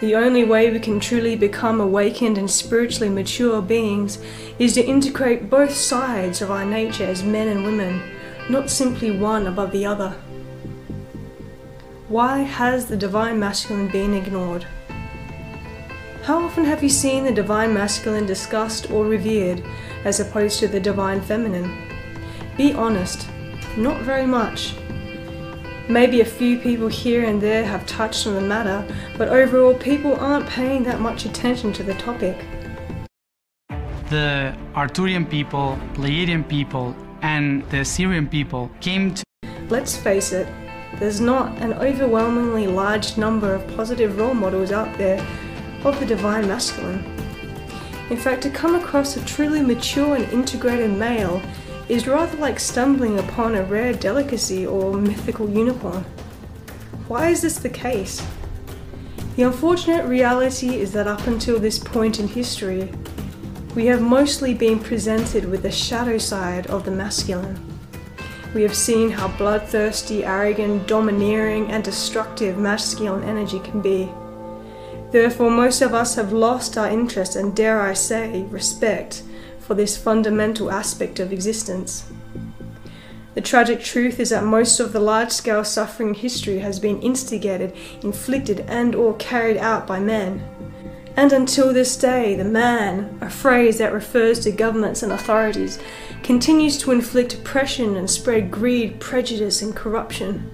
The 0.00 0.16
only 0.16 0.44
way 0.44 0.70
we 0.70 0.80
can 0.80 1.00
truly 1.00 1.36
become 1.36 1.80
awakened 1.80 2.36
and 2.36 2.50
spiritually 2.50 3.08
mature 3.08 3.62
beings 3.62 4.18
is 4.58 4.74
to 4.74 4.84
integrate 4.84 5.48
both 5.48 5.72
sides 5.72 6.42
of 6.42 6.50
our 6.50 6.64
nature 6.64 7.04
as 7.04 7.22
men 7.22 7.48
and 7.48 7.64
women, 7.64 8.02
not 8.50 8.70
simply 8.70 9.16
one 9.16 9.46
above 9.46 9.70
the 9.70 9.86
other. 9.86 10.14
Why 12.08 12.40
has 12.40 12.86
the 12.86 12.96
divine 12.96 13.38
masculine 13.38 13.88
been 13.88 14.14
ignored? 14.14 14.66
How 16.24 16.42
often 16.42 16.64
have 16.64 16.82
you 16.82 16.88
seen 16.88 17.24
the 17.24 17.32
divine 17.32 17.72
masculine 17.72 18.26
discussed 18.26 18.90
or 18.90 19.04
revered 19.04 19.62
as 20.04 20.20
opposed 20.20 20.58
to 20.60 20.68
the 20.68 20.80
divine 20.80 21.20
feminine? 21.20 21.88
Be 22.56 22.72
honest, 22.72 23.28
not 23.76 24.02
very 24.02 24.26
much. 24.26 24.74
Maybe 25.88 26.22
a 26.22 26.24
few 26.24 26.58
people 26.58 26.88
here 26.88 27.24
and 27.24 27.42
there 27.42 27.62
have 27.62 27.86
touched 27.86 28.26
on 28.26 28.34
the 28.34 28.40
matter, 28.40 28.86
but 29.18 29.28
overall, 29.28 29.74
people 29.74 30.14
aren't 30.16 30.46
paying 30.46 30.82
that 30.84 30.98
much 30.98 31.26
attention 31.26 31.74
to 31.74 31.82
the 31.82 31.92
topic. 31.94 32.38
The 34.08 34.56
Arcturian 34.74 35.28
people, 35.28 35.78
Pleiadian 35.92 36.48
people, 36.48 36.96
and 37.20 37.68
the 37.70 37.80
Assyrian 37.80 38.28
people 38.28 38.70
came 38.80 39.12
to. 39.12 39.24
Let's 39.68 39.94
face 39.94 40.32
it, 40.32 40.48
there's 40.98 41.20
not 41.20 41.58
an 41.58 41.74
overwhelmingly 41.74 42.66
large 42.66 43.18
number 43.18 43.54
of 43.54 43.66
positive 43.76 44.16
role 44.18 44.34
models 44.34 44.72
out 44.72 44.96
there 44.96 45.20
of 45.84 46.00
the 46.00 46.06
divine 46.06 46.48
masculine. 46.48 47.04
In 48.08 48.16
fact, 48.16 48.42
to 48.42 48.50
come 48.50 48.74
across 48.74 49.16
a 49.16 49.24
truly 49.26 49.60
mature 49.60 50.16
and 50.16 50.24
integrated 50.32 50.90
male 50.90 51.42
is 51.88 52.06
rather 52.06 52.36
like 52.38 52.58
stumbling 52.58 53.18
upon 53.18 53.54
a 53.54 53.62
rare 53.62 53.92
delicacy 53.92 54.66
or 54.66 54.94
mythical 54.94 55.48
unicorn. 55.48 56.04
Why 57.08 57.28
is 57.28 57.42
this 57.42 57.58
the 57.58 57.68
case? 57.68 58.26
The 59.36 59.42
unfortunate 59.42 60.06
reality 60.06 60.76
is 60.76 60.92
that 60.92 61.06
up 61.06 61.26
until 61.26 61.58
this 61.58 61.78
point 61.78 62.20
in 62.20 62.28
history, 62.28 62.90
we 63.74 63.86
have 63.86 64.00
mostly 64.00 64.54
been 64.54 64.78
presented 64.78 65.44
with 65.44 65.62
the 65.62 65.70
shadow 65.70 66.16
side 66.16 66.68
of 66.68 66.84
the 66.84 66.90
masculine. 66.90 67.60
We 68.54 68.62
have 68.62 68.74
seen 68.74 69.10
how 69.10 69.36
bloodthirsty, 69.36 70.24
arrogant, 70.24 70.86
domineering, 70.86 71.72
and 71.72 71.82
destructive 71.82 72.56
masculine 72.56 73.24
energy 73.24 73.58
can 73.58 73.80
be. 73.82 74.08
Therefore, 75.10 75.50
most 75.50 75.82
of 75.82 75.92
us 75.92 76.14
have 76.14 76.32
lost 76.32 76.78
our 76.78 76.88
interest 76.88 77.34
and, 77.34 77.54
dare 77.54 77.80
I 77.80 77.94
say, 77.94 78.44
respect 78.44 79.24
for 79.66 79.74
this 79.74 79.96
fundamental 79.96 80.70
aspect 80.70 81.18
of 81.20 81.32
existence. 81.32 82.04
The 83.34 83.40
tragic 83.40 83.82
truth 83.82 84.20
is 84.20 84.30
that 84.30 84.44
most 84.44 84.78
of 84.78 84.92
the 84.92 85.00
large-scale 85.00 85.64
suffering 85.64 86.10
in 86.10 86.14
history 86.14 86.60
has 86.60 86.78
been 86.78 87.02
instigated, 87.02 87.74
inflicted 88.02 88.60
and 88.68 88.94
or 88.94 89.16
carried 89.16 89.56
out 89.56 89.86
by 89.86 89.98
men. 89.98 90.46
And 91.16 91.32
until 91.32 91.72
this 91.72 91.96
day, 91.96 92.34
the 92.36 92.44
man, 92.44 93.18
a 93.20 93.30
phrase 93.30 93.78
that 93.78 93.92
refers 93.92 94.40
to 94.40 94.52
governments 94.52 95.02
and 95.02 95.12
authorities, 95.12 95.78
continues 96.22 96.78
to 96.78 96.92
inflict 96.92 97.34
oppression 97.34 97.96
and 97.96 98.08
spread 98.08 98.50
greed, 98.50 99.00
prejudice 99.00 99.62
and 99.62 99.74
corruption. 99.74 100.50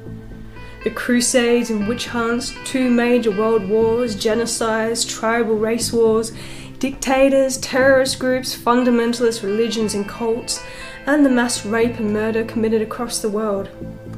The 0.85 0.91
crusades 0.91 1.69
and 1.69 1.87
witch 1.87 2.07
hunts, 2.07 2.55
two 2.65 2.91
major 2.91 3.31
world 3.31 3.69
wars, 3.69 4.17
genocides, 4.17 5.07
tribal 5.07 5.57
race 5.57 5.93
wars, 5.93 6.33
Dictators, 6.81 7.59
terrorist 7.59 8.18
groups, 8.18 8.57
fundamentalist 8.57 9.43
religions 9.43 9.93
and 9.93 10.09
cults, 10.09 10.64
and 11.05 11.26
the 11.26 11.28
mass 11.28 11.66
rape 11.66 11.99
and 11.99 12.11
murder 12.11 12.43
committed 12.43 12.81
across 12.81 13.18
the 13.18 13.28
world. 13.28 13.68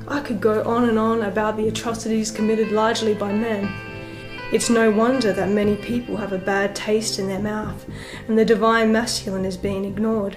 I 0.07 0.21
could 0.21 0.41
go 0.41 0.63
on 0.63 0.89
and 0.89 0.97
on 0.97 1.23
about 1.23 1.57
the 1.57 1.67
atrocities 1.67 2.31
committed 2.31 2.71
largely 2.71 3.15
by 3.15 3.33
men. 3.33 3.69
It's 4.53 4.71
no 4.71 4.93
wonder 4.93 5.33
that 5.33 5.49
many 5.49 5.75
people 5.75 6.17
have 6.17 6.33
a 6.33 6.39
bad 6.39 6.77
taste 6.77 7.19
in 7.19 7.27
their 7.27 7.41
mouth 7.41 7.85
and 8.29 8.39
the 8.39 8.45
divine 8.45 8.93
masculine 8.93 9.45
is 9.45 9.57
being 9.57 9.85
ignored. 9.85 10.37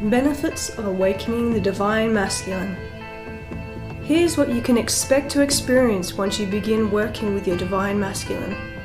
Benefits 0.00 0.70
of 0.70 0.84
awakening 0.84 1.52
the 1.52 1.60
divine 1.60 2.12
masculine. 2.12 2.74
Here's 4.02 4.36
what 4.36 4.52
you 4.52 4.62
can 4.62 4.76
expect 4.76 5.30
to 5.30 5.42
experience 5.42 6.14
once 6.14 6.40
you 6.40 6.46
begin 6.48 6.90
working 6.90 7.34
with 7.34 7.46
your 7.46 7.56
divine 7.56 8.00
masculine 8.00 8.79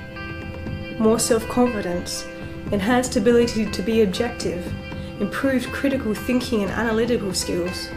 more 1.00 1.20
self 1.20 1.48
confidence, 1.48 2.26
enhanced 2.72 3.16
ability 3.16 3.70
to 3.70 3.82
be 3.82 4.02
objective, 4.02 4.74
improved 5.20 5.72
critical 5.72 6.14
thinking 6.14 6.64
and 6.64 6.72
analytical 6.72 7.34
skills, 7.34 7.90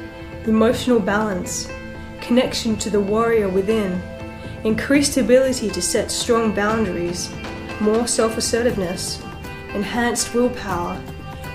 emotional 0.46 1.00
balance, 1.00 1.68
connection 2.20 2.76
to 2.76 2.90
the 2.90 3.00
warrior 3.00 3.48
within, 3.48 4.00
increased 4.64 5.16
ability 5.16 5.70
to 5.70 5.82
set 5.82 6.10
strong 6.10 6.54
boundaries, 6.54 7.30
more 7.80 8.06
self 8.06 8.36
assertiveness, 8.36 9.22
enhanced 9.74 10.34
willpower, 10.34 11.00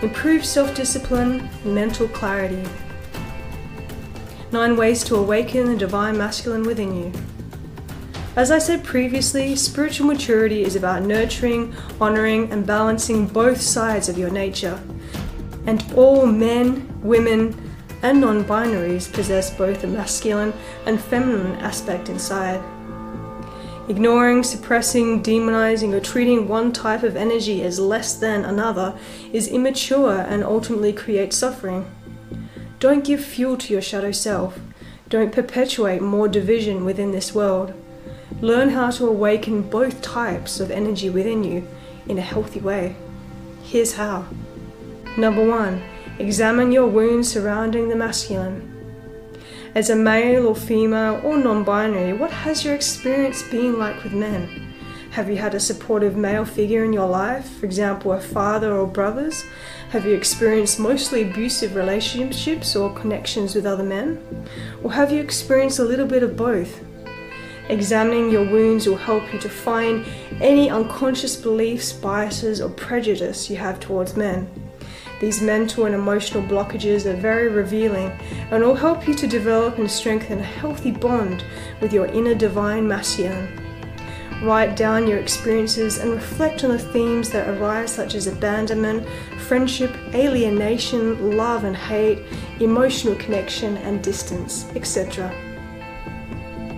improved 0.02 0.46
self 0.46 0.74
discipline, 0.76 1.50
mental 1.66 2.08
clarity. 2.08 2.64
Nine 4.52 4.78
ways 4.78 5.04
to 5.06 5.16
awaken 5.16 5.66
the 5.66 5.76
divine 5.76 6.18
masculine 6.18 6.64
within 6.64 6.96
you. 6.96 7.33
As 8.36 8.50
I 8.50 8.58
said 8.58 8.84
previously, 8.84 9.56
spiritual 9.56 10.08
maturity 10.08 10.64
is 10.64 10.76
about 10.76 11.04
nurturing, 11.04 11.76
honoring, 12.02 12.52
and 12.52 12.66
balancing 12.66 13.28
both 13.28 13.62
sides 13.62 14.10
of 14.10 14.18
your 14.18 14.32
nature. 14.32 14.82
And 15.68 15.86
all 15.96 16.26
men, 16.26 17.00
women, 17.04 17.56
and 18.02 18.20
non 18.20 18.44
binaries 18.44 19.12
possess 19.12 19.56
both 19.56 19.84
a 19.84 19.88
masculine 19.88 20.52
and 20.88 21.00
feminine 21.00 21.58
aspect 21.58 22.10
inside. 22.10 22.60
Ignoring, 23.88 24.42
suppressing, 24.42 25.22
demonizing, 25.22 25.94
or 25.94 26.00
treating 26.00 26.48
one 26.48 26.72
type 26.72 27.04
of 27.04 27.16
energy 27.16 27.62
as 27.62 27.80
less 27.80 28.16
than 28.16 28.46
another 28.46 28.98
is 29.32 29.48
immature 29.48 30.22
and 30.22 30.44
ultimately 30.44 30.92
creates 30.92 31.38
suffering. 31.38 31.86
Don't 32.80 33.06
give 33.06 33.24
fuel 33.24 33.58
to 33.58 33.74
your 33.74 33.82
shadow 33.82 34.12
self. 34.12 34.60
Don't 35.08 35.32
perpetuate 35.32 36.02
more 36.02 36.28
division 36.28 36.84
within 36.84 37.12
this 37.12 37.36
world. 37.36 37.76
Learn 38.44 38.72
how 38.72 38.92
to 38.92 39.08
awaken 39.08 39.62
both 39.62 40.02
types 40.02 40.60
of 40.60 40.70
energy 40.70 41.10
within 41.10 41.46
you 41.46 41.66
in 42.10 42.18
a 42.18 42.22
healthy 42.22 42.60
way. 42.60 42.98
Here's 43.64 43.94
how. 43.94 44.26
Number 45.16 45.48
one, 45.48 45.82
examine 46.20 46.74
your 46.74 46.88
wounds 46.88 47.32
surrounding 47.32 47.88
the 47.88 47.96
masculine. 47.96 48.70
As 49.74 49.90
a 49.90 49.96
male 49.96 50.46
or 50.46 50.58
female 50.58 51.22
or 51.24 51.38
non 51.38 51.64
binary, 51.64 52.12
what 52.12 52.32
has 52.32 52.66
your 52.66 52.76
experience 52.76 53.44
been 53.44 53.80
like 53.80 54.04
with 54.04 54.12
men? 54.12 54.74
Have 55.12 55.30
you 55.30 55.38
had 55.38 55.56
a 55.56 55.60
supportive 55.62 56.18
male 56.18 56.44
figure 56.44 56.84
in 56.84 56.92
your 56.92 57.08
life, 57.08 57.50
for 57.60 57.66
example, 57.66 58.12
a 58.12 58.20
father 58.20 58.74
or 58.74 58.88
brothers? 58.88 59.46
Have 59.92 60.06
you 60.06 60.16
experienced 60.16 60.82
mostly 60.82 61.22
abusive 61.22 61.76
relationships 61.76 62.76
or 62.76 62.94
connections 62.94 63.56
with 63.56 63.66
other 63.66 63.86
men? 63.86 64.22
Or 64.84 64.92
have 64.92 65.14
you 65.14 65.22
experienced 65.22 65.80
a 65.80 65.86
little 65.86 66.08
bit 66.08 66.24
of 66.24 66.36
both? 66.36 66.84
Examining 67.70 68.30
your 68.30 68.50
wounds 68.50 68.88
will 68.88 68.98
help 68.98 69.32
you 69.34 69.40
to 69.40 69.50
find 69.50 70.06
any 70.42 70.70
unconscious 70.70 71.36
beliefs, 71.36 71.94
biases, 71.94 72.60
or 72.62 72.70
prejudice 72.70 73.50
you 73.50 73.56
have 73.56 73.80
towards 73.80 74.18
men. 74.18 74.50
These 75.22 75.42
mental 75.42 75.86
and 75.86 75.96
emotional 75.96 76.44
blockages 76.44 77.06
are 77.06 77.16
very 77.16 77.48
revealing 77.48 78.12
and 78.52 78.62
will 78.62 78.76
help 78.76 79.08
you 79.08 79.14
to 79.14 79.28
develop 79.28 79.78
and 79.78 79.90
strengthen 79.90 80.40
a 80.40 80.44
healthy 80.44 80.92
bond 80.92 81.46
with 81.80 81.94
your 81.94 82.08
inner 82.08 82.36
divine 82.36 82.88
masculine. 82.88 83.48
Write 84.44 84.76
down 84.76 85.08
your 85.08 85.20
experiences 85.20 86.00
and 86.00 86.12
reflect 86.12 86.66
on 86.66 86.72
the 86.72 86.78
themes 86.78 87.30
that 87.30 87.48
arise, 87.48 87.94
such 87.94 88.14
as 88.16 88.28
abandonment, 88.28 89.08
friendship, 89.48 89.96
alienation, 90.14 91.38
love 91.38 91.64
and 91.64 91.78
hate, 91.78 92.20
emotional 92.60 93.16
connection 93.16 93.78
and 93.78 94.04
distance, 94.04 94.66
etc. 94.76 95.53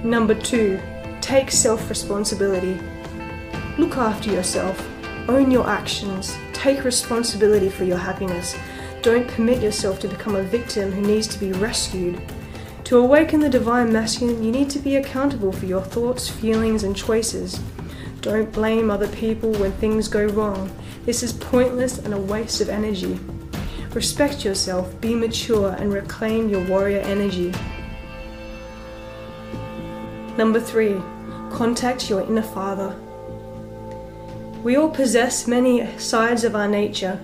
Number 0.06 0.36
two, 0.36 0.80
take 1.20 1.52
self 1.52 1.90
responsibility. 1.90 2.80
Look 3.78 3.98
after 3.98 4.32
yourself, 4.32 4.88
own 5.28 5.52
your 5.52 5.68
actions, 5.68 6.38
Take 6.66 6.84
responsibility 6.84 7.70
for 7.70 7.84
your 7.84 8.00
happiness. 8.00 8.56
Don't 9.04 9.28
permit 9.28 9.62
yourself 9.62 10.00
to 10.00 10.08
become 10.08 10.36
a 10.36 10.42
victim 10.42 10.92
who 10.92 11.02
needs 11.02 11.28
to 11.28 11.40
be 11.40 11.52
rescued. 11.52 12.20
To 12.86 12.98
awaken 12.98 13.40
the 13.40 13.50
divine 13.50 13.94
masculine, 13.94 14.44
you 14.44 14.52
need 14.52 14.72
to 14.72 14.80
be 14.80 14.96
accountable 14.96 15.52
for 15.52 15.68
your 15.68 15.84
thoughts, 15.84 16.28
feelings, 16.28 16.82
and 16.82 16.96
choices. 16.96 17.62
Don't 18.22 18.52
blame 18.52 18.90
other 18.90 19.08
people 19.10 19.52
when 19.52 19.74
things 19.74 20.08
go 20.08 20.26
wrong. 20.26 20.72
This 21.06 21.22
is 21.22 21.34
pointless 21.34 22.00
and 22.00 22.16
a 22.16 22.20
waste 22.20 22.62
of 22.62 22.70
energy. 22.70 23.20
Respect 23.94 24.44
yourself, 24.44 25.00
be 25.00 25.14
mature, 25.14 25.76
and 25.78 25.94
reclaim 25.94 26.50
your 26.50 26.66
warrior 26.68 27.02
energy. 27.02 27.54
Number 30.38 30.60
three, 30.60 31.02
contact 31.52 32.10
your 32.10 32.22
inner 32.22 32.42
father. 32.42 32.96
We 34.64 34.76
all 34.76 34.90
possess 34.90 35.48
many 35.48 35.98
sides 35.98 36.44
of 36.44 36.56
our 36.56 36.68
nature. 36.68 37.22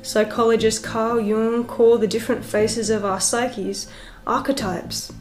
Psychologist 0.00 0.82
Carl 0.82 1.20
Jung 1.20 1.64
called 1.64 2.00
the 2.00 2.06
different 2.06 2.44
faces 2.44 2.88
of 2.88 3.04
our 3.04 3.20
psyches 3.20 3.86
archetypes. 4.26 5.12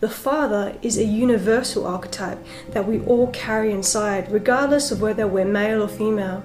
The 0.00 0.08
Father 0.08 0.76
is 0.80 0.96
a 0.96 1.04
universal 1.04 1.86
archetype 1.86 2.38
that 2.70 2.86
we 2.86 3.00
all 3.00 3.28
carry 3.28 3.72
inside, 3.72 4.30
regardless 4.30 4.90
of 4.90 5.00
whether 5.00 5.26
we're 5.26 5.44
male 5.44 5.82
or 5.82 5.88
female. 5.88 6.40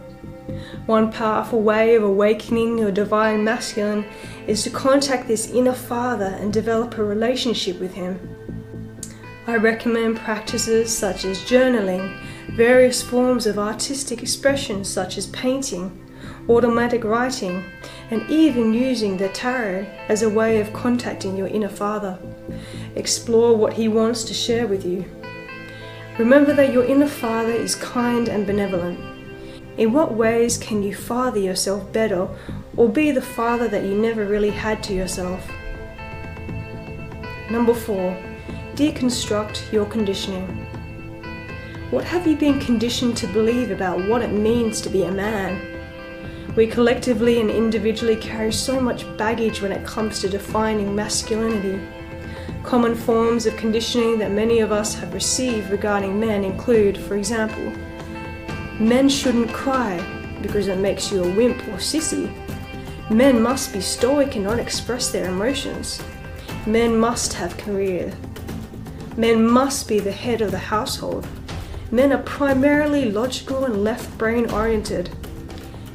One 0.87 1.11
powerful 1.11 1.61
way 1.61 1.95
of 1.95 2.03
awakening 2.03 2.77
your 2.77 2.91
divine 2.91 3.43
masculine 3.43 4.05
is 4.47 4.63
to 4.63 4.69
contact 4.69 5.27
this 5.27 5.49
inner 5.51 5.73
Father 5.73 6.35
and 6.39 6.51
develop 6.51 6.97
a 6.97 7.03
relationship 7.03 7.79
with 7.79 7.93
Him. 7.93 8.32
I 9.45 9.57
recommend 9.57 10.17
practices 10.19 10.97
such 10.97 11.25
as 11.25 11.41
journaling, 11.41 12.17
various 12.51 13.01
forms 13.01 13.45
of 13.45 13.59
artistic 13.59 14.23
expression 14.23 14.85
such 14.85 15.17
as 15.17 15.27
painting, 15.27 15.91
automatic 16.47 17.03
writing, 17.03 17.65
and 18.09 18.21
even 18.29 18.73
using 18.73 19.17
the 19.17 19.27
tarot 19.27 19.85
as 20.07 20.21
a 20.21 20.29
way 20.29 20.61
of 20.61 20.71
contacting 20.71 21.35
your 21.35 21.47
inner 21.47 21.67
father. 21.67 22.17
Explore 22.95 23.57
what 23.57 23.73
he 23.73 23.89
wants 23.89 24.23
to 24.23 24.33
share 24.33 24.65
with 24.65 24.85
you. 24.85 25.03
Remember 26.17 26.53
that 26.53 26.71
your 26.71 26.85
inner 26.85 27.07
father 27.07 27.51
is 27.51 27.75
kind 27.75 28.29
and 28.29 28.47
benevolent. 28.47 28.97
In 29.77 29.91
what 29.91 30.13
ways 30.13 30.57
can 30.57 30.83
you 30.83 30.95
father 30.95 31.39
yourself 31.39 31.91
better 31.91 32.29
or 32.77 32.87
be 32.87 33.11
the 33.11 33.21
father 33.21 33.67
that 33.67 33.83
you 33.83 33.95
never 33.95 34.23
really 34.23 34.51
had 34.51 34.81
to 34.83 34.93
yourself? 34.93 35.51
Number 37.49 37.73
four, 37.73 38.17
deconstruct 38.75 39.71
your 39.71 39.85
conditioning. 39.85 40.47
What 41.91 42.03
have 42.05 42.25
you 42.25 42.35
been 42.35 42.59
conditioned 42.59 43.15
to 43.17 43.27
believe 43.27 43.69
about 43.69 44.07
what 44.07 44.23
it 44.23 44.31
means 44.31 44.81
to 44.81 44.89
be 44.89 45.03
a 45.03 45.11
man? 45.11 45.61
We 46.55 46.65
collectively 46.65 47.39
and 47.39 47.51
individually 47.51 48.15
carry 48.15 48.51
so 48.51 48.79
much 48.79 49.05
baggage 49.17 49.61
when 49.61 49.71
it 49.71 49.85
comes 49.85 50.19
to 50.21 50.29
defining 50.29 50.95
masculinity. 50.95 51.79
Common 52.63 52.95
forms 52.95 53.45
of 53.45 53.55
conditioning 53.57 54.17
that 54.19 54.31
many 54.31 54.59
of 54.59 54.71
us 54.71 54.95
have 54.95 55.13
received 55.13 55.69
regarding 55.69 56.19
men 56.19 56.43
include, 56.43 56.97
for 56.97 57.15
example, 57.15 57.71
men 58.79 59.07
shouldn't 59.07 59.53
cry 59.53 59.99
because 60.41 60.67
it 60.67 60.79
makes 60.79 61.11
you 61.11 61.23
a 61.23 61.35
wimp 61.35 61.57
or 61.67 61.77
sissy. 61.77 62.31
Men 63.11 63.39
must 63.39 63.71
be 63.71 63.81
stoic 63.81 64.35
and 64.35 64.43
not 64.43 64.59
express 64.59 65.11
their 65.11 65.29
emotions. 65.29 66.01
Men 66.65 66.97
must 66.97 67.33
have 67.33 67.57
career. 67.57 68.13
Men 69.15 69.47
must 69.47 69.87
be 69.87 69.99
the 69.99 70.11
head 70.11 70.41
of 70.41 70.51
the 70.51 70.57
household. 70.57 71.27
Men 71.91 72.11
are 72.11 72.23
primarily 72.23 73.11
logical 73.11 73.65
and 73.65 73.83
left 73.83 74.17
brain 74.17 74.49
oriented. 74.49 75.11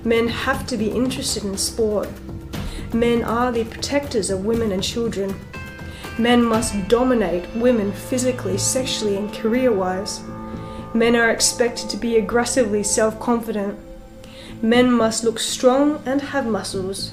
Men 0.04 0.28
have 0.28 0.66
to 0.68 0.76
be 0.76 0.90
interested 0.90 1.44
in 1.44 1.58
sport. 1.58 2.08
Men 2.94 3.24
are 3.24 3.50
the 3.50 3.64
protectors 3.64 4.30
of 4.30 4.44
women 4.44 4.70
and 4.70 4.82
children. 4.82 5.34
Men 6.18 6.44
must 6.44 6.88
dominate 6.88 7.52
women 7.56 7.92
physically, 7.92 8.56
sexually, 8.56 9.16
and 9.16 9.32
career 9.32 9.72
wise. 9.72 10.20
Men 10.94 11.16
are 11.16 11.30
expected 11.30 11.90
to 11.90 11.96
be 11.96 12.16
aggressively 12.16 12.82
self 12.82 13.18
confident. 13.18 13.78
Men 14.62 14.90
must 14.90 15.24
look 15.24 15.38
strong 15.38 16.02
and 16.06 16.20
have 16.22 16.46
muscles. 16.46 17.12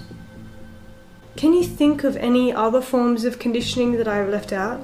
Can 1.35 1.53
you 1.53 1.63
think 1.63 2.03
of 2.03 2.15
any 2.17 2.53
other 2.53 2.81
forms 2.81 3.25
of 3.25 3.39
conditioning 3.39 3.93
that 3.93 4.07
I 4.07 4.17
have 4.17 4.29
left 4.29 4.53
out? 4.53 4.79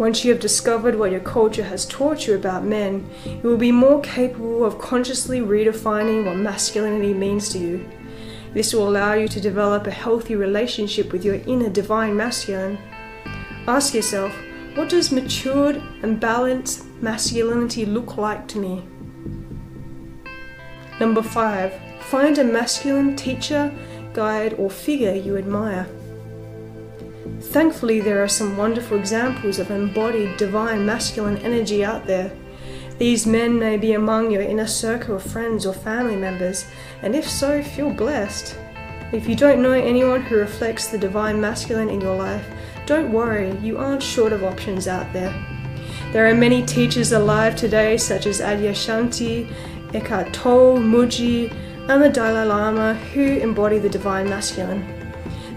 Once 0.00 0.24
you 0.24 0.32
have 0.32 0.40
discovered 0.40 0.94
what 0.94 1.10
your 1.10 1.20
culture 1.20 1.62
has 1.62 1.84
taught 1.84 2.26
you 2.26 2.34
about 2.34 2.64
men, 2.64 3.06
you 3.26 3.42
will 3.42 3.58
be 3.58 3.70
more 3.70 4.00
capable 4.00 4.64
of 4.64 4.78
consciously 4.78 5.40
redefining 5.40 6.24
what 6.24 6.36
masculinity 6.36 7.12
means 7.12 7.50
to 7.50 7.58
you. 7.58 7.86
This 8.54 8.72
will 8.72 8.88
allow 8.88 9.12
you 9.12 9.28
to 9.28 9.38
develop 9.38 9.86
a 9.86 9.90
healthy 9.90 10.36
relationship 10.36 11.12
with 11.12 11.22
your 11.22 11.34
inner 11.34 11.68
divine 11.68 12.16
masculine. 12.16 12.78
Ask 13.66 13.92
yourself, 13.92 14.34
what 14.74 14.88
does 14.88 15.12
matured 15.12 15.82
and 16.02 16.18
balanced 16.18 16.86
masculinity 17.02 17.84
look 17.84 18.16
like 18.16 18.48
to 18.48 18.58
me? 18.58 18.82
Number 20.98 21.20
five, 21.20 21.78
find 22.04 22.38
a 22.38 22.44
masculine 22.44 23.16
teacher, 23.16 23.70
guide, 24.14 24.54
or 24.54 24.70
figure 24.70 25.14
you 25.14 25.36
admire. 25.36 25.86
Thankfully, 27.40 28.00
there 28.00 28.22
are 28.22 28.28
some 28.28 28.56
wonderful 28.56 28.98
examples 28.98 29.58
of 29.58 29.70
embodied 29.70 30.36
divine 30.36 30.84
masculine 30.84 31.38
energy 31.38 31.84
out 31.84 32.06
there. 32.06 32.30
These 32.98 33.26
men 33.26 33.58
may 33.58 33.78
be 33.78 33.94
among 33.94 34.30
your 34.30 34.42
inner 34.42 34.66
circle 34.66 35.16
of 35.16 35.22
friends 35.22 35.64
or 35.64 35.72
family 35.72 36.16
members, 36.16 36.66
and 37.02 37.16
if 37.16 37.28
so, 37.28 37.62
feel 37.62 37.90
blessed. 37.90 38.56
If 39.12 39.26
you 39.26 39.34
don't 39.34 39.62
know 39.62 39.72
anyone 39.72 40.20
who 40.20 40.36
reflects 40.36 40.88
the 40.88 40.98
divine 40.98 41.40
masculine 41.40 41.88
in 41.88 42.00
your 42.00 42.14
life, 42.14 42.46
don't 42.84 43.10
worry, 43.10 43.56
you 43.60 43.78
aren't 43.78 44.02
short 44.02 44.32
of 44.32 44.44
options 44.44 44.86
out 44.86 45.10
there. 45.12 45.34
There 46.12 46.28
are 46.28 46.34
many 46.34 46.64
teachers 46.64 47.12
alive 47.12 47.56
today, 47.56 47.96
such 47.96 48.26
as 48.26 48.40
Adyashanti, 48.40 49.50
Eckhart 49.94 50.32
Tolle, 50.34 50.78
Mooji, 50.78 51.50
and 51.88 52.02
the 52.02 52.08
Dalai 52.08 52.44
Lama, 52.44 52.94
who 52.94 53.22
embody 53.22 53.78
the 53.78 53.88
divine 53.88 54.28
masculine. 54.28 54.99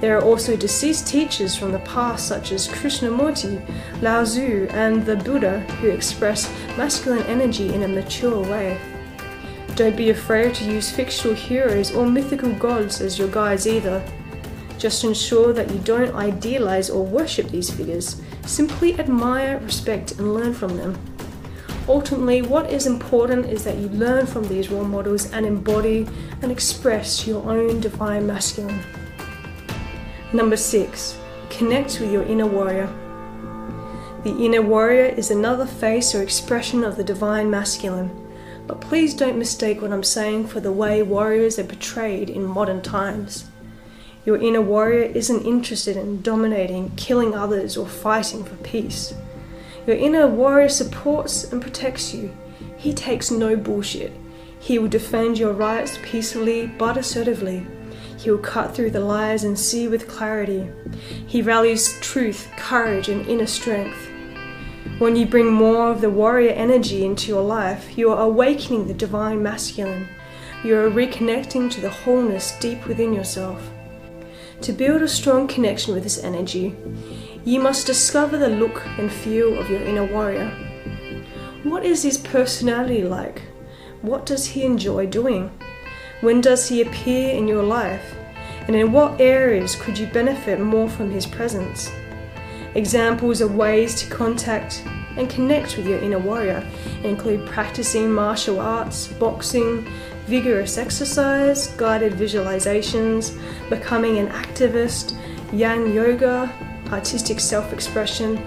There 0.04 0.18
are 0.18 0.22
also 0.22 0.58
deceased 0.58 1.08
teachers 1.08 1.56
from 1.56 1.72
the 1.72 1.80
past, 1.80 2.28
such 2.28 2.51
as 2.51 2.68
Krishnamurti, 2.68 3.66
Lao 4.01 4.26
Tzu, 4.26 4.68
and 4.72 5.06
the 5.06 5.16
Buddha, 5.16 5.62
who 5.80 5.88
express 5.88 6.51
masculine 6.78 7.24
energy 7.24 7.74
in 7.74 7.84
a 7.84 7.88
mature 7.88 8.41
way. 8.41 8.82
Don't 9.76 9.95
be 9.95 10.10
afraid 10.10 10.56
to 10.56 10.66
use 10.66 10.91
fictional 10.91 11.38
heroes 11.38 11.95
or 11.95 12.06
mythical 12.06 12.51
gods 12.56 12.99
as 12.99 13.18
your 13.18 13.30
guides 13.30 13.66
either. 13.66 14.04
Just 14.78 15.06
ensure 15.06 15.54
that 15.54 15.72
you 15.72 15.80
don't 15.80 16.14
idealize 16.16 16.89
or 16.89 17.06
worship 17.06 17.47
these 17.47 17.70
figures. 17.70 18.22
Simply 18.45 18.99
admire, 18.99 19.60
respect, 19.60 20.20
and 20.20 20.34
learn 20.34 20.54
from 20.54 20.76
them. 20.76 20.99
Ultimately, 21.88 22.41
what 22.41 22.70
is 22.70 22.88
important 22.88 23.45
is 23.45 23.64
that 23.64 23.78
you 23.78 23.88
learn 23.88 24.26
from 24.26 24.49
these 24.49 24.70
role 24.70 24.84
models 24.84 25.32
and 25.32 25.45
embody 25.45 26.10
and 26.41 26.51
express 26.51 27.26
your 27.26 27.49
own 27.49 27.80
divine 27.80 28.28
masculine. 28.28 28.84
Number 30.34 30.58
six, 30.58 31.16
connect 31.52 32.00
with 32.00 32.12
your 32.12 32.24
inner 32.24 32.48
warrior. 32.48 32.92
The 34.24 34.36
inner 34.44 34.64
warrior 34.64 35.06
is 35.06 35.30
another 35.30 35.68
face 35.68 36.16
or 36.16 36.24
expression 36.24 36.84
of 36.84 36.98
the 36.98 37.04
divine 37.04 37.52
masculine, 37.52 38.10
but 38.66 38.82
please 38.82 39.14
don't 39.14 39.38
mistake 39.38 39.80
what 39.80 39.94
I'm 39.94 40.02
saying 40.02 40.48
for 40.48 40.60
the 40.60 40.72
way 40.72 41.04
warriors 41.04 41.60
are 41.60 41.64
portrayed 41.64 42.32
in 42.32 42.46
modern 42.46 42.82
times. 42.82 43.46
Your 44.26 44.38
inner 44.38 44.62
warrior 44.62 45.04
isn't 45.04 45.46
interested 45.46 45.98
in 45.98 46.24
dominating, 46.24 46.96
killing 46.96 47.36
others, 47.36 47.78
or 47.78 47.86
fighting 47.86 48.44
for 48.44 48.56
peace. 48.56 49.14
Your 49.86 49.98
inner 49.98 50.26
warrior 50.26 50.70
supports 50.70 51.44
and 51.52 51.62
protects 51.62 52.12
you. 52.12 52.36
He 52.76 52.92
takes 52.92 53.30
no 53.30 53.56
bullshit. 53.56 54.12
He 54.60 54.80
will 54.80 54.88
defend 54.88 55.38
your 55.38 55.54
rights 55.54 56.00
peacefully 56.02 56.66
but 56.66 56.98
assertively. 56.98 57.68
He 58.24 58.32
will 58.32 58.38
cut 58.38 58.74
through 58.74 58.91
the 58.91 59.01
lies 59.01 59.43
and 59.43 59.59
see 59.59 59.89
with 59.89 60.07
clarity. 60.07 60.69
He 61.28 61.41
values 61.41 61.99
truth, 61.99 62.49
courage, 62.55 63.09
and 63.09 63.28
inner 63.28 63.45
strength. 63.45 63.97
When 64.97 65.17
you 65.17 65.26
bring 65.26 65.51
more 65.51 65.91
of 65.91 65.99
the 65.99 66.09
warrior 66.09 66.51
energy 66.51 67.03
into 67.03 67.28
your 67.28 67.41
life, 67.41 67.97
you 67.97 68.09
are 68.13 68.24
awakening 68.24 68.88
the 68.88 68.93
divine 68.93 69.43
masculine. 69.43 70.07
You 70.63 70.78
are 70.78 70.89
reconnecting 70.89 71.69
to 71.71 71.82
the 71.82 71.89
wholeness 71.89 72.57
deep 72.59 72.86
within 72.86 73.11
yourself. 73.11 73.69
To 74.61 74.71
build 74.71 75.01
a 75.01 75.09
strong 75.09 75.45
connection 75.45 75.93
with 75.93 76.03
this 76.03 76.24
energy, 76.24 76.78
you 77.43 77.59
must 77.59 77.86
discover 77.86 78.38
the 78.38 78.47
look 78.47 78.86
and 78.97 79.11
feel 79.11 79.59
of 79.59 79.69
your 79.69 79.82
inner 79.82 80.05
warrior. 80.05 80.49
What 81.63 81.84
is 81.84 82.03
his 82.03 82.17
personality 82.17 83.03
like? 83.03 83.41
What 84.01 84.26
does 84.26 84.45
he 84.45 84.63
enjoy 84.63 85.07
doing? 85.07 85.51
When 86.24 86.39
does 86.39 86.69
he 86.69 86.82
appear 86.82 87.36
in 87.36 87.49
your 87.49 87.63
life? 87.63 88.15
And 88.67 88.78
in 88.78 88.93
what 88.93 89.19
areas 89.19 89.76
could 89.76 89.97
you 89.97 90.07
benefit 90.07 90.57
more 90.57 90.88
from 90.88 91.11
his 91.11 91.26
presence? 91.26 91.91
Examples 92.76 93.41
of 93.41 93.55
ways 93.55 93.93
to 93.95 94.09
contact 94.09 94.86
and 95.17 95.30
connect 95.30 95.76
with 95.76 95.86
your 95.86 95.99
inner 95.99 96.19
warrior 96.19 96.65
include 97.03 97.45
practicing 97.45 98.09
martial 98.09 98.61
arts, 98.61 99.07
boxing, 99.07 99.86
vigorous 100.26 100.78
exercise, 100.78 101.67
guided 101.76 102.13
visualizations, 102.13 103.38
becoming 103.69 104.17
an 104.17 104.30
activist, 104.30 105.17
yang 105.51 105.93
yoga, 105.93 106.49
artistic 106.93 107.41
self 107.41 107.74
expression, 107.74 108.38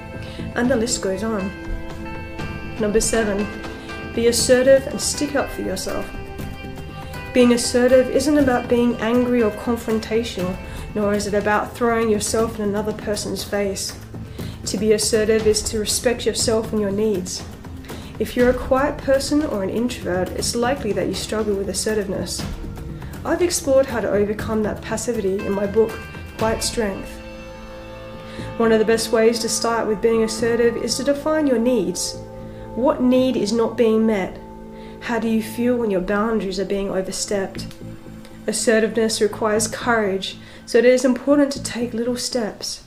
and 0.55 0.71
the 0.71 0.77
list 0.77 1.03
goes 1.03 1.23
on. 1.23 1.53
Number 2.81 3.03
seven, 3.03 3.47
be 4.15 4.29
assertive 4.29 4.87
and 4.87 4.99
stick 4.99 5.37
up 5.37 5.51
for 5.51 5.61
yourself. 5.61 6.11
Being 7.37 7.53
assertive 7.53 8.09
isn't 8.09 8.39
about 8.39 8.67
being 8.67 8.97
angry 8.97 9.43
or 9.43 9.51
confrontational, 9.51 10.57
nor 10.95 11.13
is 11.13 11.27
it 11.27 11.35
about 11.35 11.77
throwing 11.77 12.09
yourself 12.09 12.59
in 12.59 12.67
another 12.67 12.95
person's 12.95 13.45
face. 13.45 13.95
To 14.65 14.79
be 14.79 14.95
assertive 14.95 15.47
is 15.47 15.61
to 15.65 15.79
respect 15.79 16.25
yourself 16.25 16.73
and 16.73 16.81
your 16.81 16.91
needs. 16.91 17.45
If 18.19 18.37
you're 18.37 18.49
a 18.49 18.55
quiet 18.55 18.97
person 18.97 19.45
or 19.45 19.63
an 19.63 19.69
introvert, 19.69 20.31
it's 20.31 20.57
likely 20.57 20.95
that 20.95 21.09
you 21.09 21.13
struggle 21.13 21.55
with 21.55 21.69
assertiveness. 21.69 22.43
I've 23.23 23.43
explored 23.43 23.85
how 23.85 24.01
to 24.01 24.11
overcome 24.11 24.63
that 24.63 24.81
passivity 24.81 25.39
in 25.45 25.53
my 25.53 25.67
book, 25.67 25.93
Quiet 26.39 26.63
Strength. 26.63 27.21
One 28.57 28.73
of 28.73 28.79
the 28.79 28.87
best 28.87 29.13
ways 29.13 29.39
to 29.41 29.49
start 29.51 29.87
with 29.87 30.01
being 30.01 30.23
assertive 30.23 30.79
is 30.79 30.97
to 30.97 31.05
define 31.05 31.47
your 31.47 31.59
needs. 31.59 32.17
What 32.77 33.03
need 33.03 33.37
is 33.37 33.53
not 33.53 33.77
being 33.77 34.07
met? 34.07 34.41
How 35.07 35.21
do 35.21 35.29
you 35.29 35.41
feel 35.41 35.77
when 35.77 35.93
your 35.93 36.01
boundaries 36.01 36.59
are 36.59 36.65
being 36.65 36.91
overstepped? 36.91 37.69
Assertiveness 38.49 39.21
requires 39.21 39.69
courage, 39.69 40.37
so 40.67 40.79
it 40.79 40.85
is 40.85 41.05
important 41.05 41.53
to 41.53 41.63
take 41.63 41.95
little 41.95 42.17
steps. 42.17 42.83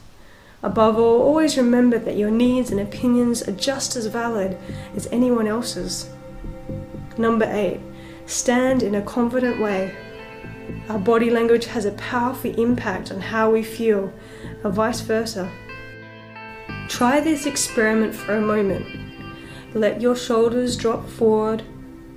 Above 0.61 0.99
all, 0.99 1.21
always 1.21 1.55
remember 1.55 1.97
that 1.97 2.17
your 2.17 2.29
needs 2.29 2.71
and 2.71 2.81
opinions 2.81 3.41
are 3.47 3.53
just 3.53 3.95
as 3.95 4.07
valid 4.07 4.57
as 4.97 5.07
anyone 5.13 5.47
else's. 5.47 6.09
Number 7.17 7.47
eight, 7.49 7.79
stand 8.25 8.83
in 8.83 8.95
a 8.95 9.01
confident 9.01 9.61
way. 9.61 9.95
Our 10.89 10.99
body 10.99 11.29
language 11.29 11.67
has 11.67 11.85
a 11.85 11.93
powerful 11.93 12.53
impact 12.59 13.13
on 13.13 13.21
how 13.21 13.49
we 13.49 13.63
feel, 13.63 14.11
and 14.65 14.73
vice 14.73 14.99
versa. 14.99 15.49
Try 16.89 17.21
this 17.21 17.45
experiment 17.45 18.13
for 18.13 18.35
a 18.35 18.41
moment. 18.41 18.85
Let 19.73 20.01
your 20.01 20.17
shoulders 20.17 20.75
drop 20.75 21.07
forward 21.07 21.63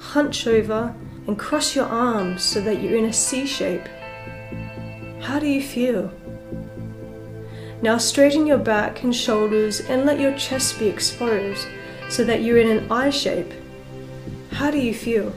hunch 0.02 0.46
over 0.46 0.94
and 1.26 1.38
cross 1.38 1.76
your 1.76 1.86
arms 1.86 2.42
so 2.42 2.60
that 2.60 2.82
you're 2.82 2.96
in 2.96 3.06
a 3.06 3.12
C 3.12 3.46
shape. 3.46 3.86
How 5.20 5.38
do 5.38 5.46
you 5.46 5.62
feel? 5.62 6.12
Now 7.80 7.98
straighten 7.98 8.46
your 8.46 8.58
back 8.58 9.04
and 9.04 9.14
shoulders 9.14 9.80
and 9.80 10.04
let 10.04 10.20
your 10.20 10.36
chest 10.36 10.78
be 10.78 10.88
exposed 10.88 11.66
so 12.08 12.24
that 12.24 12.42
you're 12.42 12.58
in 12.58 12.76
an 12.76 12.92
I 12.92 13.10
shape. 13.10 13.52
How 14.50 14.70
do 14.70 14.78
you 14.78 14.92
feel? 14.92 15.32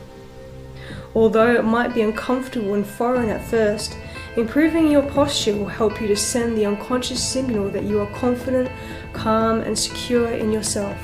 Although 1.14 1.56
it 1.56 1.64
might 1.64 1.94
be 1.94 2.02
uncomfortable 2.02 2.74
and 2.74 2.86
foreign 2.86 3.30
at 3.30 3.46
first, 3.46 3.96
improving 4.36 4.92
your 4.92 5.04
posture 5.04 5.56
will 5.56 5.68
help 5.68 6.02
you 6.02 6.08
to 6.08 6.16
send 6.18 6.58
the 6.58 6.66
unconscious 6.66 7.24
signal 7.24 7.70
that 7.70 7.84
you 7.84 8.02
are 8.02 8.12
confident, 8.14 8.70
calm, 9.14 9.62
and 9.62 9.78
secure 9.78 10.32
in 10.32 10.52
yourself. 10.52 10.98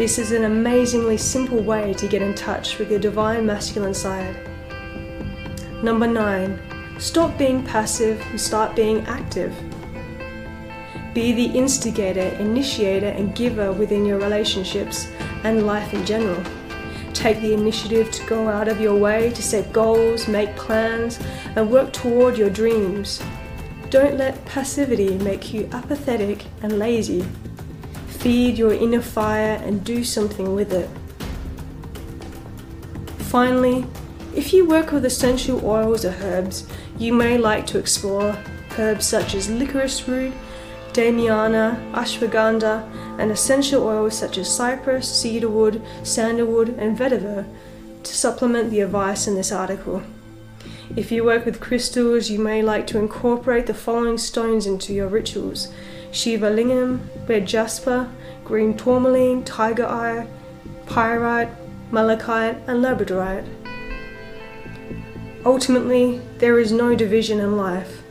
This 0.00 0.18
is 0.18 0.32
an 0.32 0.44
amazingly 0.44 1.18
simple 1.18 1.62
way 1.62 1.92
to 1.92 2.08
get 2.08 2.22
in 2.22 2.34
touch 2.34 2.78
with 2.78 2.90
your 2.90 2.98
divine 2.98 3.44
masculine 3.44 3.92
side. 3.92 4.34
Number 5.82 6.06
nine, 6.06 6.58
stop 6.98 7.36
being 7.36 7.62
passive 7.62 8.18
and 8.30 8.40
start 8.40 8.74
being 8.74 9.04
active. 9.04 9.54
Be 11.12 11.32
the 11.32 11.44
instigator, 11.44 12.34
initiator, 12.40 13.08
and 13.08 13.34
giver 13.34 13.72
within 13.72 14.06
your 14.06 14.18
relationships 14.18 15.06
and 15.44 15.66
life 15.66 15.92
in 15.92 16.06
general. 16.06 16.42
Take 17.12 17.42
the 17.42 17.52
initiative 17.52 18.10
to 18.10 18.26
go 18.26 18.48
out 18.48 18.68
of 18.68 18.80
your 18.80 18.98
way 18.98 19.28
to 19.28 19.42
set 19.42 19.70
goals, 19.70 20.28
make 20.28 20.56
plans, 20.56 21.20
and 21.56 21.70
work 21.70 21.92
toward 21.92 22.38
your 22.38 22.48
dreams. 22.48 23.22
Don't 23.90 24.16
let 24.16 24.42
passivity 24.46 25.18
make 25.18 25.52
you 25.52 25.68
apathetic 25.72 26.46
and 26.62 26.78
lazy. 26.78 27.22
Feed 28.20 28.58
your 28.58 28.74
inner 28.74 29.00
fire 29.00 29.58
and 29.64 29.82
do 29.82 30.04
something 30.04 30.54
with 30.54 30.74
it. 30.74 30.90
Finally, 33.30 33.86
if 34.36 34.52
you 34.52 34.68
work 34.68 34.92
with 34.92 35.06
essential 35.06 35.64
oils 35.64 36.04
or 36.04 36.14
herbs, 36.20 36.68
you 36.98 37.14
may 37.14 37.38
like 37.38 37.66
to 37.68 37.78
explore 37.78 38.36
herbs 38.78 39.06
such 39.06 39.34
as 39.34 39.48
licorice 39.48 40.06
root, 40.06 40.34
damiana, 40.92 41.80
ashwagandha, 41.92 42.86
and 43.18 43.32
essential 43.32 43.84
oils 43.84 44.18
such 44.18 44.36
as 44.36 44.54
cypress, 44.54 45.08
cedarwood, 45.08 45.80
sandalwood, 46.02 46.68
and 46.78 46.98
vetiver 46.98 47.46
to 48.02 48.14
supplement 48.14 48.70
the 48.70 48.80
advice 48.80 49.26
in 49.26 49.34
this 49.34 49.50
article. 49.50 50.02
If 50.94 51.10
you 51.10 51.24
work 51.24 51.46
with 51.46 51.58
crystals, 51.58 52.28
you 52.28 52.38
may 52.38 52.60
like 52.60 52.86
to 52.88 52.98
incorporate 52.98 53.66
the 53.66 53.72
following 53.72 54.18
stones 54.18 54.66
into 54.66 54.92
your 54.92 55.08
rituals 55.08 55.68
Shiva 56.12 56.50
Lingam, 56.50 57.00
red 57.28 57.46
jasper, 57.46 58.10
green 58.44 58.76
tourmaline, 58.76 59.44
tiger 59.44 59.86
eye, 59.86 60.26
pyrite, 60.86 61.50
malachite, 61.92 62.56
and 62.66 62.82
labradorite. 62.84 63.46
Ultimately, 65.44 66.20
there 66.38 66.58
is 66.58 66.72
no 66.72 66.94
division 66.94 67.40
in 67.40 67.56
life. 67.56 68.02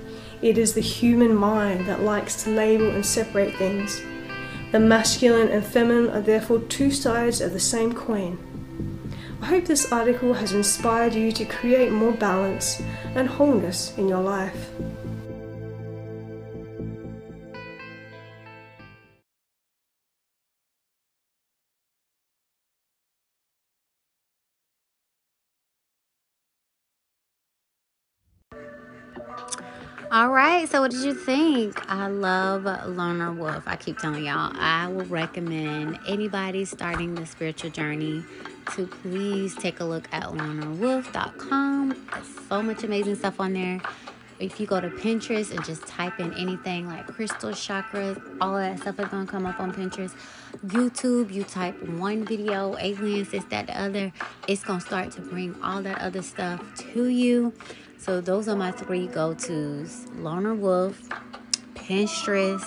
It 0.41 0.57
is 0.57 0.73
the 0.73 0.81
human 0.81 1.35
mind 1.35 1.87
that 1.87 2.01
likes 2.01 2.43
to 2.43 2.49
label 2.49 2.89
and 2.89 3.05
separate 3.05 3.55
things. 3.57 4.01
The 4.71 4.79
masculine 4.79 5.49
and 5.49 5.65
feminine 5.65 6.09
are 6.09 6.21
therefore 6.21 6.59
two 6.59 6.91
sides 6.91 7.41
of 7.41 7.53
the 7.53 7.59
same 7.59 7.93
coin. 7.93 8.37
I 9.41 9.47
hope 9.47 9.65
this 9.65 9.91
article 9.91 10.33
has 10.33 10.53
inspired 10.53 11.13
you 11.13 11.31
to 11.33 11.45
create 11.45 11.91
more 11.91 12.11
balance 12.11 12.81
and 13.15 13.27
wholeness 13.27 13.97
in 13.97 14.07
your 14.07 14.21
life. 14.21 14.69
Right, 30.49 30.69
so 30.69 30.81
what 30.81 30.91
did 30.91 31.01
you 31.01 31.13
think? 31.13 31.79
I 31.91 32.07
love 32.07 32.63
Loner 32.63 33.31
Wolf. 33.31 33.63
I 33.67 33.75
keep 33.75 33.99
telling 33.99 34.25
y'all, 34.25 34.51
I 34.55 34.87
will 34.87 35.05
recommend 35.05 35.99
anybody 36.07 36.65
starting 36.65 37.13
the 37.13 37.25
spiritual 37.25 37.69
journey 37.69 38.23
to 38.75 38.87
please 38.87 39.55
take 39.55 39.79
a 39.79 39.83
look 39.85 40.07
at 40.11 40.23
lonerwolf.com. 40.23 41.89
There's 41.89 42.47
so 42.47 42.63
much 42.63 42.83
amazing 42.83 43.15
stuff 43.15 43.39
on 43.39 43.53
there. 43.53 43.79
If 44.39 44.59
you 44.59 44.65
go 44.65 44.79
to 44.79 44.89
Pinterest 44.89 45.51
and 45.51 45.63
just 45.65 45.85
type 45.85 46.19
in 46.19 46.33
anything 46.33 46.87
like 46.87 47.05
crystal 47.07 47.51
chakras, 47.51 48.19
all 48.41 48.55
that 48.55 48.79
stuff 48.79 48.99
is 48.99 49.07
gonna 49.09 49.27
come 49.27 49.45
up 49.45 49.59
on 49.59 49.73
Pinterest. 49.73 50.13
YouTube, 50.65 51.31
you 51.31 51.43
type 51.43 51.79
one 51.83 52.25
video, 52.25 52.75
aliens, 52.77 53.29
this, 53.29 53.43
that, 53.45 53.67
the 53.67 53.79
other, 53.79 54.11
it's 54.47 54.63
gonna 54.63 54.81
start 54.81 55.11
to 55.11 55.21
bring 55.21 55.55
all 55.61 55.81
that 55.83 55.99
other 55.99 56.21
stuff 56.21 56.61
to 56.93 57.07
you. 57.07 57.53
So 57.99 58.21
those 58.21 58.47
are 58.47 58.55
my 58.55 58.71
three 58.71 59.07
go-tos: 59.07 60.07
Loner 60.15 60.55
Wolf, 60.55 61.09
Pinterest, 61.75 62.63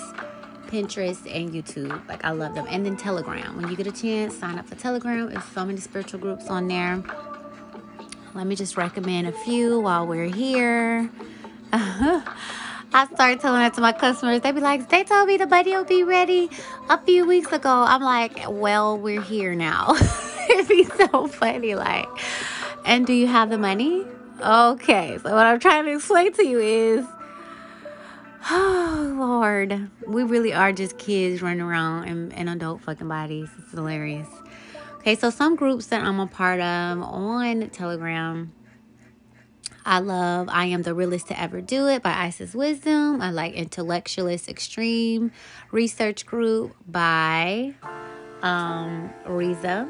Pinterest, 0.67 1.25
and 1.35 1.51
YouTube. 1.51 2.07
Like 2.07 2.23
I 2.23 2.29
love 2.29 2.53
them. 2.53 2.67
And 2.69 2.85
then 2.85 2.95
Telegram. 2.95 3.57
When 3.57 3.67
you 3.67 3.75
get 3.75 3.87
a 3.87 3.91
chance, 3.91 4.37
sign 4.37 4.59
up 4.59 4.67
for 4.67 4.75
Telegram. 4.75 5.31
There's 5.31 5.43
so 5.43 5.65
many 5.65 5.79
spiritual 5.79 6.19
groups 6.19 6.49
on 6.49 6.67
there. 6.67 7.03
Let 8.35 8.45
me 8.45 8.55
just 8.55 8.77
recommend 8.77 9.27
a 9.27 9.31
few 9.31 9.79
while 9.79 10.05
we're 10.05 10.29
here. 10.29 11.09
I 11.71 13.07
started 13.15 13.39
telling 13.39 13.61
that 13.61 13.73
to 13.73 13.81
my 13.81 13.91
customers. 13.91 14.41
They 14.41 14.51
be 14.51 14.61
like, 14.61 14.89
they 14.89 15.03
told 15.03 15.27
me 15.27 15.37
the 15.37 15.47
buddy 15.47 15.71
will 15.71 15.83
be 15.83 16.03
ready 16.03 16.47
a 16.89 17.01
few 17.01 17.25
weeks 17.25 17.51
ago. 17.51 17.69
I'm 17.87 18.03
like, 18.03 18.39
well, 18.47 18.99
we're 18.99 19.21
here 19.21 19.55
now. 19.55 19.95
It'd 20.49 20.67
be 20.67 20.83
so 20.83 21.25
funny. 21.27 21.73
Like, 21.73 22.07
and 22.85 23.07
do 23.07 23.13
you 23.13 23.25
have 23.25 23.49
the 23.49 23.57
money? 23.57 24.05
Okay, 24.41 25.17
so 25.21 25.33
what 25.33 25.45
I'm 25.45 25.59
trying 25.59 25.85
to 25.85 25.95
explain 25.95 26.33
to 26.33 26.45
you 26.45 26.59
is, 26.59 27.05
oh 28.49 29.15
Lord, 29.17 29.89
we 30.07 30.23
really 30.23 30.53
are 30.53 30.71
just 30.71 30.97
kids 30.97 31.41
running 31.41 31.61
around 31.61 32.07
in, 32.07 32.31
in 32.31 32.47
adult 32.47 32.81
fucking 32.81 33.07
bodies. 33.07 33.49
It's 33.59 33.71
hilarious. 33.71 34.27
Okay, 34.97 35.15
so 35.15 35.29
some 35.29 35.55
groups 35.55 35.87
that 35.87 36.03
I'm 36.03 36.19
a 36.19 36.27
part 36.27 36.59
of 36.59 37.01
on 37.01 37.69
Telegram. 37.69 38.51
I 39.85 39.99
love 39.99 40.47
I 40.49 40.65
Am 40.65 40.81
the 40.81 40.93
Realest 40.93 41.27
to 41.27 41.39
Ever 41.39 41.59
Do 41.59 41.87
It 41.87 42.01
by 42.01 42.13
Isis 42.13 42.55
Wisdom. 42.55 43.21
I 43.21 43.31
like 43.31 43.53
Intellectualist 43.53 44.47
Extreme 44.47 45.31
Research 45.71 46.25
Group 46.25 46.73
by 46.87 47.73
um, 48.41 49.11
Riza. 49.25 49.87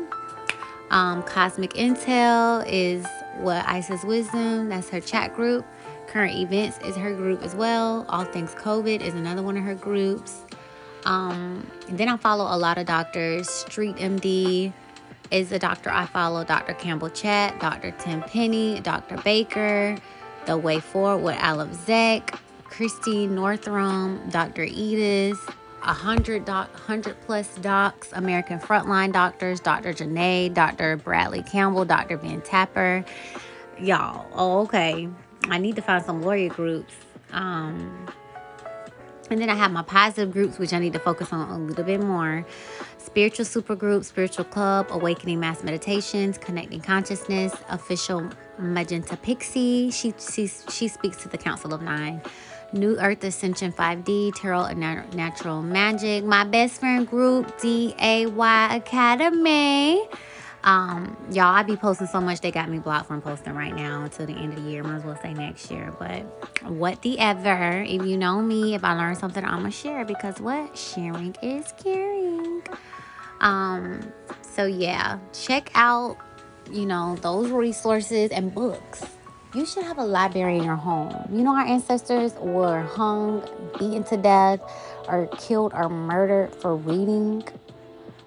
Um, 0.89 1.21
Cosmic 1.23 1.73
Intel 1.73 2.65
is 2.67 3.05
what 3.37 3.65
Isis 3.67 4.03
Wisdom, 4.03 4.69
that's 4.69 4.89
her 4.89 4.99
chat 4.99 5.35
group. 5.35 5.65
Current 6.07 6.35
Events 6.35 6.79
is 6.85 6.95
her 6.95 7.13
group 7.13 7.41
as 7.41 7.55
well. 7.55 8.05
All 8.09 8.25
Things 8.25 8.53
COVID 8.55 9.01
is 9.01 9.13
another 9.13 9.41
one 9.41 9.57
of 9.57 9.63
her 9.63 9.75
groups. 9.75 10.43
Um, 11.05 11.65
then 11.89 12.07
I 12.09 12.17
follow 12.17 12.45
a 12.45 12.57
lot 12.57 12.77
of 12.77 12.85
doctors. 12.85 13.49
Street 13.49 13.95
MD 13.97 14.71
is 15.31 15.49
the 15.49 15.59
doctor 15.59 15.89
I 15.89 16.05
follow. 16.05 16.43
Dr. 16.43 16.73
Campbell 16.73 17.09
Chat, 17.09 17.59
Dr. 17.59 17.91
Tim 17.91 18.21
Penny, 18.21 18.79
Dr. 18.79 19.17
Baker, 19.17 19.97
The 20.45 20.57
Way 20.57 20.79
Forward 20.79 21.23
with 21.23 21.43
Aleph 21.43 21.73
Zek, 21.73 22.39
Christiane 22.65 23.35
Northrup, 23.35 24.29
Dr. 24.29 24.63
Edith, 24.63 25.39
100 25.85 26.45
doc, 26.45 26.71
100 26.73 27.19
plus 27.21 27.55
docs, 27.57 28.11
American 28.13 28.59
Frontline 28.59 29.11
Doctors, 29.11 29.59
Dr. 29.59 29.93
Janae, 29.93 30.53
Dr. 30.53 30.97
Bradley 30.97 31.43
Campbell, 31.43 31.85
Dr. 31.85 32.17
Ben 32.17 32.41
Tapper. 32.41 33.03
Y'all, 33.79 34.25
oh, 34.33 34.61
okay. 34.61 35.09
I 35.49 35.57
need 35.57 35.75
to 35.75 35.81
find 35.81 36.03
some 36.03 36.21
lawyer 36.21 36.49
groups. 36.49 36.93
Um, 37.31 38.07
and 39.29 39.41
then 39.41 39.49
I 39.49 39.55
have 39.55 39.71
my 39.71 39.81
positive 39.81 40.31
groups, 40.31 40.59
which 40.59 40.73
I 40.73 40.79
need 40.79 40.93
to 40.93 40.99
focus 40.99 41.33
on 41.33 41.49
a 41.49 41.57
little 41.57 41.83
bit 41.83 42.01
more. 42.01 42.45
Spiritual 42.97 43.45
super 43.45 43.75
group, 43.75 44.03
spiritual 44.03 44.45
club, 44.45 44.87
awakening 44.89 45.39
mass 45.39 45.63
meditations, 45.63 46.37
connecting 46.37 46.81
consciousness, 46.81 47.53
official 47.69 48.29
magenta 48.59 49.17
pixie. 49.17 49.91
She 49.91 50.13
she 50.19 50.47
she 50.47 50.87
speaks 50.87 51.17
to 51.17 51.29
the 51.29 51.37
Council 51.37 51.73
of 51.73 51.81
Nine. 51.81 52.21
New 52.73 52.97
Earth 52.99 53.23
Ascension 53.23 53.71
5D, 53.71 54.33
Tarot 54.35 54.63
and 54.65 54.79
Natural 55.15 55.61
Magic, 55.61 56.25
my 56.25 56.43
best 56.43 56.79
friend 56.79 57.07
group, 57.07 57.59
DAY 57.61 58.25
Academy. 58.25 60.01
Um, 60.63 61.17
y'all, 61.29 61.53
I 61.53 61.63
be 61.63 61.75
posting 61.75 62.07
so 62.07 62.21
much 62.21 62.39
they 62.39 62.49
got 62.49 62.69
me 62.69 62.79
blocked 62.79 63.07
from 63.07 63.21
posting 63.21 63.53
right 63.53 63.75
now 63.75 64.03
until 64.03 64.25
the 64.25 64.33
end 64.33 64.53
of 64.53 64.63
the 64.63 64.71
year. 64.71 64.81
Might 64.81 64.95
as 64.95 65.03
well 65.03 65.19
say 65.21 65.33
next 65.33 65.69
year. 65.69 65.93
But 65.99 66.21
what 66.63 67.01
the 67.01 67.19
ever, 67.19 67.83
if 67.83 68.05
you 68.05 68.17
know 68.17 68.41
me, 68.41 68.73
if 68.73 68.83
I 68.83 68.93
learn 68.93 69.15
something, 69.15 69.43
I'ma 69.43 69.69
share 69.69 70.05
because 70.05 70.39
what? 70.39 70.77
Sharing 70.77 71.35
is 71.41 71.73
caring. 71.83 72.63
Um, 73.41 74.11
so 74.41 74.65
yeah, 74.65 75.19
check 75.33 75.69
out, 75.75 76.17
you 76.71 76.85
know, 76.85 77.17
those 77.17 77.51
resources 77.51 78.31
and 78.31 78.53
books 78.53 79.03
you 79.53 79.65
should 79.65 79.83
have 79.83 79.99
a 79.99 80.03
library 80.03 80.57
in 80.57 80.63
your 80.63 80.75
home. 80.75 81.27
You 81.31 81.43
know, 81.43 81.55
our 81.55 81.65
ancestors 81.65 82.33
were 82.39 82.81
hung, 82.81 83.47
beaten 83.77 84.03
to 84.05 84.17
death, 84.17 84.59
or 85.07 85.27
killed 85.37 85.73
or 85.75 85.89
murdered 85.89 86.55
for 86.55 86.75
reading. 86.75 87.43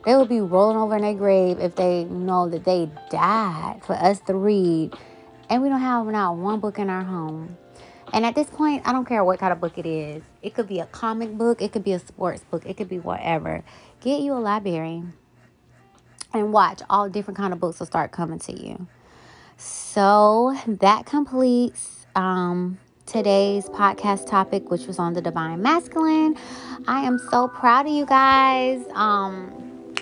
They 0.05 0.15
would 0.15 0.29
be 0.29 0.41
rolling 0.41 0.77
over 0.77 0.95
in 0.95 1.03
their 1.03 1.15
grave 1.15 1.59
if 1.59 1.75
they 1.75 2.05
know 2.05 2.49
that 2.49 2.65
they 2.65 2.89
died 3.11 3.81
for 3.85 3.95
us 3.95 4.21
to 4.21 4.35
read. 4.35 4.95
And 5.51 5.63
we 5.63 5.69
don't 5.69 5.81
have 5.81 6.07
not 6.07 6.37
one 6.37 6.61
book 6.61 6.79
in 6.79 6.89
our 6.89 7.03
home. 7.03 7.57
And 8.13 8.25
at 8.25 8.37
this 8.37 8.49
point, 8.49 8.83
I 8.87 8.93
don't 8.93 9.05
care 9.05 9.25
what 9.25 9.41
kind 9.41 9.53
of 9.53 9.61
book 9.61 9.79
it 9.79 9.87
is. 9.87 10.23
It 10.43 10.55
could 10.55 10.69
be 10.69 10.79
a 10.79 10.87
comic 10.87 11.37
book, 11.37 11.61
it 11.61 11.73
could 11.73 11.83
be 11.83 11.93
a 11.93 11.99
sports 11.99 12.45
book, 12.45 12.65
it 12.65 12.77
could 12.77 12.89
be 12.89 13.01
whatever. 13.01 13.65
Get 14.01 14.21
you 14.21 14.35
a 14.35 14.39
library 14.39 15.03
and 16.33 16.53
watch 16.53 16.83
all 16.89 17.09
different 17.09 17.37
kind 17.37 17.53
of 17.53 17.59
books 17.59 17.81
will 17.81 17.87
start 17.87 18.13
coming 18.13 18.39
to 18.41 18.53
you. 18.53 18.87
So 19.57 20.55
that 20.67 21.07
completes 21.07 22.07
um, 22.15 22.79
today's 23.07 23.69
podcast 23.71 24.29
topic, 24.29 24.71
which 24.71 24.87
was 24.87 24.99
on 24.99 25.15
the 25.15 25.23
divine 25.23 25.63
masculine. 25.63 26.37
I 26.87 27.03
am 27.03 27.19
so 27.31 27.49
proud 27.49 27.87
of 27.87 27.93
you 27.93 28.05
guys 28.05 28.85
um, 28.95 29.95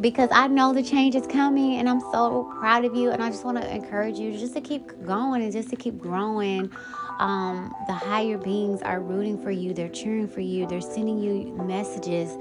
because 0.00 0.28
I 0.32 0.46
know 0.46 0.72
the 0.72 0.82
change 0.82 1.16
is 1.16 1.26
coming, 1.26 1.76
and 1.78 1.88
I'm 1.88 2.00
so 2.00 2.52
proud 2.60 2.84
of 2.84 2.94
you. 2.94 3.10
And 3.10 3.20
I 3.22 3.30
just 3.30 3.44
want 3.44 3.60
to 3.60 3.74
encourage 3.74 4.16
you 4.18 4.32
just 4.32 4.54
to 4.54 4.60
keep 4.60 5.04
going 5.04 5.42
and 5.42 5.52
just 5.52 5.70
to 5.70 5.76
keep 5.76 5.98
growing. 5.98 6.70
Um, 7.18 7.74
the 7.88 7.94
higher 7.94 8.38
beings 8.38 8.80
are 8.82 9.00
rooting 9.00 9.42
for 9.42 9.50
you, 9.50 9.74
they're 9.74 9.88
cheering 9.88 10.28
for 10.28 10.40
you, 10.40 10.68
they're 10.68 10.80
sending 10.80 11.18
you 11.18 11.52
messages 11.64 12.38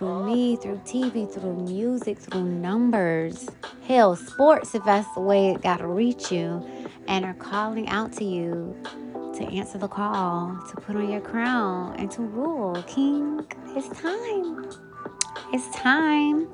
through 0.00 0.24
me, 0.24 0.56
through 0.56 0.78
TV, 0.78 1.30
through 1.30 1.56
music, 1.56 2.18
through 2.18 2.42
numbers. 2.42 3.46
Hell, 3.86 4.16
sports, 4.16 4.74
if 4.74 4.82
that's 4.82 5.06
the 5.12 5.20
way 5.20 5.50
it 5.50 5.60
got 5.60 5.76
to 5.76 5.86
reach 5.86 6.32
you, 6.32 6.66
and 7.06 7.26
are 7.26 7.34
calling 7.34 7.86
out 7.86 8.10
to 8.14 8.24
you 8.24 8.74
to 9.36 9.44
answer 9.44 9.76
the 9.76 9.88
call, 9.88 10.58
to 10.70 10.76
put 10.76 10.96
on 10.96 11.10
your 11.10 11.20
crown, 11.20 11.94
and 11.96 12.10
to 12.12 12.22
rule. 12.22 12.82
King, 12.86 13.46
it's 13.76 13.88
time. 14.00 14.70
It's 15.52 15.76
time. 15.76 16.48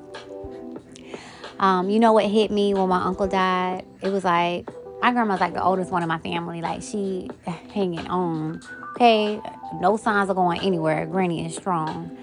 Um, 1.59 1.89
you 1.89 2.01
know 2.01 2.11
what 2.11 2.25
hit 2.25 2.51
me 2.51 2.73
when 2.73 2.89
my 2.89 3.01
uncle 3.01 3.27
died? 3.27 3.85
It 4.01 4.09
was 4.09 4.25
like 4.25 4.69
my 5.01 5.13
grandma's 5.13 5.39
like 5.39 5.53
the 5.53 5.63
oldest 5.63 5.89
one 5.89 6.03
in 6.03 6.09
my 6.09 6.19
family. 6.19 6.61
Like 6.61 6.81
she 6.81 7.29
hanging 7.45 8.07
on. 8.07 8.59
Okay, 8.97 9.39
no 9.75 9.95
signs 9.95 10.29
of 10.29 10.35
going 10.35 10.59
anywhere. 10.59 11.05
Granny 11.05 11.45
is 11.45 11.55
strong 11.55 12.17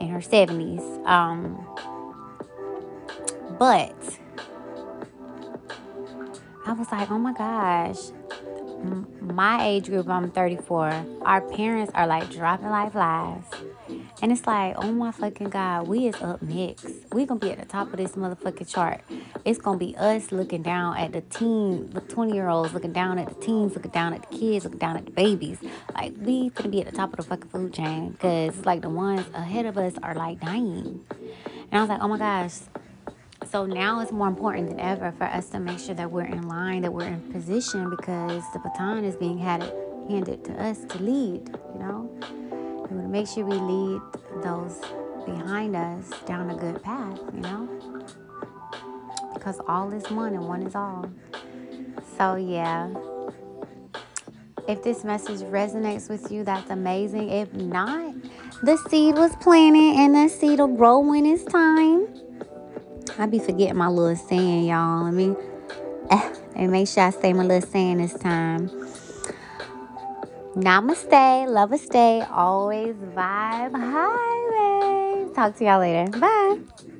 in 0.00 0.08
her 0.08 0.20
70s. 0.20 0.82
Um, 1.06 1.66
but 3.58 3.94
I 6.66 6.72
was 6.72 6.90
like, 6.90 7.10
oh 7.10 7.18
my 7.18 7.32
gosh, 7.32 8.10
my 9.20 9.66
age 9.66 9.86
group, 9.86 10.08
I'm 10.08 10.30
34. 10.30 11.04
Our 11.22 11.40
parents 11.40 11.92
are 11.94 12.06
like 12.06 12.30
dropping 12.30 12.68
like 12.68 12.92
flies. 12.92 13.42
And 14.22 14.32
it's 14.32 14.46
like, 14.46 14.74
oh 14.78 14.92
my 14.92 15.12
fucking 15.12 15.50
God, 15.50 15.88
we 15.88 16.08
is 16.08 16.16
up 16.22 16.42
next. 16.42 16.86
We 17.12 17.26
gonna 17.26 17.40
be 17.40 17.50
at 17.50 17.58
the 17.58 17.66
top 17.66 17.92
of 17.92 17.98
this 17.98 18.12
motherfucking 18.12 18.72
chart. 18.72 19.02
It's 19.44 19.58
gonna 19.58 19.78
be 19.78 19.96
us 19.96 20.32
looking 20.32 20.62
down 20.62 20.96
at 20.96 21.12
the 21.12 21.20
teen, 21.20 21.90
the 21.90 22.00
20 22.00 22.34
year 22.34 22.48
olds 22.48 22.72
looking 22.72 22.92
down 22.92 23.18
at 23.18 23.28
the 23.28 23.34
teens, 23.34 23.74
looking 23.74 23.90
down 23.90 24.14
at 24.14 24.28
the 24.28 24.36
kids, 24.36 24.64
looking 24.64 24.78
down 24.78 24.96
at 24.96 25.06
the 25.06 25.12
babies. 25.12 25.58
Like 25.94 26.14
we 26.18 26.50
gonna 26.50 26.70
be 26.70 26.80
at 26.80 26.86
the 26.86 26.96
top 26.96 27.10
of 27.10 27.16
the 27.16 27.22
fucking 27.24 27.50
food 27.50 27.74
chain 27.74 28.10
because 28.12 28.56
it's 28.56 28.66
like 28.66 28.82
the 28.82 28.90
ones 28.90 29.26
ahead 29.34 29.66
of 29.66 29.76
us 29.76 29.94
are 30.02 30.14
like 30.14 30.40
dying. 30.40 31.04
And 31.70 31.74
I 31.74 31.80
was 31.80 31.88
like, 31.88 32.00
oh 32.00 32.08
my 32.08 32.18
gosh. 32.18 32.58
So 33.44 33.66
now 33.66 34.00
it's 34.00 34.12
more 34.12 34.28
important 34.28 34.70
than 34.70 34.80
ever 34.80 35.12
for 35.18 35.24
us 35.24 35.50
to 35.50 35.60
make 35.60 35.78
sure 35.78 35.94
that 35.94 36.10
we're 36.10 36.24
in 36.24 36.48
line, 36.48 36.82
that 36.82 36.92
we're 36.92 37.06
in 37.06 37.20
position 37.32 37.90
because 37.90 38.42
the 38.52 38.58
baton 38.58 39.04
is 39.04 39.16
being 39.16 39.38
handed 39.38 39.72
handed 40.08 40.44
to 40.44 40.62
us 40.62 40.84
to 40.84 40.98
lead, 41.02 41.48
you 41.72 41.80
know? 41.80 42.08
We 42.20 42.96
want 42.96 43.02
to 43.02 43.08
make 43.08 43.26
sure 43.26 43.44
we 43.44 43.56
lead 43.56 44.00
those 44.42 44.78
behind 45.24 45.74
us 45.74 46.10
down 46.26 46.50
a 46.50 46.56
good 46.56 46.82
path, 46.82 47.18
you 47.34 47.40
know? 47.40 47.68
Because 49.34 49.60
all 49.66 49.92
is 49.92 50.08
one 50.10 50.34
and 50.34 50.46
one 50.46 50.62
is 50.62 50.74
all. 50.74 51.10
So, 52.16 52.36
yeah. 52.36 52.92
If 54.68 54.82
this 54.82 55.04
message 55.04 55.40
resonates 55.40 56.08
with 56.08 56.30
you, 56.30 56.42
that's 56.44 56.70
amazing. 56.70 57.30
If 57.30 57.52
not, 57.52 58.14
the 58.62 58.76
seed 58.88 59.16
was 59.16 59.34
planted 59.36 59.96
and 59.96 60.14
the 60.14 60.28
seed 60.28 60.58
will 60.58 60.68
grow 60.68 61.00
when 61.00 61.26
it's 61.26 61.44
time. 61.44 62.08
I 63.18 63.26
be 63.26 63.38
forgetting 63.38 63.76
my 63.76 63.88
little 63.88 64.16
saying, 64.16 64.66
y'all. 64.66 65.04
Let 65.04 65.14
me 65.14 65.34
eh, 66.10 66.34
and 66.54 66.70
make 66.70 66.88
sure 66.88 67.04
I 67.04 67.10
say 67.10 67.32
my 67.32 67.44
little 67.44 67.68
saying 67.68 67.98
this 67.98 68.14
time. 68.14 68.68
Namaste, 70.54 71.48
love 71.48 71.72
a 71.72 71.78
stay, 71.78 72.22
always 72.30 72.96
vibe 72.96 73.72
highway. 73.74 75.34
Talk 75.34 75.56
to 75.56 75.64
y'all 75.64 75.80
later. 75.80 76.10
Bye. 76.18 76.92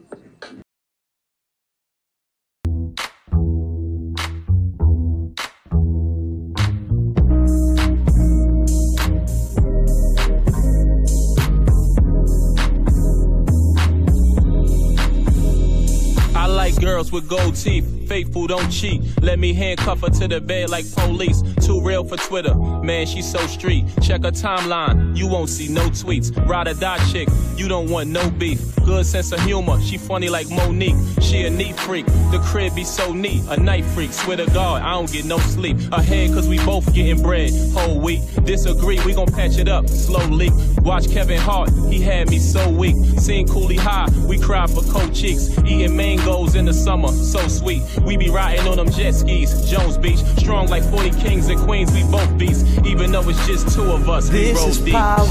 With 17.13 17.29
gold 17.29 17.55
teeth 17.55 17.96
faithful, 18.07 18.47
don't 18.47 18.71
cheat. 18.71 19.03
Let 19.21 19.39
me 19.39 19.53
handcuff 19.53 20.01
her 20.01 20.11
to 20.11 20.29
the 20.29 20.41
bed 20.41 20.71
like 20.71 20.91
police. 20.95 21.43
Too 21.65 21.81
real 21.81 22.05
for 22.05 22.17
Twitter. 22.17 22.55
Man, 22.55 23.07
she's 23.07 23.31
so 23.31 23.45
street. 23.47 23.85
Check 24.03 24.23
her 24.23 24.31
timeline. 24.31 25.17
You 25.17 25.29
won't 25.29 25.49
see 25.49 25.69
no 25.73 25.89
tweets. 25.91 26.35
Ride 26.49 26.69
or 26.69 26.75
die 26.75 27.05
chick. 27.11 27.29
You 27.57 27.69
don't 27.69 27.91
want 27.91 28.11
no 28.11 28.31
beef. 28.31 28.61
Good 28.85 29.07
sense 29.07 29.33
of 29.33 29.41
humor. 29.41 29.81
She 29.81 29.99
funny 29.99 30.29
like 30.29 30.47
Mo'Nique. 30.49 30.97
She 31.23 31.45
a 31.45 31.51
neat 31.51 31.79
freak. 31.81 32.07
The 32.07 32.41
crib 32.45 32.75
be 32.75 32.85
so 32.85 33.13
neat. 33.13 33.43
A 33.49 33.57
night 33.57 33.85
freak. 33.85 34.13
Swear 34.13 34.37
to 34.37 34.47
God, 34.47 34.83
I 34.83 34.93
don't 34.93 35.11
get 35.11 35.25
no 35.25 35.39
sleep. 35.39 35.77
Ahead, 35.93 36.33
cause 36.33 36.49
we 36.49 36.59
both 36.65 36.93
getting 36.95 37.23
bread. 37.23 37.51
Whole 37.73 38.01
week. 38.01 38.21
Disagree, 38.45 39.01
we 39.05 39.15
gon' 39.15 39.27
patch 39.27 39.59
it 39.59 39.69
up 39.69 39.89
slowly. 39.89 40.51
Watch 40.83 41.11
Kevin 41.11 41.41
Hart. 41.41 41.71
He 41.91 42.01
had 42.01 42.31
me 42.31 42.39
so 42.39 42.69
weak. 42.71 42.95
Seen 43.19 43.49
Cooley 43.49 43.77
High. 43.77 44.09
We 44.27 44.39
cry 44.39 44.67
for 44.67 44.83
Cochise. 44.93 45.59
Eating 45.65 45.97
mangoes 45.97 46.55
in 46.55 46.67
the 46.67 46.75
summer. 46.75 47.09
So 47.09 47.47
sweet. 47.49 47.83
We 48.05 48.17
be 48.17 48.31
riding 48.31 48.67
on 48.67 48.77
them 48.77 48.91
jet 48.91 49.13
skis, 49.15 49.69
Jones 49.69 49.99
Beach. 49.99 50.21
Strong 50.39 50.69
like 50.69 50.85
40 50.85 51.11
kings 51.11 51.49
and 51.49 51.59
queens, 51.61 51.93
we 51.93 52.03
both 52.05 52.37
beasts. 52.39 52.65
Even 52.85 53.11
though 53.13 53.29
it's 53.29 53.47
just 53.47 53.75
two 53.75 53.83
of 53.91 54.09
us, 54.09 54.29
this 54.29 54.65
is 54.65 54.79
deep. 54.79 54.95
power. 54.95 55.27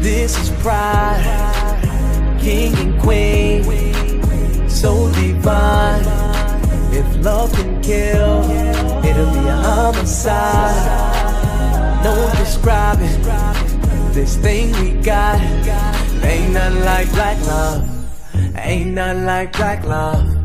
This 0.00 0.38
is 0.38 0.50
pride. 0.62 2.38
King 2.40 2.74
and 2.76 3.00
queen, 3.00 3.62
so 4.68 5.12
divine. 5.12 6.02
If 6.92 7.24
love 7.24 7.52
can 7.54 7.80
kill, 7.82 8.42
it'll 9.04 9.32
be 9.32 9.48
a 9.48 9.56
homicide. 9.56 11.12
No 12.04 12.32
describing 12.36 13.22
this 14.12 14.36
thing 14.36 14.72
we 14.82 15.00
got. 15.02 15.40
Ain't 16.24 16.52
nothing 16.52 16.84
like 16.84 17.10
black 17.12 17.40
love. 17.46 17.88
Ain't 18.56 18.90
nothing 18.94 19.24
like 19.24 19.52
black 19.52 19.84
love. 19.84 20.41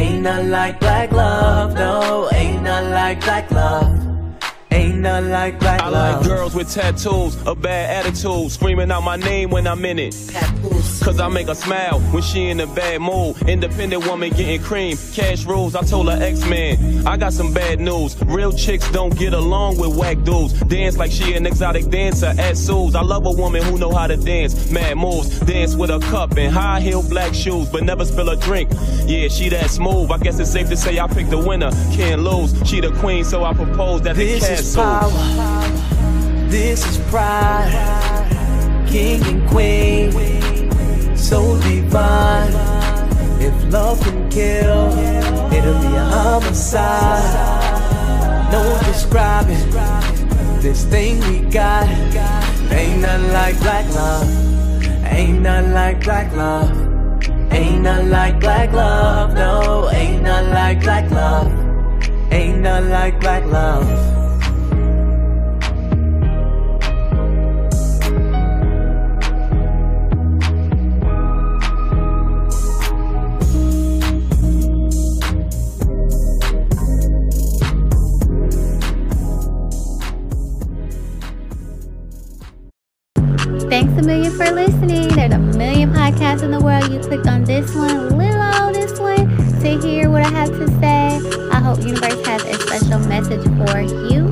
Ain't 0.00 0.22
nothing 0.22 0.48
like 0.48 0.80
black 0.80 1.12
love, 1.12 1.74
no, 1.74 2.30
ain't 2.32 2.62
nothing 2.62 2.90
like 2.90 3.20
black 3.20 3.50
love. 3.50 4.09
Ain't 4.80 5.00
nothing 5.00 5.30
like 5.30 5.60
black 5.60 5.82
I 5.82 5.90
love. 5.90 6.20
like 6.20 6.26
girls 6.26 6.54
with 6.54 6.72
tattoos, 6.72 7.36
a 7.46 7.54
bad 7.54 8.06
attitude, 8.06 8.50
screaming 8.50 8.90
out 8.90 9.02
my 9.02 9.16
name 9.16 9.50
when 9.50 9.66
I'm 9.66 9.84
in 9.84 9.98
it. 9.98 10.14
Cause 11.02 11.20
I 11.20 11.28
make 11.28 11.48
her 11.48 11.54
smile 11.54 12.00
when 12.12 12.22
she 12.22 12.48
in 12.48 12.60
a 12.60 12.66
bad 12.66 13.00
mood. 13.00 13.36
Independent 13.48 14.06
woman 14.06 14.30
getting 14.30 14.62
cream, 14.62 14.96
cash 15.12 15.44
rules. 15.44 15.74
I 15.74 15.82
told 15.82 16.10
her 16.10 16.22
X-Man, 16.22 17.06
I 17.06 17.16
got 17.18 17.32
some 17.34 17.52
bad 17.52 17.80
news. 17.80 18.16
Real 18.24 18.52
chicks 18.52 18.90
don't 18.90 19.16
get 19.18 19.34
along 19.34 19.78
with 19.78 19.96
whack 19.96 20.22
dudes. 20.24 20.58
Dance 20.60 20.96
like 20.96 21.10
she 21.10 21.34
an 21.34 21.46
exotic 21.46 21.88
dancer 21.90 22.32
at 22.38 22.56
Sue's. 22.56 22.94
I 22.94 23.02
love 23.02 23.26
a 23.26 23.32
woman 23.32 23.62
who 23.62 23.78
know 23.78 23.92
how 23.92 24.06
to 24.06 24.16
dance. 24.16 24.70
Mad 24.70 24.96
moves, 24.96 25.40
dance 25.40 25.74
with 25.74 25.90
a 25.90 26.00
cup 26.00 26.36
and 26.38 26.52
high 26.52 26.80
heel 26.80 27.02
black 27.02 27.34
shoes, 27.34 27.68
but 27.68 27.82
never 27.82 28.04
spill 28.06 28.30
a 28.30 28.36
drink. 28.36 28.70
Yeah, 29.06 29.28
she 29.28 29.50
that 29.50 29.70
smooth. 29.70 30.10
I 30.10 30.18
guess 30.18 30.38
it's 30.38 30.50
safe 30.50 30.68
to 30.68 30.76
say 30.76 30.98
I 30.98 31.06
picked 31.06 31.30
the 31.30 31.38
winner. 31.38 31.70
Can't 31.92 32.22
lose. 32.22 32.54
She 32.68 32.80
the 32.80 32.92
queen, 32.92 33.24
so 33.24 33.44
I 33.44 33.52
propose 33.52 34.02
that 34.02 34.16
this 34.16 34.46
the 34.46 34.54
is 34.54 34.69
power. 34.74 35.10
This 36.48 36.86
is 36.86 36.98
pride. 37.10 37.70
King 38.88 39.22
and 39.24 39.48
queen, 39.48 40.10
so 41.16 41.60
divine. 41.60 42.52
If 43.40 43.72
love 43.72 44.00
can 44.02 44.28
kill, 44.28 44.90
it'll 45.52 45.80
be 45.80 45.94
a 45.94 46.04
homicide. 46.04 47.22
No 48.52 48.78
describing 48.84 49.70
this 50.60 50.84
thing 50.84 51.20
we 51.20 51.48
got. 51.50 51.88
Ain't 52.72 53.00
nothing 53.00 53.32
like 53.32 53.58
black 53.60 53.88
love. 53.94 54.28
Ain't 55.06 55.40
nothing 55.40 55.72
like 55.72 56.02
black 56.02 56.32
love. 56.34 56.70
Ain't 57.52 57.82
nothing 57.82 58.10
like 58.10 58.40
black 58.40 58.72
love. 58.72 59.34
No, 59.34 59.88
ain't 59.90 60.22
nothing 60.22 60.52
like 60.52 60.80
black 60.80 61.10
love. 61.10 61.52
Ain't 62.32 62.60
nothing 62.60 62.90
like 62.90 63.20
black 63.20 63.44
love. 63.46 64.19
A 84.00 84.02
million 84.02 84.32
for 84.32 84.50
listening. 84.50 85.08
There's 85.08 85.34
a 85.34 85.38
million 85.38 85.92
podcasts 85.92 86.42
in 86.42 86.50
the 86.50 86.58
world. 86.58 86.90
You 86.90 87.00
clicked 87.00 87.26
on 87.26 87.44
this 87.44 87.74
one, 87.74 88.16
little 88.16 88.62
old 88.62 88.74
this 88.74 88.98
one, 88.98 89.28
to 89.60 89.78
hear 89.86 90.08
what 90.08 90.24
I 90.24 90.30
have 90.30 90.48
to 90.48 90.68
say. 90.80 91.20
I 91.50 91.60
hope 91.60 91.80
Universe 91.84 92.26
has 92.26 92.42
a 92.44 92.54
special 92.54 92.98
message 93.00 93.44
for 93.58 93.80
you. 93.82 94.24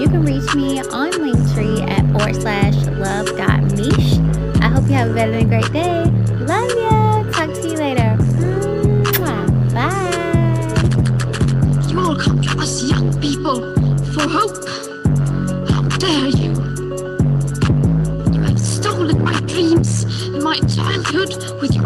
You 0.00 0.08
can 0.08 0.22
reach 0.22 0.54
me 0.54 0.78
on 0.78 1.10
Linktree 1.10 1.90
at 1.90 2.06
forward 2.12 2.40
slash 2.40 2.76
Luv.meesh. 2.86 4.62
I 4.62 4.68
hope 4.68 4.84
you 4.84 4.92
have 4.92 5.10
a 5.10 5.14
better 5.14 5.32
than 5.32 5.48
great 5.48 5.72
day. 5.72 6.09